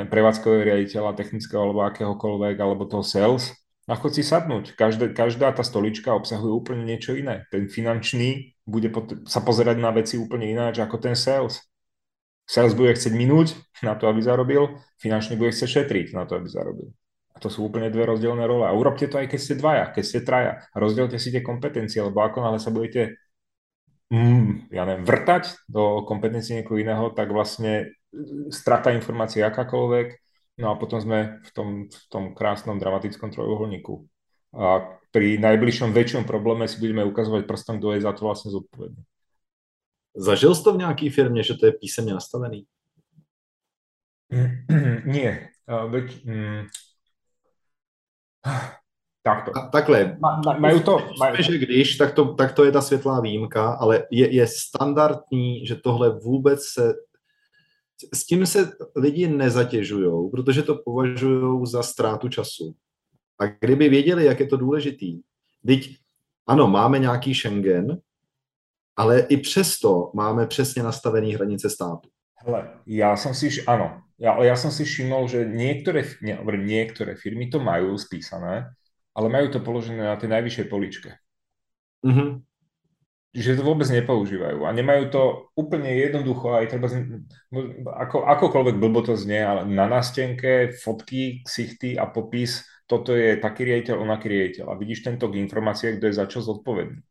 prevádzkového 0.06 0.62
riaditeľa, 0.70 1.18
technického 1.18 1.66
alebo 1.66 1.82
akéhokoľvek, 1.82 2.56
alebo 2.62 2.86
toho 2.86 3.02
sales, 3.02 3.50
a 3.88 3.96
chod 3.98 4.14
si 4.14 4.22
sadnúť. 4.22 4.78
Každá, 4.78 5.10
každá 5.10 5.50
tá 5.50 5.64
stolička 5.66 6.14
obsahuje 6.14 6.52
úplne 6.52 6.84
niečo 6.86 7.16
iné. 7.16 7.48
Ten 7.48 7.66
finančný 7.66 8.54
bude 8.68 8.92
pot- 8.92 9.24
sa 9.24 9.40
pozerať 9.40 9.80
na 9.80 9.90
veci 9.90 10.20
úplne 10.20 10.46
ináč 10.46 10.78
ako 10.78 11.00
ten 11.00 11.16
sales. 11.18 11.64
Sales 12.48 12.72
bude 12.72 12.96
chcieť 12.96 13.12
minúť 13.12 13.60
na 13.84 13.92
to, 13.92 14.08
aby 14.08 14.24
zarobil, 14.24 14.80
finančný 14.96 15.36
bude 15.36 15.52
chcieť 15.52 15.84
šetriť 15.84 16.16
na 16.16 16.24
to, 16.24 16.40
aby 16.40 16.48
zarobil. 16.48 16.88
A 17.36 17.38
to 17.38 17.52
sú 17.52 17.68
úplne 17.68 17.92
dve 17.92 18.08
rozdielne 18.08 18.42
role. 18.48 18.64
A 18.64 18.72
urobte 18.72 19.04
to 19.04 19.20
aj 19.20 19.28
keď 19.28 19.40
ste 19.40 19.54
dvaja, 19.60 19.84
keď 19.92 20.04
ste 20.04 20.20
traja. 20.24 20.52
A 20.72 20.76
rozdielte 20.80 21.20
si 21.20 21.28
tie 21.28 21.44
kompetencie, 21.44 22.00
lebo 22.00 22.24
ako 22.24 22.40
náhle 22.40 22.58
sa 22.58 22.72
budete 22.72 23.20
mm, 24.12 24.72
ja 24.72 24.82
neviem, 24.88 25.04
vrtať 25.04 25.68
do 25.68 26.02
kompetencie 26.08 26.60
niekoho 26.60 26.80
iného, 26.80 27.12
tak 27.12 27.30
vlastne 27.32 27.92
strata 28.48 28.90
informácie 28.96 29.44
akákoľvek, 29.44 30.06
no 30.64 30.72
a 30.72 30.74
potom 30.80 30.98
sme 30.98 31.44
v 31.44 31.50
tom, 31.52 31.68
v 31.86 32.04
tom 32.08 32.24
krásnom 32.32 32.80
dramatickom 32.80 33.28
trojuholníku. 33.28 34.08
A 34.56 34.96
pri 35.12 35.36
najbližšom 35.36 35.92
väčšom 35.92 36.24
probléme 36.24 36.64
si 36.64 36.80
budeme 36.80 37.04
ukazovať 37.04 37.44
prstom, 37.44 37.76
kto 37.78 37.96
je 37.96 38.04
za 38.04 38.12
to 38.16 38.24
vlastne 38.24 38.48
zodpovedný. 38.48 39.04
Zažil 40.16 40.54
jsi 40.54 40.64
to 40.64 40.72
v 40.72 40.78
nějaké 40.78 41.10
firmě, 41.10 41.42
že 41.42 41.54
to 41.54 41.66
je 41.66 41.72
písemně 41.72 42.14
nastavený? 42.14 42.66
Nie. 45.04 45.48
Uh, 45.68 45.90
veď, 45.90 46.24
mm, 46.24 46.66
takto. 49.22 49.50
A, 49.56 49.68
takhle. 49.68 50.16
Ma, 50.20 50.40
ma, 50.46 50.58
majú 50.58 50.80
to... 50.80 50.94
Majú... 51.20 51.36
Že 51.42 51.58
když, 51.58 51.96
tak 51.96 52.14
to, 52.14 52.34
tak 52.34 52.52
to 52.52 52.64
je 52.64 52.72
ta 52.72 52.80
světlá 52.80 53.20
výjimka, 53.20 53.76
ale 53.76 54.06
je, 54.10 54.34
je 54.34 54.46
standardní, 54.46 55.66
že 55.66 55.76
tohle 55.76 56.10
vůbec 56.10 56.64
se 56.64 56.94
s 58.14 58.26
tím 58.26 58.46
se 58.46 58.72
lidi 58.96 59.28
nezatěžují, 59.28 60.30
protože 60.30 60.62
to 60.62 60.74
považují 60.74 61.66
za 61.66 61.82
ztrátu 61.82 62.28
času. 62.28 62.74
A 63.38 63.46
kdyby 63.46 63.88
věděli, 63.88 64.24
jak 64.24 64.40
je 64.40 64.46
to 64.46 64.56
důležitý, 64.56 65.20
teď 65.66 65.96
ano, 66.46 66.66
máme 66.66 66.98
nějaký 66.98 67.34
Schengen, 67.34 67.98
ale 68.98 69.20
i 69.30 69.36
přesto 69.36 70.10
máme 70.14 70.46
přesně 70.46 70.82
nastavený 70.82 71.34
hranice 71.34 71.70
státu. 71.70 72.08
Hele, 72.38 72.82
ja 72.86 73.18
som 73.18 73.34
si, 73.34 73.50
ja, 74.18 74.30
ale 74.30 74.46
ja 74.46 74.54
som 74.54 74.70
si 74.70 74.86
všimol, 74.86 75.26
že 75.26 75.42
niektoré, 75.42 76.06
nie, 76.22 76.38
niektoré 76.62 77.18
firmy 77.18 77.50
to 77.50 77.58
majú 77.58 77.98
spísané, 77.98 78.70
ale 79.10 79.26
majú 79.26 79.50
to 79.50 79.58
položené 79.58 80.06
na 80.06 80.14
tej 80.14 80.30
najvyššej 80.30 80.66
poličke. 80.70 81.10
Mm-hmm. 82.06 82.28
Že 83.34 83.58
to 83.58 83.62
vôbec 83.66 83.90
nepoužívajú 83.90 84.62
a 84.66 84.70
nemajú 84.70 85.04
to 85.10 85.22
úplne 85.58 85.90
jednoducho, 85.98 86.54
aj 86.54 86.66
treba, 86.70 86.86
ako, 88.06 88.22
akokoľvek 88.22 88.76
blbo 88.78 89.02
to 89.02 89.18
znie, 89.18 89.42
ale 89.42 89.66
na 89.66 89.90
nástenke 89.90 90.78
fotky, 90.78 91.42
ksichty 91.42 91.98
a 91.98 92.06
popis, 92.06 92.62
toto 92.86 93.18
je 93.18 93.34
taký 93.34 93.66
riaditeľ, 93.66 93.98
onaký 93.98 94.30
riaditeľ. 94.30 94.70
A 94.70 94.78
vidíš 94.78 95.02
tento 95.02 95.26
informácie, 95.34 95.98
kto 95.98 96.06
je 96.06 96.18
za 96.22 96.30
čo 96.30 96.38
zodpovedný. 96.38 97.02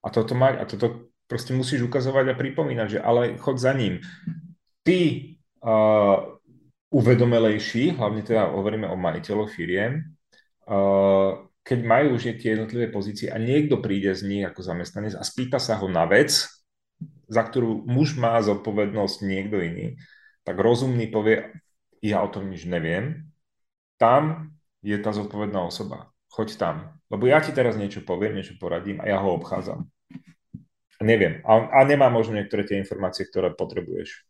A 0.00 0.08
toto, 0.08 0.32
má, 0.32 0.56
a 0.56 0.64
toto 0.64 1.12
proste 1.28 1.52
musíš 1.52 1.84
ukazovať 1.84 2.32
a 2.32 2.38
pripomínať, 2.38 2.88
že 2.88 3.00
ale 3.00 3.36
chod 3.36 3.60
za 3.60 3.70
ním. 3.76 4.00
Ty 4.80 4.98
uh, 5.62 6.40
uvedomelejší, 6.90 7.94
hlavne 7.94 8.24
teda 8.24 8.50
hovoríme 8.50 8.88
o 8.88 8.96
majiteľoch 8.98 9.52
firiem, 9.52 10.16
uh, 10.66 11.46
keď 11.60 11.78
majú 11.86 12.18
už 12.18 12.40
tie 12.40 12.58
jednotlivé 12.58 12.90
pozície 12.90 13.30
a 13.30 13.38
niekto 13.38 13.78
príde 13.78 14.10
z 14.16 14.26
nich 14.26 14.42
ako 14.42 14.64
zamestnanec 14.64 15.14
a 15.14 15.22
spýta 15.22 15.62
sa 15.62 15.78
ho 15.78 15.86
na 15.86 16.08
vec, 16.08 16.32
za 17.30 17.42
ktorú 17.46 17.86
muž 17.86 18.18
má 18.18 18.34
zodpovednosť 18.42 19.22
niekto 19.22 19.62
iný, 19.62 19.86
tak 20.42 20.58
rozumný 20.58 21.06
povie, 21.14 21.46
ja 22.02 22.24
o 22.26 22.32
tom 22.32 22.50
nič 22.50 22.66
neviem, 22.66 23.30
tam 24.00 24.50
je 24.82 24.96
tá 24.98 25.14
zodpovedná 25.14 25.62
osoba. 25.62 26.09
Choď 26.30 26.48
tam. 26.56 26.74
Lebo 27.10 27.26
ja 27.26 27.42
ti 27.42 27.50
teraz 27.50 27.74
niečo 27.74 28.06
poviem, 28.06 28.38
niečo 28.38 28.54
poradím 28.54 29.02
a 29.02 29.10
ja 29.10 29.18
ho 29.18 29.34
obchádzam. 29.34 29.90
Neviem. 31.02 31.42
A, 31.42 31.66
a 31.74 31.78
nemám 31.82 32.12
možno 32.12 32.38
niektoré 32.38 32.62
tie 32.62 32.78
informácie, 32.78 33.26
ktoré 33.26 33.50
potrebuješ. 33.50 34.22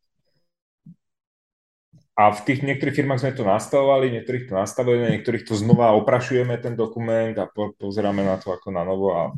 A 2.16 2.30
v 2.36 2.40
tých 2.44 2.60
niektorých 2.60 2.96
firmách 3.00 3.20
sme 3.24 3.32
to 3.32 3.48
nastavovali, 3.48 4.12
niektorých 4.12 4.52
to 4.52 4.54
nastavujeme, 4.56 5.08
niektorých 5.18 5.44
to 5.44 5.56
znova 5.56 5.96
oprašujeme 5.96 6.52
ten 6.60 6.76
dokument 6.76 7.32
a 7.40 7.48
po, 7.48 7.72
pozeráme 7.80 8.20
na 8.20 8.36
to 8.36 8.52
ako 8.52 8.68
na 8.68 8.84
novo 8.84 9.16
a 9.16 9.32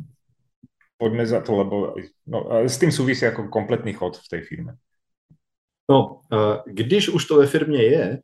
poďme 0.99 1.23
za 1.23 1.39
to, 1.39 1.51
lebo 1.63 1.75
no, 2.27 2.39
s 2.67 2.75
tým 2.75 2.91
súvisí 2.91 3.23
ako 3.23 3.47
kompletný 3.47 3.95
chod 3.95 4.19
v 4.19 4.29
tej 4.29 4.41
firme. 4.43 4.75
No, 5.89 6.21
když 6.67 7.09
už 7.09 7.25
to 7.25 7.35
ve 7.37 7.47
firmě 7.47 7.83
je, 7.83 8.19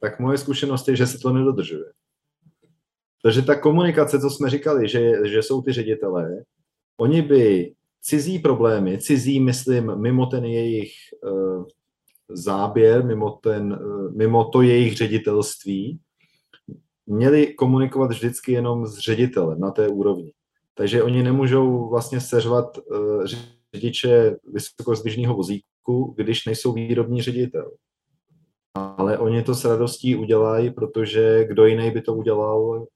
tak 0.00 0.20
moje 0.20 0.38
zkušenost 0.38 0.88
je, 0.88 0.96
že 0.96 1.06
se 1.06 1.18
to 1.18 1.32
nedodržuje. 1.32 1.92
Takže 3.26 3.42
ta 3.42 3.60
komunikace, 3.60 4.20
co 4.20 4.30
jsme 4.30 4.50
říkali, 4.50 4.88
že, 4.88 5.28
že 5.28 5.42
jsou 5.42 5.62
ty 5.62 5.72
ředitelé, 5.72 6.42
oni 7.00 7.22
by 7.22 7.72
cizí 8.02 8.38
problémy, 8.38 8.98
cizí, 8.98 9.40
myslím, 9.40 9.96
mimo 9.96 10.26
ten 10.26 10.44
jejich 10.44 10.92
uh, 11.22 11.64
záběr, 12.28 13.04
mimo, 13.04 13.30
ten, 13.30 13.72
uh, 13.72 14.14
mimo 14.14 14.44
to 14.44 14.62
jejich 14.62 14.96
ředitelství, 14.96 15.98
měli 17.06 17.46
komunikovat 17.54 18.10
vždycky 18.10 18.52
jenom 18.52 18.86
s 18.86 18.98
ředitelem 18.98 19.60
na 19.60 19.70
té 19.70 19.88
úrovni. 19.88 20.32
Takže 20.74 21.02
oni 21.02 21.22
nemůžou 21.22 21.90
vlastně 21.90 22.20
seřvat 22.20 22.78
uh, 22.78 23.24
řidiče 23.74 24.36
vysokozdvižního 24.52 25.34
vozíku, 25.34 26.14
když 26.16 26.46
nejsou 26.46 26.72
výrobní 26.72 27.22
ředitel. 27.22 27.70
Ale 28.74 29.18
oni 29.18 29.42
to 29.42 29.54
s 29.54 29.64
radostí 29.64 30.16
udělají, 30.16 30.70
protože 30.70 31.44
kdo 31.44 31.66
jiný 31.66 31.90
by 31.90 32.02
to 32.02 32.14
udělal, 32.14 32.86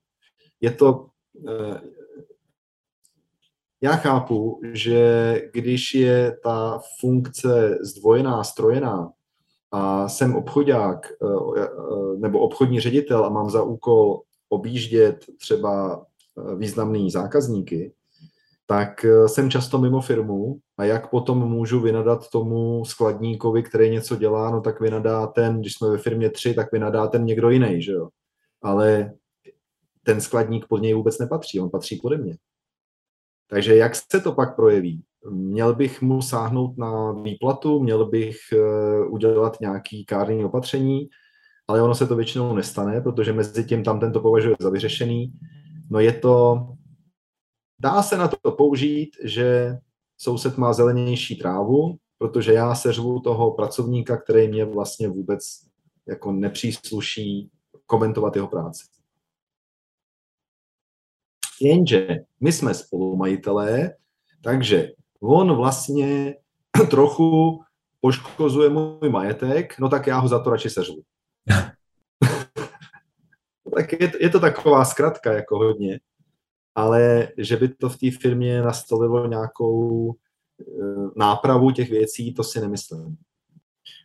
je 0.61 0.71
to, 0.71 1.07
eh, 1.49 1.81
já 3.81 3.93
chápu, 3.97 4.61
že 4.73 5.35
když 5.53 5.95
je 5.95 6.39
ta 6.43 6.81
funkce 7.01 7.79
zdvojená, 7.81 8.45
strojená 8.45 9.13
a 9.73 10.09
jsem 10.09 10.37
obchodák 10.37 11.07
eh, 11.07 11.27
eh, 11.63 11.69
nebo 12.19 12.39
obchodní 12.39 12.81
ředitel 12.81 13.25
a 13.25 13.29
mám 13.29 13.51
za 13.51 13.63
úkol 13.63 14.21
objíždět 14.49 15.25
třeba 15.41 16.05
významný 16.57 17.11
zákazníky, 17.11 17.93
tak 18.67 19.07
jsem 19.27 19.51
často 19.51 19.79
mimo 19.79 20.01
firmu 20.01 20.59
a 20.79 20.85
jak 20.85 21.11
potom 21.11 21.39
můžu 21.39 21.81
vynadat 21.81 22.31
tomu 22.31 22.85
skladníkovi, 22.85 23.63
který 23.63 23.91
něco 23.91 24.17
dělá, 24.17 24.51
no 24.51 24.61
tak 24.61 24.81
vynadá 24.81 25.27
ten, 25.27 25.61
když 25.61 25.75
jsme 25.75 25.89
ve 25.91 25.99
firmě 25.99 26.31
tři, 26.31 26.55
tak 26.55 26.73
vynadá 26.73 27.07
ten 27.07 27.25
někdo 27.25 27.51
jiný, 27.51 27.83
že 27.83 27.93
jo. 27.93 28.09
Ale 28.63 29.13
ten 30.05 30.21
skladník 30.21 30.67
pod 30.69 30.79
něj 30.79 30.95
vůbec 30.95 31.19
nepatří, 31.19 31.61
on 31.61 31.71
patří 31.71 31.97
pode 31.97 32.17
mě. 32.17 32.37
Takže 33.51 33.77
jak 33.77 33.95
se 33.95 34.21
to 34.21 34.33
pak 34.33 34.57
projeví? 34.57 35.03
Měl 35.31 35.75
bych 35.75 36.03
mu 36.03 36.23
sáhnout 36.23 36.79
na 36.79 37.13
výplatu, 37.13 37.81
měl 37.81 38.07
bych 38.07 38.37
eh, 38.53 39.07
udělat 39.09 39.61
nějaký 39.61 40.05
kárný 40.05 40.45
opatření, 40.45 41.09
ale 41.69 41.83
ono 41.83 41.95
se 41.95 42.07
to 42.07 42.17
většinou 42.17 42.55
nestane, 42.55 43.01
protože 43.01 43.33
mezi 43.33 43.65
tím 43.65 43.85
tam 43.85 44.01
tento 44.01 44.21
považuje 44.21 44.57
za 44.61 44.71
vyřešený. 44.71 45.33
No 45.91 46.01
je 46.01 46.13
to, 46.13 46.67
dá 47.81 48.03
se 48.03 48.17
na 48.17 48.29
to 48.29 48.53
použít, 48.53 49.11
že 49.25 49.77
soused 50.19 50.57
má 50.59 50.73
zelenější 50.73 51.37
trávu, 51.37 51.97
protože 52.19 52.53
já 52.53 52.75
seřvu 52.75 53.21
toho 53.21 53.51
pracovníka, 53.51 54.17
který 54.17 54.49
mě 54.49 54.65
vlastně 54.65 55.09
vůbec 55.09 55.43
jako 56.09 56.33
nepřísluší 56.33 57.51
komentovat 57.87 58.37
jeho 58.37 58.49
práci. 58.49 58.85
Jenže 61.61 62.19
my 62.41 62.53
jsme 62.53 62.75
spolumajitelé, 62.75 63.95
takže 64.43 64.93
on 65.21 65.57
vlastně 65.57 66.35
trochu 66.91 67.61
poškozuje 68.01 68.69
můj 68.69 69.09
majetek, 69.09 69.79
no 69.79 69.89
tak 69.89 70.07
já 70.07 70.19
ho 70.19 70.29
za 70.29 70.39
to 70.39 70.51
radši 70.51 70.71
seřvu. 70.71 71.03
tak 73.75 73.93
je, 73.93 74.13
je 74.21 74.31
to 74.31 74.41
taková 74.41 74.85
zkratka 74.85 75.33
jako 75.33 75.59
hodně, 75.59 76.01
ale 76.75 77.29
že 77.37 77.57
by 77.57 77.69
to 77.69 77.89
v 77.89 77.99
té 77.99 78.11
firmě 78.11 78.63
nastolilo 78.63 79.27
nějakou 79.27 80.13
e, 80.13 80.15
nápravu 81.17 81.71
těch 81.71 81.91
věcí, 81.91 82.35
to 82.35 82.45
si 82.45 82.61
nemyslím. 82.61 83.17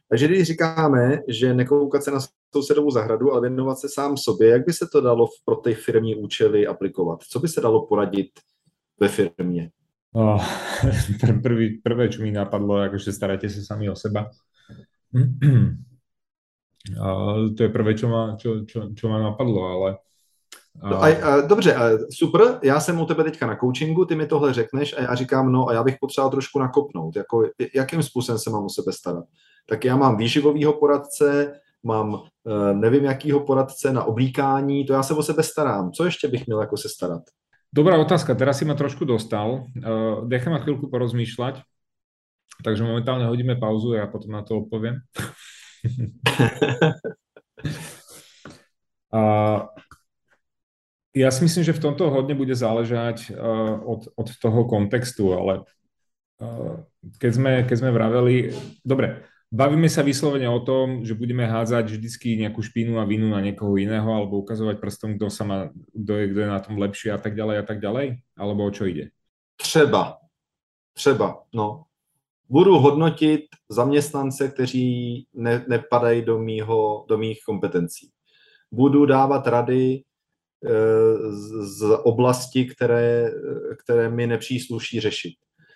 Takže 0.10 0.28
když 0.28 0.48
říkáme, 0.48 1.20
že 1.28 1.54
nekoukat 1.54 2.04
se 2.04 2.12
na 2.12 2.20
sousedovou 2.56 2.92
zahradu, 2.92 3.32
ale 3.32 3.42
věnovat 3.42 3.80
se 3.80 3.90
sám 3.90 4.18
sobě, 4.18 4.50
jak 4.50 4.66
by 4.66 4.74
se 4.74 4.88
to 4.92 5.02
dalo 5.02 5.28
pro 5.46 5.56
ty 5.56 5.74
firmní 5.74 6.16
účely 6.16 6.68
aplikovat? 6.68 7.20
Co 7.30 7.40
by 7.40 7.48
se 7.48 7.62
dalo 7.62 7.86
poradit 7.86 8.32
ve 9.00 9.08
firmě? 9.08 9.72
Oh, 10.18 10.40
prvý, 11.44 11.84
prvé, 11.84 12.08
čo 12.08 12.24
mi 12.24 12.32
napadlo, 12.32 12.80
akože 12.80 13.12
staráte 13.12 13.52
sa 13.52 13.76
sami 13.76 13.92
o 13.92 14.00
seba. 14.00 14.32
A 17.04 17.36
to 17.58 17.64
je 17.64 17.70
prvé, 17.70 17.98
čo 17.98 18.08
ma, 18.08 18.38
čo, 18.40 18.64
čo, 18.64 18.96
čo 18.96 19.10
ma 19.10 19.20
napadlo, 19.20 19.62
ale... 19.68 19.90
A... 20.82 20.90
No 20.90 21.04
a, 21.04 21.08
a, 21.08 21.42
dobře, 21.42 21.76
a, 21.76 21.90
super, 22.14 22.60
já 22.64 22.80
jsem 22.80 23.00
u 23.00 23.06
tebe 23.06 23.24
teďka 23.24 23.48
na 23.48 23.56
coachingu, 23.56 24.06
ty 24.06 24.16
mi 24.16 24.28
tohle 24.28 24.54
řekneš 24.54 24.96
a 24.98 25.02
já 25.02 25.16
říkám, 25.16 25.52
no 25.52 25.68
a 25.68 25.74
já 25.74 25.84
bych 25.84 25.96
potřeboval 26.00 26.32
trošku 26.32 26.60
nakopnout, 26.60 27.16
jako 27.16 27.50
jakým 27.76 28.04
způsobem 28.04 28.40
se 28.40 28.50
mám 28.50 28.66
o 28.66 28.70
sebe 28.70 28.92
starat. 28.92 29.26
Tak 29.70 29.86
já 29.86 29.96
mám 29.96 30.18
výživovýho 30.18 30.74
poradce, 30.74 31.60
mám 31.86 32.16
e, 32.16 32.74
nevím 32.74 33.04
jakýho 33.06 33.40
poradce 33.40 33.94
na 33.94 34.04
oblíkání, 34.04 34.86
to 34.86 34.94
já 34.94 35.04
se 35.04 35.14
o 35.14 35.24
sebe 35.24 35.44
starám. 35.44 35.92
Co 35.92 36.06
ještě 36.06 36.28
bych 36.28 36.48
měl 36.48 36.60
jako 36.60 36.78
se 36.78 36.90
starat? 36.90 37.22
Dobrá 37.76 38.00
otázka, 38.00 38.36
teraz 38.36 38.56
si 38.58 38.66
ma 38.66 38.72
trošku 38.72 39.04
dostal. 39.04 39.68
Uh, 39.76 40.24
Nechám 40.32 40.56
ma 40.56 40.64
chvíľku 40.64 40.88
porozmýšľať, 40.88 41.60
takže 42.64 42.88
momentálne 42.88 43.28
hodíme 43.28 43.60
pauzu 43.60 44.00
a 44.00 44.08
ja 44.08 44.08
potom 44.08 44.32
na 44.32 44.48
to 44.48 44.64
odpoviem. 44.64 45.04
uh, 49.12 49.68
ja 51.12 51.30
si 51.36 51.44
myslím, 51.44 51.68
že 51.68 51.76
v 51.76 51.84
tomto 51.84 52.08
hodne 52.08 52.32
bude 52.32 52.56
záležať 52.56 53.36
uh, 53.36 53.76
od, 53.84 54.08
od 54.16 54.28
toho 54.40 54.64
kontextu, 54.72 55.36
ale 55.36 55.68
keď, 57.20 57.32
sme, 57.32 57.52
keď 57.68 57.76
sme 57.76 57.92
vraveli, 57.92 58.56
dobre, 58.88 59.24
Bavíme 59.54 59.88
sa 59.88 60.02
vyslovene 60.02 60.50
o 60.50 60.60
tom, 60.60 61.06
že 61.06 61.14
budeme 61.14 61.46
hádzať 61.46 61.86
vždycky 61.88 62.36
nejakú 62.36 62.66
špínu 62.66 62.98
a 62.98 63.06
vinu 63.06 63.30
na 63.30 63.40
niekoho 63.40 63.78
iného 63.78 64.10
alebo 64.10 64.42
ukazovať 64.42 64.82
prstom, 64.82 65.16
kto 65.16 65.30
sa 65.30 65.44
má, 65.46 65.58
kto 65.94 66.12
je, 66.18 66.26
kto 66.34 66.40
je 66.42 66.50
na 66.50 66.60
tom 66.60 66.76
lepší 66.82 67.14
a 67.14 67.20
tak 67.22 67.38
ďalej 67.38 67.58
a 67.62 67.64
tak 67.64 67.80
ďalej? 67.80 68.20
Alebo 68.36 68.66
o 68.66 68.72
čo 68.74 68.90
ide? 68.90 69.14
Třeba. 69.56 70.18
Třeba, 70.94 71.44
no. 71.54 71.84
Budu 72.50 72.80
hodnotit 72.80 73.42
zaměstnance, 73.70 74.48
kteří 74.48 75.28
ne, 75.34 75.66
nepadají 75.68 76.22
do, 76.22 76.40
mýho, 76.40 77.06
do 77.10 77.18
mých 77.18 77.40
kompetencí. 77.46 78.10
Budu 78.72 79.06
dávat 79.06 79.48
rady 79.48 79.94
e, 79.94 80.02
z, 81.32 81.78
z 81.78 81.98
oblasti, 82.04 82.66
které, 82.66 83.32
které 83.84 84.10
mi 84.10 84.28
nepřísluší 84.28 85.00
řešit. 85.00 85.34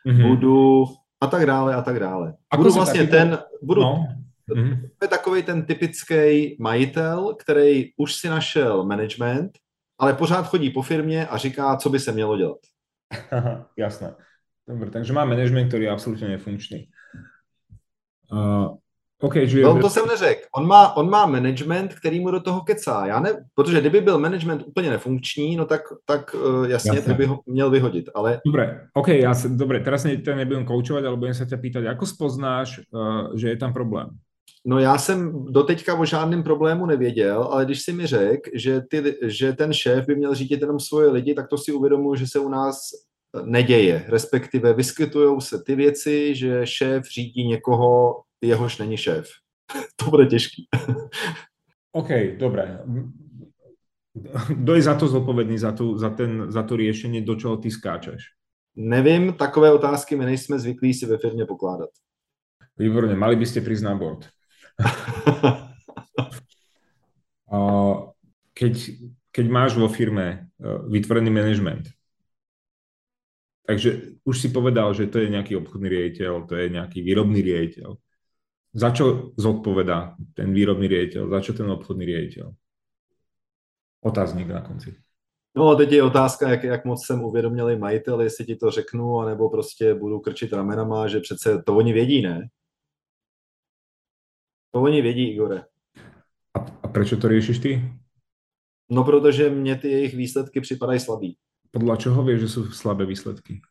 Mm-hmm. 0.07 0.27
Budu 0.27 0.85
a 1.21 1.27
tak 1.27 1.45
dále 1.45 1.75
a 1.75 1.81
tak 1.81 1.99
dále. 1.99 2.33
A 2.51 2.57
budu 2.57 2.71
vlastně 2.71 2.99
taky... 2.99 3.11
ten, 3.11 3.39
budu, 3.61 3.81
no. 3.81 4.07
Mm-hmm. 4.49 4.89
To 4.97 5.05
je 5.05 5.09
takový 5.09 5.43
ten 5.43 5.65
typický 5.65 6.55
majitel, 6.59 7.35
který 7.39 7.93
už 7.97 8.15
si 8.15 8.29
našel 8.29 8.83
management, 8.83 9.51
ale 9.99 10.13
pořád 10.13 10.43
chodí 10.47 10.69
po 10.69 10.81
firmě 10.81 11.27
a 11.27 11.37
říká, 11.37 11.77
co 11.77 11.89
by 11.89 11.99
se 11.99 12.11
mělo 12.11 12.37
dělat. 12.37 12.57
jasné. 13.77 14.15
Dobre, 14.67 14.89
takže 14.89 15.13
má 15.13 15.25
management, 15.25 15.67
který 15.67 15.83
je 15.83 15.89
absolutně 15.89 16.27
nefunkčný. 16.27 16.89
Uh, 18.31 18.77
Okay, 19.21 19.47
že 19.47 19.61
no, 19.61 19.81
to 19.81 19.89
jsem 19.89 20.07
neřekl. 20.07 20.41
On 20.55 20.67
má, 20.67 20.97
on 20.97 21.09
má 21.09 21.25
management, 21.25 21.93
který 21.93 22.19
mu 22.19 22.31
do 22.31 22.39
toho 22.39 22.61
kecá. 22.61 23.05
Já 23.05 23.19
ne, 23.19 23.45
protože 23.55 23.81
kdyby 23.81 24.01
byl 24.01 24.19
management 24.19 24.63
úplně 24.67 24.89
nefunkční, 24.89 25.55
no 25.55 25.65
tak, 25.65 25.81
tak 26.05 26.33
uh, 26.33 26.65
jasně, 26.65 26.97
jasně. 26.97 27.13
by 27.13 27.25
ho 27.25 27.39
měl 27.45 27.69
vyhodit, 27.69 28.09
ale... 28.15 28.41
Dobre, 28.45 28.81
OK, 28.93 29.07
já 29.07 29.33
se, 29.33 29.49
dobre, 29.49 29.79
teraz 29.79 30.03
ne, 30.03 30.21
nebudem 30.35 30.65
koučovat, 30.65 31.05
ale 31.05 31.17
budem 31.17 31.33
se 31.33 31.45
tě 31.45 31.57
pýtat, 31.57 31.83
jako 31.83 32.05
spoznáš, 32.05 32.81
uh, 32.91 33.35
že 33.35 33.49
je 33.49 33.57
tam 33.57 33.73
problém? 33.73 34.09
No 34.65 34.79
já 34.79 34.97
jsem 34.97 35.45
doteďka 35.45 35.95
o 35.95 36.05
žádném 36.05 36.43
problému 36.43 36.85
nevěděl, 36.85 37.43
ale 37.43 37.65
když 37.65 37.81
si 37.81 37.93
mi 37.93 38.07
řekl, 38.07 38.49
že, 38.53 38.81
ty, 38.81 39.15
že 39.21 39.53
ten 39.53 39.73
šéf 39.73 40.05
by 40.05 40.15
měl 40.15 40.35
řídit 40.35 40.61
jenom 40.61 40.79
svoje 40.79 41.09
lidi, 41.09 41.33
tak 41.33 41.47
to 41.47 41.57
si 41.57 41.71
uvědomuji, 41.71 42.15
že 42.15 42.27
se 42.27 42.39
u 42.39 42.49
nás 42.49 42.79
neděje. 43.43 44.05
Respektive 44.07 44.73
vyskytují 44.73 45.41
se 45.41 45.63
ty 45.63 45.75
věci, 45.75 46.35
že 46.35 46.61
šéf 46.63 47.05
řídí 47.15 47.47
někoho 47.47 48.15
jehož 48.41 48.77
není 48.77 48.97
šéf. 48.97 49.29
to 49.95 50.09
bude 50.09 50.25
těžký. 50.25 50.67
OK, 51.91 52.09
dobré. 52.37 52.79
Kdo 54.49 54.75
je 54.75 54.81
za 54.81 54.95
to 54.95 55.07
zodpovědný, 55.07 55.57
za, 55.57 55.71
tu, 55.71 55.97
za, 55.97 56.09
ten, 56.09 56.51
za 56.51 56.63
to 56.63 56.75
riešenie, 56.75 57.21
do 57.21 57.35
čeho 57.35 57.57
ty 57.57 57.71
skáčeš? 57.71 58.23
Nevím, 58.75 59.33
takové 59.33 59.71
otázky 59.71 60.15
my 60.15 60.25
nejsme 60.25 60.59
zvyklí 60.59 60.93
si 60.93 61.05
ve 61.05 61.17
firmě 61.17 61.45
pokládat. 61.45 61.89
Výborně, 62.77 63.15
mali 63.15 63.35
byste 63.35 63.61
prísť 63.61 63.83
na 63.83 63.95
board. 63.95 64.29
keď, 68.53 68.75
keď 69.31 69.45
máš 69.47 69.75
vo 69.75 69.87
firme 69.87 70.27
e, 70.27 70.37
vytvorený 70.87 71.31
management, 71.31 71.91
takže 73.67 74.19
už 74.23 74.35
si 74.39 74.49
povedal, 74.49 74.93
že 74.93 75.07
to 75.07 75.19
je 75.19 75.29
nejaký 75.29 75.55
obchodný 75.59 75.87
riaditeľ, 75.89 76.47
to 76.47 76.55
je 76.55 76.67
nejaký 76.69 77.03
výrobný 77.03 77.43
riaditeľ 77.43 77.99
za 78.73 78.89
čo 78.91 79.33
zodpovedá 79.37 80.15
ten 80.33 80.53
výrobný 80.53 80.87
riaditeľ, 80.87 81.29
za 81.29 81.39
čo 81.41 81.51
ten 81.53 81.69
obchodný 81.69 82.05
riaditeľ? 82.05 82.45
Otázník 84.05 84.47
na 84.47 84.61
konci. 84.61 84.95
No 85.55 85.69
a 85.69 85.75
teď 85.75 85.91
je 85.91 86.03
otázka, 86.03 86.49
jak, 86.49 86.63
jak 86.63 86.85
moc 86.85 87.05
jsem 87.05 87.23
uvědomili 87.23 87.77
majitel, 87.77 88.21
jestli 88.21 88.45
ti 88.45 88.55
to 88.55 88.71
řeknu, 88.71 89.19
anebo 89.19 89.49
prostě 89.49 89.93
budu 89.93 90.19
krčit 90.19 90.53
ramenama, 90.53 91.07
že 91.07 91.19
přece 91.19 91.63
to 91.65 91.77
oni 91.77 91.93
vědí, 91.93 92.21
ne? 92.21 92.47
To 94.71 94.81
oni 94.81 95.01
vědí, 95.01 95.33
Igore. 95.33 95.63
A, 96.53 96.59
a 96.83 96.87
proč 96.87 97.09
to 97.09 97.29
řešíš 97.29 97.59
ty? 97.59 97.91
No, 98.89 99.03
protože 99.03 99.49
mě 99.49 99.75
ty 99.75 99.91
jejich 99.91 100.13
výsledky 100.13 100.61
připadají 100.61 100.99
slabý. 100.99 101.37
Podle 101.71 101.97
čeho 101.97 102.23
víš, 102.23 102.39
že 102.39 102.49
jsou 102.49 102.65
slabé 102.65 103.05
výsledky? 103.05 103.61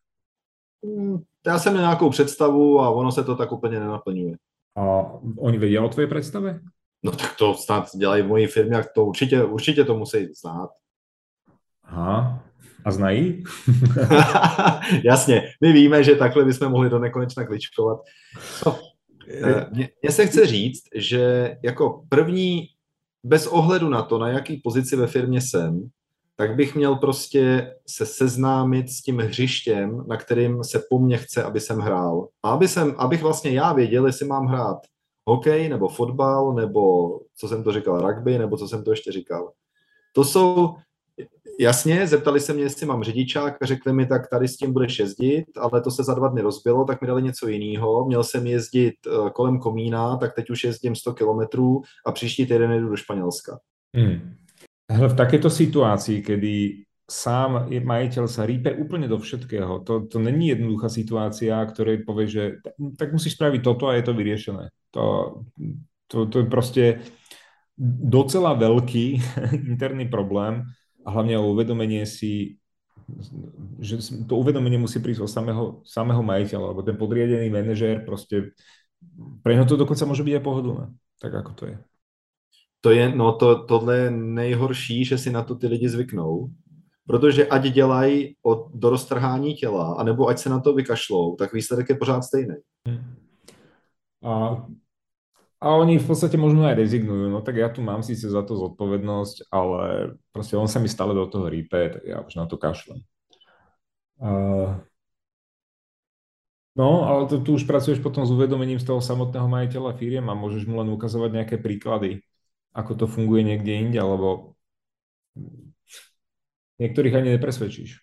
Hmm, 0.84 1.18
já 1.46 1.58
jsem 1.58 1.72
měl 1.72 1.82
nějakou 1.82 2.10
představu 2.10 2.80
a 2.80 2.90
ono 2.90 3.12
se 3.12 3.24
to 3.24 3.36
tak 3.36 3.52
úplně 3.52 3.80
nenaplňuje. 3.80 4.36
A 4.78 5.12
oni 5.38 5.58
vědí 5.58 5.78
o 5.78 5.88
tvoje 5.88 6.06
představě? 6.06 6.60
No 7.02 7.12
tak 7.12 7.36
to 7.36 7.54
snad 7.54 7.88
dělají 7.96 8.22
v 8.22 8.26
mojí 8.26 8.46
firmě, 8.46 8.84
to 8.94 9.04
určitě, 9.04 9.44
určitě 9.44 9.84
to 9.84 9.98
musí 9.98 10.34
znát. 10.40 10.70
Aha, 11.84 12.44
a 12.84 12.90
znají? 12.90 13.44
Jasně, 15.04 15.42
my 15.60 15.72
víme, 15.72 16.04
že 16.04 16.14
takhle 16.14 16.44
bychom 16.44 16.68
mohli 16.68 16.90
do 16.90 16.98
nekonečna 16.98 17.46
kličkovat. 17.46 17.98
No, 18.66 18.78
eh, 19.28 19.66
mně 19.72 20.10
se 20.10 20.26
chce 20.26 20.46
říct, 20.46 20.82
že 20.94 21.54
jako 21.64 22.04
první, 22.08 22.66
bez 23.24 23.46
ohledu 23.46 23.88
na 23.88 24.02
to, 24.02 24.18
na 24.18 24.28
jaký 24.28 24.56
pozici 24.56 24.96
ve 24.96 25.06
firmě 25.06 25.40
jsem, 25.40 25.88
tak 26.40 26.56
bych 26.56 26.74
měl 26.74 26.96
prostě 26.96 27.74
se 27.86 28.06
seznámit 28.06 28.88
s 28.88 29.02
tím 29.02 29.18
hřištěm, 29.18 30.04
na 30.06 30.16
kterým 30.16 30.64
se 30.64 30.82
po 30.90 30.98
mně 30.98 31.16
chce, 31.16 31.42
aby 31.42 31.60
jsem 31.60 31.78
hrál. 31.78 32.28
A 32.42 32.50
aby 32.50 32.68
jsem, 32.68 32.94
abych 32.98 33.22
vlastně 33.22 33.50
já 33.50 33.72
věděl, 33.72 34.06
jestli 34.06 34.26
mám 34.26 34.46
hrát 34.46 34.78
hokej, 35.28 35.68
nebo 35.68 35.88
fotbal, 35.88 36.54
nebo 36.54 37.10
co 37.36 37.48
jsem 37.48 37.64
to 37.64 37.72
říkal, 37.72 38.00
rugby, 38.00 38.38
nebo 38.38 38.56
co 38.56 38.68
jsem 38.68 38.84
to 38.84 38.90
ještě 38.90 39.12
říkal. 39.12 39.52
To 40.12 40.24
jsou 40.24 40.74
Jasně, 41.60 42.06
zeptali 42.06 42.40
se 42.40 42.52
mě, 42.52 42.62
jestli 42.62 42.86
mám 42.86 43.04
řidičák 43.04 43.62
a 43.62 43.66
řekli 43.66 43.92
mi, 43.92 44.06
tak 44.06 44.30
tady 44.30 44.48
s 44.48 44.56
tím 44.56 44.72
budeš 44.72 44.98
jezdit, 44.98 45.44
ale 45.56 45.80
to 45.80 45.90
se 45.90 46.04
za 46.04 46.14
dva 46.14 46.28
dny 46.28 46.42
rozbilo, 46.42 46.84
tak 46.84 47.00
mi 47.00 47.06
dali 47.06 47.22
něco 47.22 47.48
jiného. 47.48 48.06
Měl 48.06 48.24
jsem 48.24 48.46
jezdit 48.46 48.94
eh, 49.06 49.30
kolem 49.30 49.58
Komína, 49.58 50.16
tak 50.16 50.34
teď 50.34 50.50
už 50.50 50.64
jezdím 50.64 50.94
100 50.94 51.14
kilometrů 51.14 51.82
a 52.06 52.12
příští 52.12 52.46
týden 52.46 52.80
jdu 52.80 52.88
do 52.88 52.96
Španělska. 52.96 53.58
Hmm. 53.96 54.34
V 54.88 55.14
takéto 55.14 55.52
situaci, 55.52 56.24
kdy 56.24 56.88
sám 57.08 57.72
majiteľ 57.72 58.24
sa 58.28 58.44
rýpe 58.44 58.72
úplne 58.76 59.08
do 59.08 59.16
všetkého. 59.16 59.80
To, 59.84 60.04
to 60.04 60.16
není 60.20 60.52
jednoduchá 60.52 60.92
situácia, 60.92 61.56
ktorej 61.64 62.04
povie, 62.04 62.26
že 62.28 62.44
tak 63.00 63.16
musíš 63.16 63.36
spraviť 63.36 63.60
toto 63.64 63.88
a 63.88 63.96
je 63.96 64.04
to 64.04 64.12
vyriešené. 64.12 64.68
To, 64.92 65.04
to, 66.08 66.28
to 66.28 66.36
je 66.44 66.46
proste 66.48 66.84
docela 67.80 68.52
veľký 68.56 69.06
interný 69.72 70.04
problém 70.08 70.68
a 71.04 71.08
hlavne 71.08 71.40
o 71.40 71.52
uvedomenie 71.52 72.04
si, 72.04 72.60
že 73.80 74.04
to 74.28 74.36
uvedomenie 74.36 74.76
musí 74.76 75.00
prísť 75.00 75.24
od 75.24 75.32
samého, 75.32 75.64
samého 75.88 76.20
majiteľa, 76.20 76.76
lebo 76.76 76.84
ten 76.84 76.96
podriadený 77.00 77.48
manažér 77.48 78.04
proste 78.04 78.52
pre 79.40 79.56
neho 79.56 79.64
to 79.64 79.80
dokonca 79.80 80.04
môže 80.04 80.26
byť 80.26 80.34
aj 80.36 80.44
pohodlné, 80.44 80.84
tak 81.22 81.32
ako 81.32 81.52
to 81.56 81.64
je. 81.72 81.76
To 82.80 82.90
je, 82.90 83.10
no 83.10 83.32
to, 83.32 83.66
tohle 83.66 83.96
je 83.96 84.10
nejhorší, 84.10 85.04
že 85.04 85.18
si 85.18 85.30
na 85.30 85.42
to 85.42 85.54
ty 85.54 85.66
lidi 85.66 85.88
zvyknou, 85.88 86.48
protože 87.06 87.46
ať 87.46 87.62
dělají 87.62 88.36
od, 88.42 88.70
do 88.74 88.90
roztrhání 88.90 89.54
těla, 89.54 89.94
anebo 89.94 90.28
ať 90.28 90.38
se 90.38 90.48
na 90.50 90.60
to 90.60 90.74
vykašlou, 90.74 91.36
tak 91.36 91.52
výsledek 91.52 91.88
je 91.88 91.94
pořád 91.94 92.22
stejný. 92.22 92.54
A, 94.24 94.62
a 95.60 95.74
oni 95.74 95.98
v 95.98 96.06
podstate 96.06 96.38
možno 96.38 96.66
aj 96.66 96.74
rezignujú, 96.74 97.30
no 97.30 97.42
tak 97.42 97.58
ja 97.58 97.66
tu 97.70 97.82
mám 97.82 98.02
síce 98.02 98.30
za 98.30 98.42
to 98.42 98.54
zodpovednosť, 98.54 99.50
ale 99.50 100.14
proste 100.30 100.54
on 100.54 100.70
sa 100.70 100.78
mi 100.78 100.86
stále 100.86 101.14
do 101.14 101.26
toho 101.26 101.50
rýpe, 101.50 101.98
tak 101.98 102.02
ja 102.06 102.22
už 102.22 102.34
na 102.34 102.46
to 102.46 102.58
kašlem. 102.58 103.02
Uh, 104.18 104.78
no, 106.78 107.06
ale 107.06 107.26
to, 107.26 107.42
tu 107.42 107.54
už 107.58 107.66
pracuješ 107.66 108.02
potom 108.02 108.26
s 108.26 108.30
uvedomením 108.30 108.82
z 108.82 108.86
toho 108.86 109.02
samotného 109.02 109.46
majiteľa 109.50 109.94
firiem 109.98 110.26
a 110.30 110.38
môžeš 110.38 110.66
mu 110.66 110.78
len 110.82 110.90
ukazovať 110.90 111.30
nejaké 111.30 111.56
príklady, 111.58 112.22
ako 112.78 112.92
to 112.94 113.06
funguje 113.10 113.42
niekde 113.42 113.74
inde, 113.74 113.98
alebo 113.98 114.54
Některých 116.78 117.14
ani 117.14 117.30
nepresvědčíš. 117.30 117.96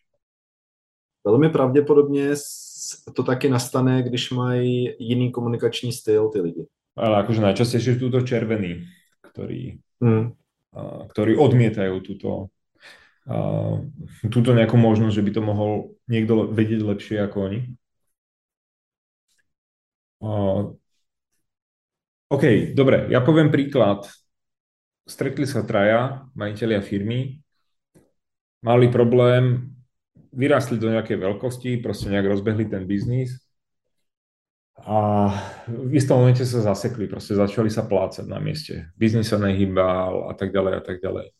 Velmi 1.25 1.49
pravděpodobně 1.49 2.29
to 3.15 3.23
taky 3.23 3.49
nastane, 3.49 4.03
když 4.03 4.31
mají 4.31 4.95
jiný 4.99 5.31
komunikační 5.31 5.93
styl 5.93 6.29
ty 6.29 6.41
lidi. 6.41 6.65
Ale 6.95 7.27
akože 7.27 7.43
najčastejšie 7.43 7.99
je 7.99 8.01
túto 8.07 8.23
červený, 8.23 8.87
ktorý, 9.19 9.83
hmm. 9.99 10.31
a, 10.71 11.03
ktorí 11.11 11.35
odmietajú 11.35 11.99
túto, 11.99 12.47
a, 13.27 13.35
túto 14.31 14.55
nejakú 14.55 14.79
možnosť, 14.79 15.11
že 15.11 15.25
by 15.27 15.31
to 15.35 15.41
mohol 15.43 15.71
niekto 16.07 16.47
vedieť 16.55 16.81
lepšie 16.87 17.19
ako 17.19 17.37
oni. 17.51 17.59
A, 20.23 20.31
OK, 22.31 22.71
dobre, 22.71 23.11
ja 23.11 23.19
poviem 23.19 23.51
príklad. 23.51 24.07
Stretli 25.05 25.45
sa 25.45 25.61
traja 25.61 26.25
majiteľia 26.33 26.81
firmy, 26.81 27.37
mali 28.65 28.89
problém, 28.89 29.69
vyrastli 30.33 30.81
do 30.81 30.89
nejakej 30.89 31.21
veľkosti, 31.21 31.77
proste 31.79 32.09
nejak 32.09 32.25
rozbehli 32.25 32.65
ten 32.65 32.89
biznis 32.89 33.45
a 34.83 35.31
v 35.71 35.95
istom 35.95 36.19
momente 36.19 36.43
sa 36.43 36.59
zasekli, 36.59 37.07
proste 37.07 37.31
začali 37.31 37.71
sa 37.71 37.87
plácať 37.87 38.27
na 38.27 38.43
mieste. 38.43 38.91
Biznis 38.99 39.31
sa 39.31 39.39
nehýbal 39.39 40.27
a 40.27 40.33
tak 40.35 40.51
ďalej 40.51 40.73
a 40.77 40.81
tak 40.83 40.99
ďalej. 40.99 41.31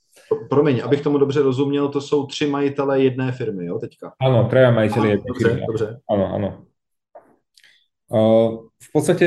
Promiň, 0.50 0.82
abych 0.84 1.02
tomu 1.02 1.18
dobře 1.18 1.42
rozuměl, 1.42 1.90
to 1.90 2.02
jsou 2.02 2.26
tři 2.26 2.48
majitelé 2.48 3.02
jedné 3.02 3.32
firmy, 3.32 3.66
jo, 3.66 3.80
teďka? 3.80 4.14
Ano, 4.22 4.48
traja 4.50 4.72
majiteľi 4.72 5.10
jednej 5.10 5.28
dobře, 5.28 5.48
firmy. 5.48 5.62
Dobře. 5.68 5.88
Áno, 6.10 6.26
áno. 6.36 6.50
Uh, 8.06 8.70
v 8.80 8.90
podstate 8.94 9.26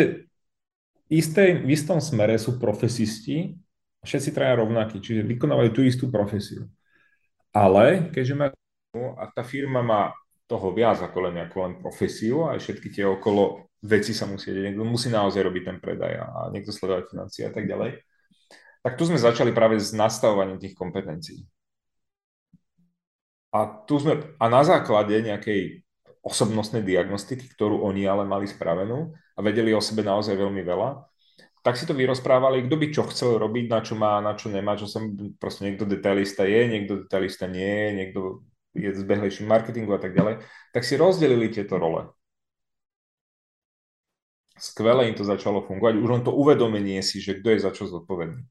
isté, 1.10 1.60
v 1.60 1.70
istom 1.74 2.00
smere 2.00 2.38
sú 2.38 2.56
profesisti, 2.62 3.58
všetci 4.04 4.30
traja 4.34 4.60
rovnakí, 4.60 5.02
čiže 5.02 5.26
vykonávajú 5.26 5.70
tú 5.74 5.80
istú 5.82 6.10
profesiu. 6.12 6.68
Ale 7.50 8.12
keďže 8.12 8.34
má 8.36 8.46
a 8.96 9.28
tá 9.28 9.44
firma 9.44 9.84
má 9.84 10.16
toho 10.48 10.72
viac 10.72 10.96
ako 11.04 11.28
len 11.28 11.44
nejakú 11.44 11.60
len 11.60 11.76
profesiu 11.76 12.48
a 12.48 12.56
všetky 12.56 12.88
tie 12.88 13.04
okolo 13.04 13.68
veci 13.84 14.16
sa 14.16 14.24
musí 14.24 14.48
deť. 14.50 14.72
Niekto 14.72 14.84
musí 14.84 15.12
naozaj 15.12 15.44
robiť 15.44 15.62
ten 15.68 15.78
predaj 15.78 16.12
a 16.24 16.48
niekto 16.48 16.72
sledovať 16.72 17.12
financie 17.12 17.42
a 17.46 17.52
tak 17.52 17.68
ďalej. 17.68 18.00
Tak 18.80 18.96
tu 18.96 19.04
sme 19.04 19.20
začali 19.20 19.52
práve 19.52 19.76
s 19.76 19.92
nastavovaním 19.92 20.56
tých 20.56 20.72
kompetencií. 20.72 21.44
A, 23.52 23.84
tu 23.84 24.00
sme, 24.00 24.36
a 24.40 24.44
na 24.48 24.62
základe 24.64 25.20
nejakej 25.20 25.84
osobnostnej 26.24 26.84
diagnostiky, 26.84 27.48
ktorú 27.52 27.84
oni 27.84 28.04
ale 28.04 28.24
mali 28.24 28.48
spravenú 28.48 29.12
a 29.36 29.38
vedeli 29.40 29.72
o 29.72 29.80
sebe 29.80 30.04
naozaj 30.04 30.36
veľmi 30.36 30.60
veľa, 30.64 31.00
tak 31.68 31.76
si 31.76 31.84
to 31.84 31.92
vyrozprávali, 31.92 32.64
kto 32.64 32.80
by 32.80 32.86
čo 32.88 33.04
chcel 33.12 33.36
robiť, 33.36 33.68
na 33.68 33.84
čo 33.84 33.92
má, 33.92 34.24
na 34.24 34.32
čo 34.32 34.48
nemá, 34.48 34.72
čo 34.72 34.88
sa 34.88 35.04
proste 35.36 35.68
niekto 35.68 35.84
detailista 35.84 36.48
je, 36.48 36.64
niekto 36.64 37.04
detailista 37.04 37.44
nie 37.44 37.68
je, 37.68 37.88
niekto 37.92 38.20
je 38.72 38.88
zbehlejší 38.96 39.44
marketingu 39.44 39.92
a 39.92 40.00
tak 40.00 40.16
ďalej, 40.16 40.40
tak 40.72 40.82
si 40.88 40.96
rozdelili 40.96 41.52
tieto 41.52 41.76
role. 41.76 42.08
Skvele 44.56 45.12
im 45.12 45.14
to 45.20 45.28
začalo 45.28 45.60
fungovať, 45.60 46.00
už 46.00 46.08
len 46.08 46.22
to 46.24 46.32
uvedomenie 46.32 47.04
si, 47.04 47.20
že 47.20 47.36
kto 47.36 47.52
je 47.52 47.60
za 47.60 47.70
čo 47.76 47.84
zodpovedný. 47.84 48.48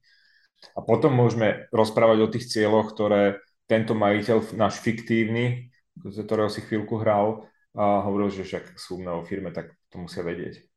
A 0.78 0.80
potom 0.86 1.10
môžeme 1.10 1.66
rozprávať 1.74 2.18
o 2.22 2.30
tých 2.30 2.46
cieľoch, 2.54 2.94
ktoré 2.94 3.42
tento 3.66 3.98
majiteľ, 3.98 4.54
náš 4.54 4.78
fiktívny, 4.78 5.74
ktorého 5.98 6.46
si 6.46 6.62
chvíľku 6.62 7.02
hral, 7.02 7.50
a 7.74 8.06
hovoril, 8.06 8.30
že 8.30 8.46
však 8.46 8.78
sú 8.78 9.02
vo 9.02 9.26
firme, 9.26 9.50
tak 9.50 9.74
to 9.90 10.06
musia 10.06 10.22
vedieť 10.22 10.67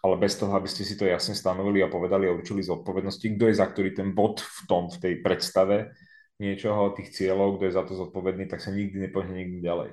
ale 0.00 0.14
bez 0.16 0.36
toho, 0.40 0.52
aby 0.56 0.64
ste 0.64 0.84
si 0.84 0.96
to 0.96 1.04
jasne 1.04 1.36
stanovili 1.36 1.84
a 1.84 1.92
povedali 1.92 2.24
a 2.24 2.32
určili 2.32 2.64
zodpovednosti, 2.64 3.26
kto 3.36 3.44
je 3.48 3.54
za 3.54 3.66
ktorý 3.68 3.92
ten 3.92 4.16
bod 4.16 4.40
v 4.40 4.60
tom, 4.64 4.88
v 4.88 4.96
tej 4.96 5.14
predstave 5.20 5.92
niečoho, 6.40 6.96
tých 6.96 7.12
cieľov, 7.12 7.60
kto 7.60 7.68
je 7.68 7.76
za 7.76 7.84
to 7.84 7.92
zodpovedný, 7.92 8.48
tak 8.48 8.64
sa 8.64 8.72
nikdy 8.72 8.96
nepohne 8.96 9.36
nikdy 9.36 9.60
ďalej. 9.60 9.92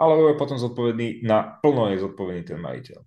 Ale 0.00 0.12
je 0.32 0.40
potom 0.40 0.56
zodpovedný, 0.56 1.22
na 1.22 1.60
plno 1.60 1.92
je 1.92 2.00
zodpovedný 2.00 2.42
ten 2.42 2.58
majiteľ. 2.58 2.98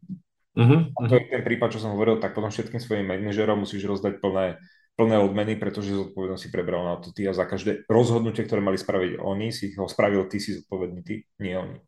Uh-huh. 0.56 0.80
A 0.88 1.00
to 1.10 1.20
je 1.20 1.28
ten 1.28 1.44
prípad, 1.44 1.74
čo 1.74 1.84
som 1.84 1.98
hovoril, 1.98 2.22
tak 2.22 2.38
potom 2.38 2.54
všetkým 2.54 2.80
svojim 2.80 3.04
manažerom 3.04 3.66
musíš 3.66 3.84
rozdať 3.90 4.24
plné, 4.24 4.62
plné 4.96 5.18
odmeny, 5.20 5.60
pretože 5.60 5.92
zodpovednosť 5.92 6.44
si 6.48 6.50
prebral 6.54 6.86
na 6.86 6.96
to 7.02 7.12
ty 7.12 7.28
a 7.28 7.36
za 7.36 7.44
každé 7.44 7.84
rozhodnutie, 7.92 8.46
ktoré 8.46 8.64
mali 8.64 8.80
spraviť 8.80 9.20
oni, 9.20 9.52
si 9.52 9.74
ho 9.76 9.90
spravil 9.90 10.24
ty, 10.32 10.40
si 10.40 10.62
zodpovedný 10.62 11.02
ty, 11.04 11.28
nie 11.42 11.58
oni. 11.60 11.82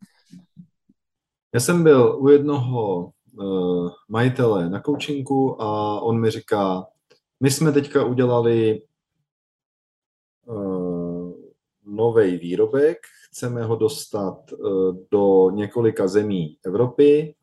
Já 1.54 1.60
jsem 1.60 1.82
byl 1.82 2.18
u 2.20 2.28
jednoho 2.28 3.10
uh, 3.38 3.90
majitele 4.08 4.70
na 4.70 4.80
coachingu 4.80 5.62
a 5.62 6.00
on 6.00 6.20
mi 6.20 6.30
říká, 6.30 6.86
my 7.40 7.50
jsme 7.50 7.72
teďka 7.72 8.04
udělali 8.04 8.82
uh, 10.46 11.30
eh, 11.30 11.34
nový 11.86 12.36
výrobek, 12.36 12.98
chceme 13.30 13.64
ho 13.64 13.76
dostat 13.76 14.52
uh, 14.52 14.96
do 15.10 15.50
několika 15.50 16.08
zemí 16.08 16.56
Evropy, 16.66 17.34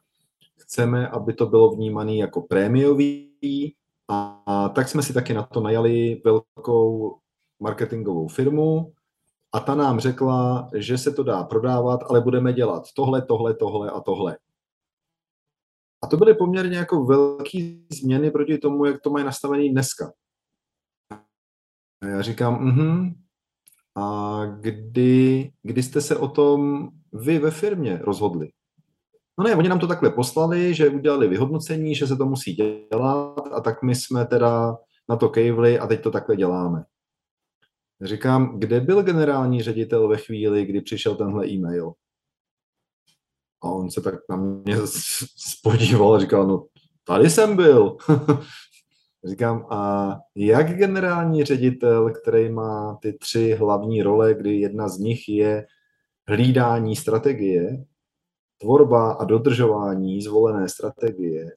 chceme, 0.57 1.07
aby 1.07 1.33
to 1.33 1.45
bylo 1.45 1.71
vnímané 1.71 2.15
jako 2.15 2.41
prémiový 2.41 3.75
a, 4.07 4.43
a 4.45 4.69
tak 4.69 4.89
jsme 4.89 5.03
si 5.03 5.13
taky 5.13 5.33
na 5.33 5.43
to 5.43 5.61
najali 5.61 6.21
velkou 6.25 7.17
marketingovou 7.59 8.27
firmu 8.27 8.93
a 9.53 9.59
ta 9.59 9.75
nám 9.75 9.99
řekla, 9.99 10.69
že 10.73 10.97
se 10.97 11.11
to 11.11 11.23
dá 11.23 11.43
prodávat, 11.43 11.99
ale 12.09 12.21
budeme 12.21 12.53
dělat 12.53 12.83
tohle, 12.95 13.21
tohle, 13.21 13.53
tohle 13.53 13.91
a 13.91 13.99
tohle. 13.99 14.37
A 16.05 16.07
to 16.07 16.17
byly 16.17 16.33
poměrně 16.33 16.77
jako 16.77 17.05
velké 17.05 17.77
změny 17.89 18.31
proti 18.31 18.57
tomu, 18.57 18.85
jak 18.85 19.01
to 19.01 19.09
mají 19.09 19.25
nastavený 19.25 19.69
dneska. 19.69 20.11
A 22.01 22.07
já 22.07 22.21
říkám, 22.21 22.65
mhm, 22.65 23.13
a 23.95 24.45
kdy, 24.59 25.51
kdy 25.63 25.83
jste 25.83 26.01
se 26.01 26.17
o 26.17 26.27
tom 26.27 26.89
vy 27.13 27.39
ve 27.39 27.51
firmě 27.51 27.99
rozhodli? 28.03 28.49
No 29.37 29.43
ne, 29.43 29.55
oni 29.55 29.69
nám 29.69 29.79
to 29.79 29.87
takhle 29.87 30.09
poslali, 30.09 30.73
že 30.73 30.89
udělali 30.89 31.27
vyhodnocení, 31.27 31.95
že 31.95 32.07
se 32.07 32.15
to 32.15 32.25
musí 32.25 32.53
dělat 32.53 33.47
a 33.51 33.61
tak 33.61 33.83
my 33.83 33.95
jsme 33.95 34.25
teda 34.25 34.77
na 35.09 35.15
to 35.15 35.29
kejvli 35.29 35.79
a 35.79 35.87
teď 35.87 36.01
to 36.01 36.11
takhle 36.11 36.35
děláme. 36.35 36.83
Říkám, 38.01 38.59
kde 38.59 38.79
byl 38.79 39.03
generální 39.03 39.63
ředitel 39.63 40.07
ve 40.07 40.17
chvíli, 40.17 40.65
kdy 40.65 40.81
přišel 40.81 41.15
tenhle 41.15 41.47
e-mail? 41.47 41.93
A 43.63 43.69
on 43.69 43.91
se 43.91 44.01
tak 44.01 44.15
na 44.29 44.35
mě 44.35 44.77
spodíval 45.37 46.15
a 46.15 46.19
říkal, 46.19 46.47
no 46.47 46.65
tady 47.03 47.29
jsem 47.29 47.55
byl. 47.55 47.97
Říkám, 49.25 49.65
a 49.69 50.11
jak 50.35 50.77
generální 50.77 51.43
ředitel, 51.43 52.11
který 52.11 52.49
má 52.49 52.97
ty 53.01 53.13
tři 53.13 53.55
hlavní 53.59 54.03
role, 54.03 54.33
kdy 54.33 54.59
jedna 54.59 54.89
z 54.89 54.97
nich 54.97 55.29
je 55.29 55.65
hlídání 56.27 56.95
strategie, 56.95 57.85
tvorba 58.61 59.11
a 59.11 59.23
dodržování 59.23 60.21
zvolené 60.21 60.69
strategie, 60.69 61.51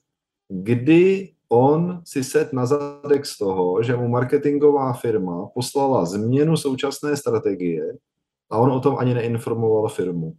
kdy 0.49 1.33
on 1.49 2.03
si 2.05 2.25
set 2.25 2.53
na 2.53 2.67
zadek 2.67 3.27
z 3.27 3.39
toho, 3.39 3.83
že 3.83 3.97
mu 3.97 4.09
marketingová 4.09 4.93
firma 4.93 5.47
poslala 5.55 6.05
změnu 6.05 6.57
současné 6.57 7.17
strategie 7.17 7.93
a 8.51 8.59
on 8.59 8.73
o 8.73 8.81
tom 8.81 8.97
ani 8.99 9.15
neinformoval 9.15 9.89
firmu. 9.89 10.35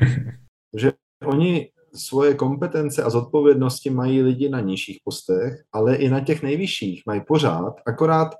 že 0.76 0.92
oni 1.26 1.70
svoje 1.94 2.34
kompetence 2.34 3.02
a 3.02 3.10
zodpovědnosti 3.10 3.90
mají 3.90 4.22
lidi 4.22 4.48
na 4.48 4.60
nižších 4.60 4.98
postech, 5.04 5.64
ale 5.72 5.96
i 5.96 6.08
na 6.08 6.20
těch 6.20 6.42
nejvyšších 6.42 7.02
mají 7.06 7.20
pořád, 7.26 7.74
akorát 7.86 8.34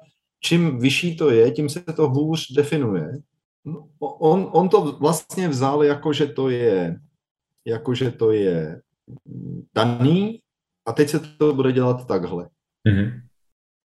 čím 0.45 0.79
vyšší 0.79 1.17
to 1.17 1.31
je, 1.31 1.51
tím 1.51 1.69
se 1.69 1.81
to 1.81 2.09
hůř 2.09 2.53
definuje. 2.53 3.19
No, 3.65 3.89
on, 3.99 4.51
on 4.53 4.69
to 4.69 4.93
vlastně 5.01 5.49
vzal 5.49 5.85
jako, 5.85 6.13
že 6.13 6.27
to 6.27 6.49
je, 6.49 7.01
jako, 7.65 7.95
že 7.95 8.11
to 8.11 8.33
je 8.33 8.81
daný 9.75 10.41
a 10.87 10.93
teď 10.93 11.09
se 11.09 11.21
to 11.21 11.55
bude 11.55 11.73
dělat 11.73 12.07
takhle. 12.07 12.49
Mm-hmm. 12.89 13.21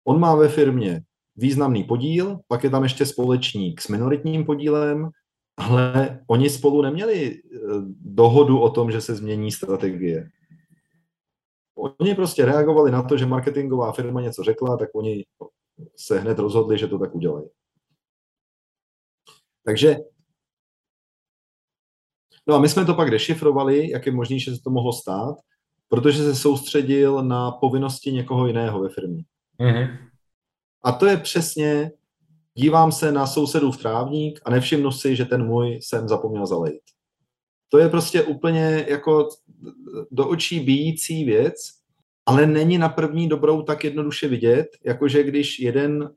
On 0.06 0.20
má 0.20 0.34
ve 0.34 0.48
firmě 0.48 1.02
významný 1.36 1.84
podíl, 1.84 2.38
pak 2.48 2.64
je 2.64 2.70
tam 2.70 2.82
ještě 2.82 3.06
společník 3.06 3.80
s 3.80 3.88
minoritním 3.88 4.44
podílem, 4.44 5.10
ale 5.58 6.20
oni 6.26 6.50
spolu 6.50 6.82
neměli 6.82 7.34
eh, 7.34 7.58
dohodu 8.00 8.60
o 8.60 8.70
tom, 8.70 8.90
že 8.90 9.00
se 9.00 9.14
změní 9.14 9.52
strategie. 9.52 10.28
Oni 11.98 12.14
prostě 12.14 12.44
reagovali 12.44 12.90
na 12.90 13.02
to, 13.02 13.16
že 13.16 13.26
marketingová 13.26 13.92
firma 13.92 14.20
něco 14.20 14.42
řekla, 14.42 14.76
tak 14.76 14.88
oni 14.94 15.24
se 15.96 16.20
hned 16.20 16.38
rozhodli, 16.38 16.78
že 16.78 16.86
to 16.86 16.98
tak 16.98 17.14
udělají. 17.14 17.46
Takže 19.64 19.96
No 22.48 22.54
a 22.54 22.58
my 22.58 22.68
jsme 22.68 22.84
to 22.84 22.94
pak 22.94 23.10
dešifrovali, 23.10 23.90
jak 23.90 24.06
je 24.06 24.12
možné, 24.12 24.38
že 24.38 24.56
se 24.56 24.62
to 24.62 24.70
mohlo 24.70 24.92
stát, 24.92 25.36
protože 25.88 26.22
se 26.22 26.34
soustředil 26.34 27.24
na 27.24 27.50
povinnosti 27.50 28.12
někoho 28.12 28.46
jiného 28.46 28.80
ve 28.80 28.88
firmě. 28.88 29.24
Mm-hmm. 29.60 29.98
A 30.84 30.92
to 30.92 31.06
je 31.06 31.16
přesně, 31.16 31.90
dívám 32.58 32.92
se 32.92 33.12
na 33.12 33.26
sousedův 33.26 33.78
trávník 33.78 34.40
a 34.44 34.50
nevšimnu 34.50 34.92
si, 34.92 35.16
že 35.16 35.24
ten 35.24 35.46
můj 35.46 35.78
jsem 35.82 36.08
zapomněl 36.08 36.46
zalejt. 36.46 36.82
To 37.68 37.78
je 37.78 37.88
prostě 37.88 38.22
úplně 38.22 38.86
jako 38.88 39.28
do 40.10 40.28
očí 40.28 40.60
bíjící 40.60 41.24
věc, 41.24 41.54
ale 42.26 42.46
není 42.46 42.78
na 42.78 42.88
první 42.88 43.28
dobrou 43.28 43.62
tak 43.62 43.84
jednoduše 43.84 44.28
vidět, 44.28 44.66
jakože 44.84 45.22
když 45.22 45.60
jeden 45.60 46.10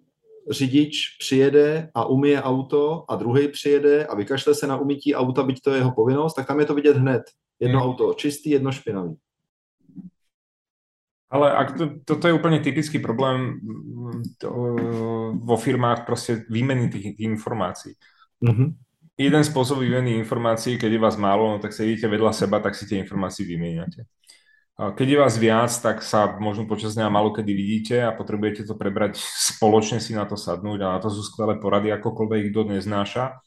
řidič 0.50 1.18
přijede 1.20 1.89
a 1.94 2.06
umije 2.06 2.42
auto 2.42 3.06
a 3.10 3.16
druhý 3.16 3.48
přijede 3.48 4.06
a 4.06 4.16
vykašle 4.16 4.56
se 4.56 4.68
na 4.68 4.78
umytí 4.78 5.16
auta, 5.16 5.44
byť 5.44 5.62
to 5.62 5.72
je 5.72 5.78
jeho 5.78 5.92
povinnost, 5.92 6.34
tak 6.34 6.48
tam 6.48 6.60
je 6.60 6.66
to 6.66 6.76
vidět 6.76 6.98
hned. 6.98 7.22
Jedno 7.60 7.80
hmm. 7.80 7.89
auto 7.89 8.14
čistý, 8.14 8.50
jedno 8.50 8.72
špinavý. 8.72 9.16
Ale 11.32 11.47
ak 11.47 11.67
to, 11.79 11.84
toto 12.03 12.27
je 12.27 12.36
úplne 12.36 12.59
typický 12.59 12.99
problém 12.99 13.55
to, 14.36 14.51
vo 15.39 15.55
firmách 15.55 16.03
proste 16.03 16.43
výmeny 16.51 16.91
tých, 16.91 17.15
tých 17.15 17.27
informácií. 17.32 17.95
Mm-hmm. 18.43 18.69
Jeden 19.15 19.43
spôsob 19.45 19.79
výmeny 19.79 20.19
informácií, 20.19 20.75
keď 20.75 20.91
je 20.97 21.03
vás 21.03 21.15
málo, 21.15 21.55
no 21.55 21.57
tak 21.63 21.71
sedíte 21.71 22.11
vedľa 22.11 22.36
seba, 22.36 22.59
tak 22.59 22.75
si 22.75 22.84
tie 22.84 22.99
informácie 22.99 23.47
vymieňate. 23.47 24.03
Keď 24.82 25.07
je 25.07 25.17
vás 25.21 25.38
viac, 25.38 25.69
tak 25.69 26.01
sa 26.01 26.41
možno 26.41 26.65
počas 26.65 26.97
dňa 26.97 27.05
malo 27.13 27.29
kedy 27.29 27.53
vidíte 27.53 27.95
a 28.01 28.15
potrebujete 28.17 28.65
to 28.65 28.73
prebrať 28.73 29.21
spoločne 29.21 30.01
si 30.01 30.17
na 30.17 30.25
to 30.25 30.34
sadnúť 30.34 30.79
a 30.82 30.97
na 30.97 30.99
to 30.99 31.13
sú 31.13 31.21
skvelé 31.21 31.61
porady, 31.61 31.93
akokoľvek 31.93 32.39
ich 32.41 32.49
kto 32.49 32.61
neznáša, 32.75 33.39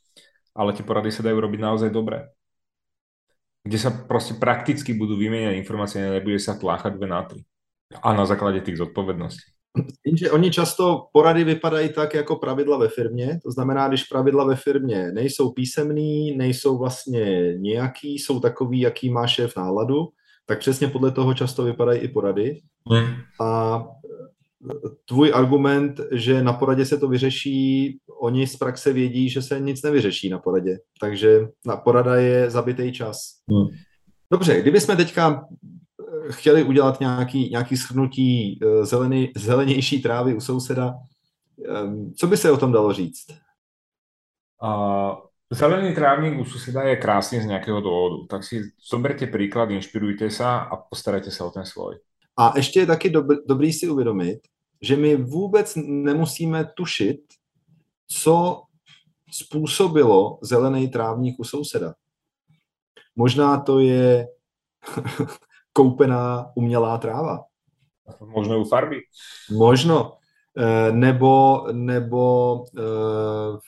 ale 0.55 0.71
tie 0.79 0.87
porady 0.87 1.11
sa 1.11 1.27
dajú 1.27 1.35
robiť 1.43 1.61
naozaj 1.61 1.91
dobre. 1.91 2.31
Kde 3.67 3.79
sa 3.83 3.91
proste 3.91 4.39
prakticky 4.39 4.95
budú 4.95 5.19
vymieňať 5.19 5.59
informácie, 5.59 6.07
nebude 6.07 6.39
sa 6.39 6.55
tláchať 6.55 6.95
dve 6.95 7.09
na 7.11 7.27
tri. 7.27 7.43
A 8.03 8.15
na 8.15 8.27
základě 8.27 8.61
těch 8.61 8.77
zodpovědností. 8.77 9.55
Jenže 10.07 10.31
oni 10.31 10.51
často 10.51 11.07
porady 11.13 11.45
vypadají 11.45 11.93
tak 11.93 12.15
jako 12.15 12.37
pravidla 12.37 12.77
ve 12.79 12.89
firmě, 12.89 13.39
to 13.45 13.51
znamená, 13.51 13.89
když 13.89 14.05
pravidla 14.05 14.45
ve 14.45 14.57
firmě 14.57 15.13
nejsou 15.13 15.53
písemný, 15.53 16.37
nejsou 16.37 16.79
vlastně 16.79 17.55
nějaký, 17.59 18.19
jsou 18.19 18.41
takový, 18.41 18.81
jaký 18.81 19.11
má 19.11 19.27
šéf 19.27 19.57
náladu, 19.57 20.09
tak 20.47 20.59
přesně 20.59 20.89
podle 20.89 21.11
toho 21.11 21.35
často 21.35 21.65
vypadají 21.65 22.01
i 22.01 22.09
porady. 22.09 22.61
Hmm. 22.91 23.15
A 23.41 23.83
tvůj 25.05 25.33
argument, 25.35 26.01
že 26.13 26.43
na 26.43 26.53
poradě 26.53 26.87
se 26.87 26.99
to 26.99 27.09
vyřeší, 27.09 27.99
oni 28.21 28.47
z 28.47 28.57
praxe 28.57 28.93
vědí, 28.93 29.29
že 29.29 29.43
se 29.43 29.61
nic 29.61 29.83
nevyřeší 29.83 30.29
na 30.29 30.39
poradě. 30.39 30.79
Takže 31.01 31.49
na 31.67 31.77
porada 31.77 32.17
je 32.17 32.51
zabitý 32.51 32.93
čas. 32.93 33.19
Hmm. 33.51 33.69
Dobře, 34.31 34.63
kdybychom 34.63 34.97
teďka 34.97 35.47
chtěli 36.31 36.63
udělat 36.63 37.01
nějaký, 37.01 37.51
nějaký 37.51 37.77
shrnutí 37.77 38.61
eh, 38.63 38.85
zelený, 38.85 39.33
zelenější 39.37 40.03
trávy 40.03 40.35
u 40.35 40.41
souseda. 40.41 40.95
Co 42.17 42.27
by 42.27 42.37
se 42.37 42.51
o 42.51 42.57
tom 42.57 42.73
dalo 42.73 42.93
říct? 42.93 43.27
Uh, 44.63 45.15
zelený 45.51 45.95
trávník 45.95 46.41
u 46.41 46.45
suseda 46.45 46.83
je 46.83 46.97
krásný 46.97 47.41
z 47.41 47.47
nějakého 47.47 47.81
důvodu, 47.81 48.27
tak 48.27 48.45
si 48.45 48.63
zoberte 48.91 49.27
příklad, 49.27 49.71
inšpirujte 49.71 50.31
se 50.31 50.45
a 50.45 50.77
postarajte 50.77 51.31
se 51.31 51.45
o 51.45 51.51
ten 51.51 51.65
svůj. 51.65 51.99
A 52.37 52.53
ještě 52.57 52.81
je 52.81 52.87
taky 52.87 53.11
dob- 53.11 53.43
dobrý 53.47 53.73
si 53.73 53.89
uvědomit, 53.89 54.41
že 54.83 54.97
my 54.97 55.17
vůbec 55.17 55.79
nemusíme 55.87 56.65
tušit, 56.77 57.21
co 58.07 58.63
způsobilo 59.33 60.39
zelený 60.43 60.89
trávník 60.89 61.39
u 61.39 61.45
souseda. 61.45 61.95
Možná 63.17 63.61
to 63.61 63.79
je 63.79 64.29
koupená 65.77 66.47
umělá 66.55 66.99
tráva. 66.99 67.45
Možno 68.21 68.61
u 68.61 68.65
farby. 68.65 69.01
Možno. 69.51 70.13
Eh, 70.59 70.93
nebo, 70.93 71.65
nebo 71.73 72.65
eh, 72.79 73.59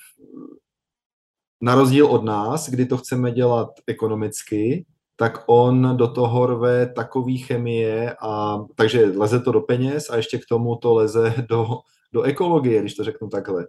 na 1.60 1.74
rozdíl 1.74 2.06
od 2.06 2.24
nás, 2.24 2.68
kdy 2.68 2.86
to 2.86 2.96
chceme 2.96 3.30
dělat 3.30 3.68
ekonomicky, 3.86 4.86
tak 5.16 5.44
on 5.46 5.96
do 5.96 6.08
toho 6.08 6.46
rve 6.46 6.86
takový 6.86 7.38
chemie 7.38 8.16
a 8.22 8.58
takže 8.74 9.12
leze 9.16 9.40
to 9.40 9.52
do 9.52 9.60
peněz 9.60 10.10
a 10.10 10.16
ještě 10.16 10.38
k 10.38 10.46
tomu 10.48 10.76
to 10.76 10.94
leze 10.94 11.34
do, 11.48 11.68
do 12.12 12.22
ekologie, 12.22 12.80
když 12.80 12.94
to 12.94 13.04
řeknu 13.04 13.28
takhle. 13.28 13.66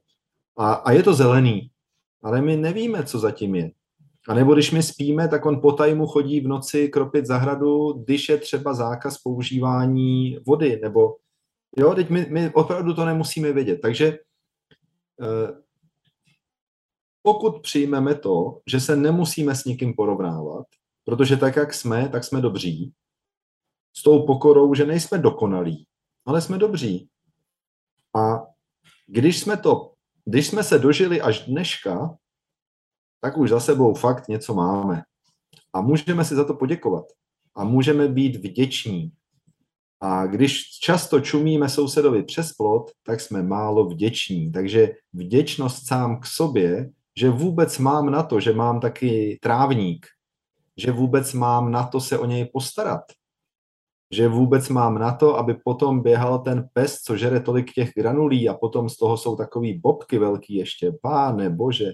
A, 0.58 0.74
a 0.74 0.92
je 0.92 1.04
to 1.04 1.14
zelený, 1.14 1.70
ale 2.24 2.42
my 2.42 2.58
nevíme, 2.58 3.04
co 3.04 3.20
zatím 3.20 3.56
je. 3.56 3.72
A 4.28 4.34
nebo 4.34 4.54
když 4.54 4.72
my 4.72 4.84
spíme, 4.84 5.28
tak 5.28 5.46
on 5.46 5.62
po 5.62 5.72
tajmu 5.72 6.08
chodí 6.08 6.40
v 6.40 6.48
noci 6.48 6.90
kropit 6.90 7.26
zahradu, 7.26 7.94
když 7.94 8.30
je 8.30 8.38
třeba 8.38 8.74
zákaz 8.74 9.18
používání 9.18 10.38
vody, 10.48 10.80
nebo 10.82 11.16
jo, 11.78 11.96
teď 11.96 12.10
my, 12.10 12.28
my 12.30 12.50
opravdu 12.54 12.94
to 12.94 13.06
nemusíme 13.06 13.54
vědět. 13.54 13.78
Takže 13.82 14.08
eh, 15.22 15.62
pokud 17.22 17.62
přijmeme 17.62 18.16
to, 18.16 18.62
že 18.68 18.80
se 18.80 18.96
nemusíme 18.96 19.56
s 19.56 19.66
nikým 19.66 19.94
porovnávat, 19.94 20.66
protože 21.06 21.38
tak, 21.38 21.56
jak 21.56 21.74
jsme, 21.74 22.10
tak 22.10 22.24
jsme 22.24 22.42
dobří, 22.42 22.94
s 23.98 24.04
tou 24.04 24.26
pokorou, 24.26 24.74
že 24.74 24.86
nejsme 24.86 25.18
dokonalí, 25.18 25.86
ale 26.26 26.42
jsme 26.42 26.58
dobří. 26.58 27.10
A 28.16 28.48
když 29.08 29.40
jsme 29.40 29.58
to, 29.58 29.94
když 30.26 30.48
jsme 30.48 30.64
se 30.64 30.80
dožili 30.80 31.22
až 31.22 31.46
dneška, 31.46 32.18
tak 33.22 33.38
už 33.38 33.50
za 33.50 33.60
sebou 33.60 33.94
fakt 33.94 34.28
něco 34.28 34.54
máme. 34.54 35.04
A 35.74 35.82
můžeme 35.82 36.26
si 36.26 36.36
za 36.36 36.44
to 36.44 36.54
poděkovat. 36.54 37.06
A 37.56 37.64
můžeme 37.64 38.08
být 38.08 38.36
vděční. 38.36 39.12
A 40.02 40.26
když 40.26 40.80
často 40.80 41.20
čumíme 41.20 41.70
sousedovi 41.70 42.24
přes 42.24 42.54
plot, 42.54 42.92
tak 43.04 43.22
jsme 43.22 43.44
málo 43.44 43.86
vděční. 43.86 44.52
Takže 44.52 44.92
vděčnost 45.14 45.88
sám 45.88 46.20
k 46.20 46.26
sobě, 46.26 46.90
že 47.18 47.30
vůbec 47.30 47.78
mám 47.78 48.12
na 48.12 48.24
to, 48.24 48.40
že 48.40 48.54
mám 48.54 48.80
taky 48.80 49.40
trávník, 49.42 50.06
že 50.78 50.92
vůbec 50.92 51.34
mám 51.34 51.72
na 51.72 51.88
to 51.88 52.00
se 52.00 52.20
o 52.20 52.26
něj 52.26 52.46
postarat, 52.46 53.02
že 54.14 54.28
vůbec 54.28 54.70
mám 54.70 55.00
na 55.00 55.16
to, 55.16 55.38
aby 55.38 55.54
potom 55.54 56.02
běhal 56.02 56.40
ten 56.40 56.70
pes, 56.74 57.02
co 57.02 57.18
žere 57.18 57.40
tolik 57.40 57.74
těch 57.74 57.92
granulí 57.96 58.50
a 58.50 58.54
potom 58.54 58.90
z 58.90 58.98
toho 58.98 59.18
jsou 59.18 59.36
takový 59.36 59.80
bobky 59.80 60.20
velký 60.20 60.56
ještě. 60.56 60.92
Páne 61.02 61.50
bože, 61.50 61.92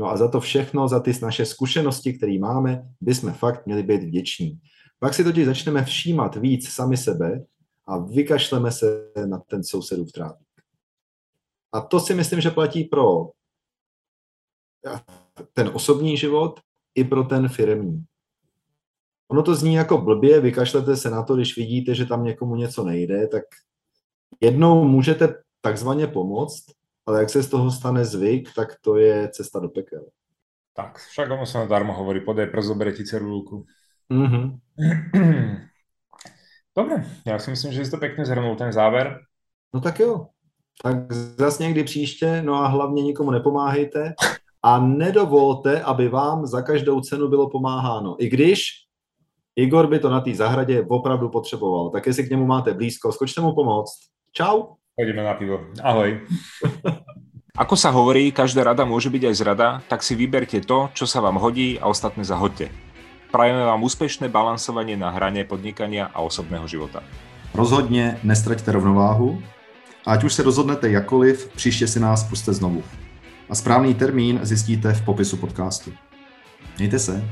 No 0.00 0.06
a 0.06 0.16
za 0.16 0.28
to 0.28 0.40
všechno, 0.40 0.88
za 0.88 1.00
ty 1.00 1.12
naše 1.22 1.46
zkušenosti, 1.46 2.12
které 2.12 2.38
máme, 2.38 2.88
bychom 3.00 3.32
fakt 3.32 3.66
měli 3.66 3.82
být 3.82 4.02
vděční. 4.02 4.60
Pak 4.98 5.14
si 5.14 5.24
totiž 5.24 5.46
začneme 5.46 5.84
všímat 5.84 6.36
víc 6.36 6.68
sami 6.68 6.96
sebe 6.96 7.44
a 7.86 7.98
vykašleme 7.98 8.72
se 8.72 9.12
na 9.26 9.38
ten 9.38 9.64
sousedův 9.64 10.12
trávník. 10.12 10.48
A 11.72 11.80
to 11.80 12.00
si 12.00 12.14
myslím, 12.14 12.40
že 12.40 12.50
platí 12.50 12.84
pro 12.84 13.30
ten 15.52 15.70
osobní 15.74 16.16
život 16.16 16.60
i 16.94 17.04
pro 17.04 17.24
ten 17.24 17.48
firmní. 17.48 18.04
Ono 19.30 19.42
to 19.42 19.54
zní 19.54 19.74
jako 19.74 19.98
blbě, 19.98 20.40
vykašlete 20.40 20.96
se 20.96 21.10
na 21.10 21.22
to, 21.22 21.36
když 21.36 21.56
vidíte, 21.56 21.94
že 21.94 22.06
tam 22.06 22.24
někomu 22.24 22.56
něco 22.56 22.84
nejde, 22.84 23.28
tak 23.28 23.42
jednou 24.40 24.84
můžete 24.84 25.42
takzvaně 25.60 26.06
pomoct, 26.06 26.79
ale 27.06 27.20
jak 27.20 27.30
se 27.30 27.42
z 27.42 27.48
toho 27.48 27.70
stane 27.70 28.04
zvyk, 28.04 28.54
tak 28.54 28.68
to 28.80 28.96
je 28.96 29.28
cesta 29.28 29.58
do 29.58 29.68
pekel. 29.68 30.04
Tak, 30.72 30.98
však 30.98 31.30
ono 31.30 31.46
se 31.46 31.58
nadarmo 31.58 31.92
hovorí, 31.92 32.24
podej 32.24 32.46
prst, 32.46 32.68
zobere 32.68 32.92
ti 32.92 33.04
cerulku. 33.04 33.66
Mm-hmm. 34.10 34.58
Dobre, 36.76 37.04
já 37.26 37.38
si 37.38 37.50
myslím, 37.50 37.72
že 37.72 37.84
jsi 37.84 37.90
to 37.90 37.96
pěkně 37.96 38.24
zhrnul, 38.24 38.56
ten 38.56 38.72
záver. 38.72 39.18
No 39.74 39.80
tak 39.80 40.00
jo. 40.00 40.26
Tak 40.82 41.12
zase 41.12 41.62
někdy 41.62 41.84
příště, 41.84 42.42
no 42.42 42.54
a 42.54 42.66
hlavně 42.66 43.02
nikomu 43.02 43.30
nepomáhejte 43.30 44.14
a 44.62 44.80
nedovolte, 44.80 45.82
aby 45.82 46.08
vám 46.08 46.46
za 46.46 46.62
každou 46.62 47.00
cenu 47.00 47.28
bylo 47.28 47.50
pomáháno. 47.50 48.16
I 48.24 48.28
když 48.28 48.62
Igor 49.56 49.86
by 49.86 49.98
to 49.98 50.10
na 50.10 50.20
té 50.20 50.34
zahradě 50.34 50.86
opravdu 50.88 51.28
potřeboval. 51.28 51.90
Tak 51.90 52.06
jestli 52.06 52.26
k 52.26 52.30
němu 52.30 52.46
máte 52.46 52.74
blízko, 52.74 53.12
skočte 53.12 53.40
mu 53.40 53.54
pomoct. 53.54 53.98
Čau. 54.32 54.62
Pojďme 54.96 55.22
na 55.22 55.34
pivo. 55.34 55.56
Ahoj. 55.82 56.20
Ako 57.60 57.76
sa 57.76 57.90
hovorí, 57.90 58.32
každá 58.32 58.64
rada 58.64 58.88
môže 58.88 59.10
byť 59.10 59.22
aj 59.26 59.34
zrada, 59.34 59.68
tak 59.90 60.00
si 60.00 60.14
vyberte 60.16 60.64
to, 60.64 60.88
čo 60.96 61.04
sa 61.04 61.20
vám 61.20 61.36
hodí 61.36 61.76
a 61.76 61.92
ostatné 61.92 62.24
zahoďte. 62.24 62.70
Prajeme 63.28 63.62
vám 63.66 63.84
úspešné 63.84 64.32
balansovanie 64.32 64.96
na 64.96 65.10
hrane 65.12 65.44
podnikania 65.44 66.08
a 66.14 66.24
osobného 66.24 66.66
života. 66.66 67.02
Rozhodně 67.54 68.18
nestraťte 68.22 68.72
rovnováhu 68.72 69.42
a 70.06 70.12
ať 70.12 70.24
už 70.24 70.32
se 70.34 70.42
rozhodnete 70.42 70.90
jakoliv, 70.90 71.50
příště 71.56 71.86
si 71.86 72.00
nás 72.00 72.24
puste 72.24 72.52
znovu. 72.52 72.82
A 73.48 73.54
správný 73.54 73.94
termín 73.94 74.40
zjistíte 74.42 74.92
v 74.92 75.04
popisu 75.04 75.36
podcastu. 75.36 75.92
Mějte 76.78 76.98
se. 76.98 77.24